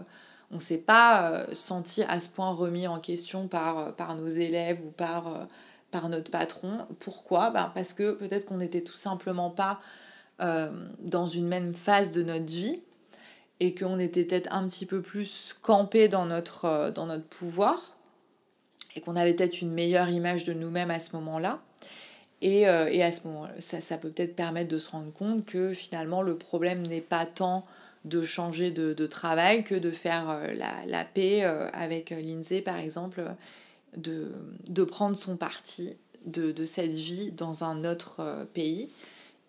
on 0.52 0.56
ne 0.56 0.60
s'est 0.60 0.78
pas 0.78 1.44
senti 1.52 2.02
à 2.04 2.20
ce 2.22 2.30
point 2.30 2.52
remis 2.54 2.88
en 2.88 3.00
question 3.00 3.50
par, 3.50 3.94
par 3.96 4.16
nos 4.16 4.28
élèves 4.28 4.86
ou 4.86 4.92
par, 4.92 5.46
par 5.96 6.10
notre 6.10 6.32
patron. 6.32 6.88
Pourquoi? 7.00 7.50
Ben 7.52 7.72
Parce 7.74 7.94
que 7.94 8.12
peut-être 8.12 8.46
qu'on 8.46 8.58
n'était 8.58 8.82
tout 8.82 8.98
simplement 8.98 9.50
pas 9.50 9.80
dans 11.00 11.28
une 11.28 11.48
même 11.48 11.74
phase 11.74 12.12
de 12.12 12.22
notre 12.22 12.52
vie 12.52 12.82
et 13.60 13.74
qu'on 13.74 14.00
était 14.00 14.26
peut-être 14.26 14.52
un 14.52 14.68
petit 14.68 14.86
peu 14.86 15.02
plus 15.02 15.56
campé 15.62 16.08
dans 16.08 16.26
notre, 16.26 16.66
euh, 16.66 16.92
dans 16.92 17.06
notre 17.06 17.26
pouvoir 17.26 17.96
et 18.96 19.02
qu'on 19.02 19.16
avait 19.16 19.34
peut-être 19.34 19.62
une 19.62 19.72
meilleure 19.72 20.10
image 20.10 20.44
de 20.44 20.54
nous-mêmes 20.54 20.92
à 20.92 21.00
ce 21.00 21.16
moment-là. 21.16 21.62
Et, 22.42 22.68
euh, 22.68 22.88
et, 22.88 23.02
à 23.02 23.12
ce 23.12 23.22
moment 23.26 23.48
ça, 23.60 23.82
ça 23.82 23.98
peut 23.98 24.10
peut-être 24.10 24.36
permettre 24.36 24.70
de 24.70 24.78
se 24.78 24.92
rendre 24.92 25.12
compte 25.14 25.46
que 25.46 25.74
finalement 25.74 26.22
le 26.22 26.38
problème 26.38 26.82
n'est 26.86 27.02
pas 27.02 27.26
tant 27.26 27.64
de 28.04 28.22
changer 28.22 28.72
de, 28.72 28.94
de, 28.94 29.08
travail 29.08 29.64
que 29.64 29.74
de 29.74 29.90
faire 29.90 30.30
euh, 30.30 30.54
la, 30.54 30.86
la 30.86 31.06
paix 31.06 31.44
avec 31.44 32.10
Lindsay 32.12 32.62
par 32.62 32.78
exemple, 32.78 33.24
de, 33.98 34.32
de 34.68 34.84
prendre 34.84 35.18
son 35.18 35.38
parti 35.38 35.96
de, 36.26 36.52
de, 36.52 36.66
cette 36.66 36.92
vie 36.92 37.32
dans 37.32 37.64
un 37.64 37.86
autre 37.86 38.48
pays. 38.54 38.90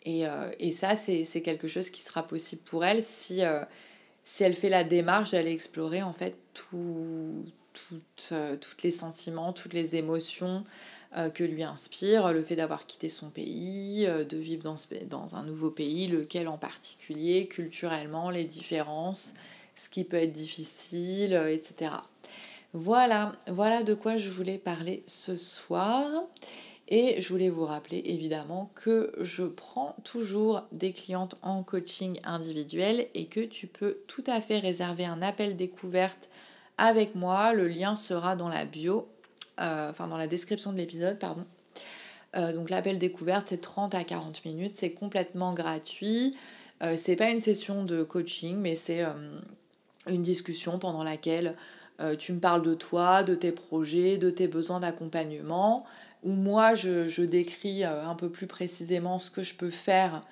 Et, 0.04 0.24
et 0.60 0.70
ça, 0.70 0.94
c'est 0.94 1.42
quelque 1.42 1.66
chose 1.66 1.90
qui 1.90 2.00
sera 2.00 2.24
possible 2.24 2.62
pour 2.62 2.84
elle 2.84 3.02
si, 3.02 3.40
si 4.22 4.44
elle 4.44 4.54
fait 4.54 4.68
la 4.68 4.84
démarche 4.84 5.32
d'aller 5.32 5.52
explorer 5.52 6.02
en 6.02 6.12
fait 6.12 6.36
tout, 6.52 7.44
euh, 8.32 8.56
toutes 8.56 8.82
les 8.82 8.90
sentiments, 8.90 9.52
toutes 9.52 9.72
les 9.72 9.96
émotions 9.96 10.64
euh, 11.16 11.30
que 11.30 11.44
lui 11.44 11.62
inspire 11.62 12.32
le 12.32 12.42
fait 12.42 12.56
d'avoir 12.56 12.86
quitté 12.86 13.08
son 13.08 13.30
pays, 13.30 14.06
euh, 14.06 14.24
de 14.24 14.36
vivre 14.36 14.62
dans, 14.62 14.76
dans 15.08 15.34
un 15.34 15.44
nouveau 15.44 15.70
pays, 15.70 16.08
lequel 16.08 16.48
en 16.48 16.58
particulier, 16.58 17.46
culturellement, 17.46 18.30
les 18.30 18.44
différences, 18.44 19.34
ce 19.74 19.88
qui 19.88 20.04
peut 20.04 20.16
être 20.16 20.32
difficile, 20.32 21.34
etc. 21.48 21.92
Voilà, 22.72 23.32
voilà 23.48 23.82
de 23.82 23.94
quoi 23.94 24.18
je 24.18 24.28
voulais 24.28 24.58
parler 24.58 25.02
ce 25.06 25.36
soir. 25.36 26.04
Et 26.88 27.20
je 27.20 27.28
voulais 27.30 27.48
vous 27.48 27.64
rappeler 27.64 28.00
évidemment 28.04 28.70
que 28.76 29.12
je 29.20 29.42
prends 29.42 29.96
toujours 30.04 30.62
des 30.70 30.92
clientes 30.92 31.34
en 31.42 31.64
coaching 31.64 32.20
individuel 32.22 33.08
et 33.14 33.26
que 33.26 33.40
tu 33.40 33.66
peux 33.66 33.98
tout 34.06 34.22
à 34.28 34.40
fait 34.40 34.60
réserver 34.60 35.04
un 35.04 35.20
appel 35.20 35.56
découverte 35.56 36.28
avec 36.78 37.16
moi. 37.16 37.52
Le 37.54 37.66
lien 37.66 37.96
sera 37.96 38.36
dans 38.36 38.48
la 38.48 38.64
bio, 38.64 39.08
euh, 39.60 39.90
enfin 39.90 40.06
dans 40.06 40.16
la 40.16 40.28
description 40.28 40.72
de 40.72 40.76
l'épisode, 40.76 41.18
pardon. 41.18 41.44
Euh, 42.36 42.52
donc 42.52 42.70
l'appel 42.70 42.98
découverte 42.98 43.48
c'est 43.48 43.60
30 43.60 43.94
à 43.96 44.04
40 44.04 44.44
minutes, 44.44 44.76
c'est 44.76 44.92
complètement 44.92 45.54
gratuit. 45.54 46.36
Euh, 46.84 46.94
c'est 46.96 47.16
pas 47.16 47.30
une 47.30 47.40
session 47.40 47.82
de 47.82 48.04
coaching, 48.04 48.58
mais 48.58 48.76
c'est 48.76 49.02
une 50.06 50.22
discussion 50.22 50.78
pendant 50.78 51.02
laquelle 51.02 51.56
tu 52.18 52.32
me 52.32 52.40
parles 52.40 52.62
de 52.62 52.74
toi, 52.74 53.22
de 53.22 53.34
tes 53.34 53.52
projets, 53.52 54.18
de 54.18 54.30
tes 54.30 54.48
besoins 54.48 54.80
d'accompagnement 54.80 55.86
où 56.26 56.32
moi 56.32 56.74
je, 56.74 57.22
décris 57.22 57.84
euh, 57.84 58.04
un 58.04 58.16
peu 58.16 58.28
plus 58.28 58.48
précisément 58.48 59.18
ce 59.18 59.30
que 59.30 59.42
je 59.42 59.54
peux 59.54 59.70
faire 59.70 60.26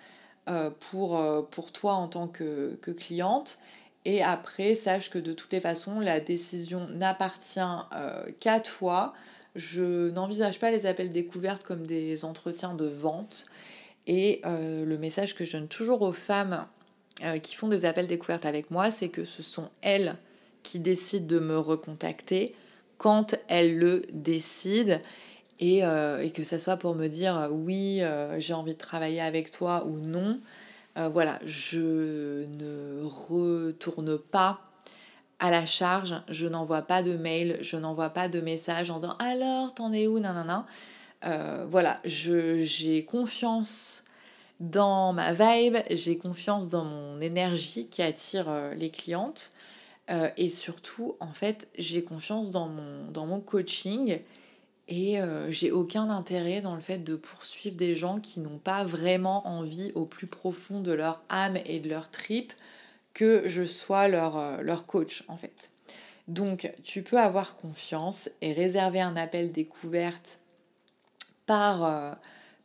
euh, 0.49 0.71
pour, 0.91 1.19
euh, 1.19 1.43
pour 1.43 1.73
toi 1.73 1.95
en 1.95 2.09
tant 2.09 2.27
que, 2.27 2.77
cliente. 2.99 3.59
Et 4.05 4.23
après, 4.23 4.75
sache 4.75 5.09
que 5.09 5.19
de 5.19 5.33
toutes 5.33 5.53
les 5.53 5.61
façons, 5.61 6.01
la 6.01 6.21
décision 6.21 6.87
n'appartient 6.89 7.59
qu'à 8.39 8.61
toi. 8.61 9.15
Je 9.55 10.11
n'envisage 10.11 10.59
pas 10.59 10.71
les 10.71 10.85
appels 10.85 11.09
découvertes 11.09 11.62
comme 11.62 11.87
des 11.87 12.27
entretiens 12.27 12.75
de 12.75 12.85
vente. 12.85 13.47
Et 14.07 14.43
le 14.45 14.97
message 14.99 15.35
que 15.35 15.47
je 15.47 15.53
donne 15.53 15.69
toujours 15.69 16.03
aux 16.03 16.12
femmes 16.12 16.67
qui 17.43 17.55
font 17.55 17.69
des 17.69 17.87
appels 17.87 18.07
découvertes 18.07 18.45
avec 18.45 18.71
moi, 18.71 18.91
c'est 18.91 19.09
que 19.09 19.25
ce 19.25 19.43
sont 19.43 19.71
elles 19.81 20.19
qui 20.65 20.81
décident 20.81 21.27
de 21.27 21.39
me 21.39 21.57
recontacter 21.57 22.57
quand 22.99 23.37
elles 23.49 23.79
le 23.79 24.03
décident 24.12 24.99
et, 25.61 25.85
euh, 25.85 26.21
et, 26.21 26.31
que 26.31 26.43
ça 26.43 26.59
soit 26.59 26.77
pour 26.77 26.95
me 26.95 27.07
dire 27.07 27.39
euh, 27.39 27.49
oui, 27.51 28.03
euh, 28.03 28.41
j'ai 28.41 28.55
envie 28.55 28.75
de 28.75 28.79
travailler 28.79 29.21
avec 29.21 29.51
toi 29.51 29.85
ou 29.87 29.99
non. 29.99 30.41
voilà, 30.97 31.39
je 31.45 32.45
ne 32.47 33.03
retourne 33.05 34.19
pas 34.19 34.61
à 35.41 35.51
la 35.51 35.67
charge, 35.67 36.15
je 36.29 36.47
n'envoie 36.47 36.83
pas 36.83 37.03
de 37.03 37.17
mail, 37.17 37.59
je 37.61 37.77
n'envoie 37.77 38.11
pas 38.11 38.29
de 38.29 38.41
message 38.41 38.91
en 38.91 38.97
disant 38.97 39.17
alors 39.19 39.75
t'en 39.75 39.93
es 39.93 40.07
où, 40.07 40.19
nanana. 40.21 40.67
voilà, 41.69 42.01
j'ai 42.05 43.05
confiance 43.05 44.03
dans 44.61 45.12
ma 45.12 45.33
vibe, 45.33 45.79
j'ai 45.91 46.17
confiance 46.17 46.69
dans 46.69 46.85
mon 46.85 47.21
énergie 47.21 47.89
qui 47.89 48.03
attire 48.03 48.47
les 48.77 48.91
clientes. 48.91 49.53
Et 50.09 50.49
surtout, 50.49 51.17
en 51.21 51.33
fait, 51.33 51.69
j'ai 51.79 52.05
confiance 52.05 52.51
dans 52.51 52.69
mon, 52.69 53.11
dans 53.11 53.27
mon 53.27 53.41
coaching 53.41 54.21
et 54.89 55.21
euh, 55.21 55.49
j'ai 55.49 55.71
aucun 55.71 56.11
intérêt 56.11 56.61
dans 56.61 56.75
le 56.75 56.83
fait 56.83 56.99
de 56.99 57.17
poursuivre 57.17 57.77
des 57.77 57.95
gens 57.95 58.21
qui 58.21 58.41
n'ont 58.41 58.59
pas 58.59 58.85
vraiment 58.85 59.47
envie 59.47 59.93
au 59.95 60.05
plus 60.05 60.27
profond 60.27 60.81
de 60.81 60.93
leur 60.93 61.23
âme 61.31 61.57
et 61.65 61.81
de 61.81 61.89
leur 61.89 62.11
trip 62.11 62.53
que 63.15 63.49
je 63.49 63.65
sois 63.65 64.09
leur, 64.09 64.37
euh, 64.37 64.61
leur 64.61 64.87
coach 64.87 65.25
en 65.29 65.37
fait. 65.37 65.71
Donc 66.29 66.71
tu 66.83 67.03
peux 67.03 67.19
avoir 67.19 67.57
confiance 67.57 68.29
et 68.43 68.53
réserver 68.53 69.01
un 69.01 69.17
appel 69.17 69.53
découverte 69.53 70.39
par, 71.47 71.85
euh, 71.85 72.13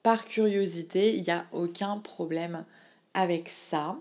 par 0.04 0.26
curiosité, 0.26 1.16
il 1.16 1.24
n'y 1.24 1.32
a 1.32 1.46
aucun 1.52 2.00
problème 2.00 2.66
avec 3.14 3.50
ça. 3.50 3.98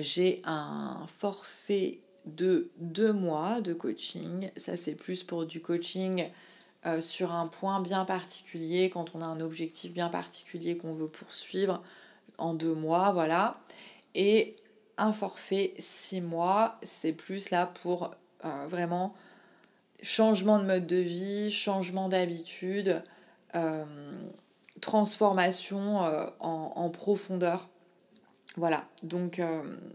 j'ai 0.00 0.42
un 0.44 1.06
forfait 1.06 2.00
de 2.26 2.70
deux 2.78 3.12
mois 3.12 3.60
de 3.60 3.72
coaching, 3.72 4.50
ça 4.56 4.76
c'est 4.76 4.94
plus 4.94 5.24
pour 5.24 5.44
du 5.46 5.60
coaching 5.60 6.28
euh, 6.84 7.00
sur 7.00 7.32
un 7.32 7.46
point 7.46 7.80
bien 7.80 8.04
particulier, 8.04 8.90
quand 8.90 9.14
on 9.14 9.20
a 9.20 9.24
un 9.24 9.40
objectif 9.40 9.92
bien 9.92 10.08
particulier 10.08 10.76
qu'on 10.76 10.92
veut 10.92 11.08
poursuivre 11.08 11.80
en 12.38 12.54
deux 12.54 12.74
mois, 12.74 13.12
voilà. 13.12 13.60
Et 14.16 14.56
un 14.98 15.12
forfait 15.12 15.74
six 15.78 16.20
mois, 16.20 16.78
c'est 16.82 17.12
plus 17.12 17.50
là 17.50 17.66
pour 17.66 18.10
euh, 18.44 18.66
vraiment 18.66 19.14
changement 20.02 20.58
de 20.58 20.64
mode 20.64 20.88
de 20.88 20.96
vie, 20.96 21.52
changement 21.52 22.08
d'habitude, 22.08 23.00
euh, 23.54 23.84
transformation 24.80 26.00
en, 26.40 26.90
profondeur. 26.90 27.68
Voilà, 28.56 28.86
donc 29.02 29.40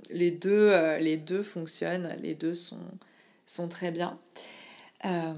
les, 0.10 0.32
deux, 0.32 0.72
les 1.00 1.18
deux 1.18 1.44
fonctionnent, 1.44 2.10
les 2.24 2.34
deux 2.34 2.56
sont, 2.56 2.80
sont 3.46 3.68
très 3.68 3.92
bien. 3.92 4.18
Euh, 5.06 5.34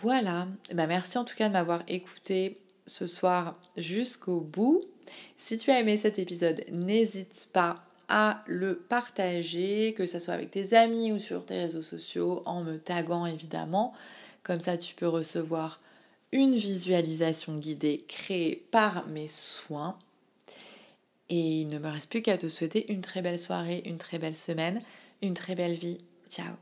voilà, 0.00 0.48
bah, 0.72 0.86
merci 0.86 1.18
en 1.18 1.24
tout 1.24 1.34
cas 1.34 1.48
de 1.48 1.52
m'avoir 1.52 1.82
écouté 1.88 2.58
ce 2.86 3.06
soir 3.06 3.58
jusqu'au 3.76 4.40
bout. 4.40 4.82
Si 5.36 5.58
tu 5.58 5.70
as 5.70 5.80
aimé 5.80 5.96
cet 5.96 6.18
épisode, 6.18 6.64
n'hésite 6.70 7.48
pas 7.52 7.76
à 8.08 8.42
le 8.46 8.76
partager, 8.76 9.94
que 9.94 10.06
ce 10.06 10.18
soit 10.18 10.34
avec 10.34 10.50
tes 10.50 10.74
amis 10.74 11.12
ou 11.12 11.18
sur 11.18 11.44
tes 11.44 11.58
réseaux 11.58 11.82
sociaux, 11.82 12.42
en 12.46 12.62
me 12.62 12.78
taguant 12.78 13.26
évidemment. 13.26 13.92
Comme 14.42 14.60
ça, 14.60 14.76
tu 14.76 14.94
peux 14.94 15.08
recevoir 15.08 15.80
une 16.32 16.54
visualisation 16.54 17.56
guidée 17.56 18.04
créée 18.08 18.66
par 18.70 19.06
mes 19.08 19.28
soins. 19.28 19.98
Et 21.32 21.62
il 21.62 21.70
ne 21.70 21.78
me 21.78 21.88
reste 21.88 22.10
plus 22.10 22.20
qu'à 22.20 22.36
te 22.36 22.46
souhaiter 22.46 22.92
une 22.92 23.00
très 23.00 23.22
belle 23.22 23.38
soirée, 23.38 23.82
une 23.86 23.96
très 23.96 24.18
belle 24.18 24.34
semaine, 24.34 24.82
une 25.22 25.32
très 25.32 25.54
belle 25.54 25.72
vie. 25.72 25.96
Ciao 26.28 26.52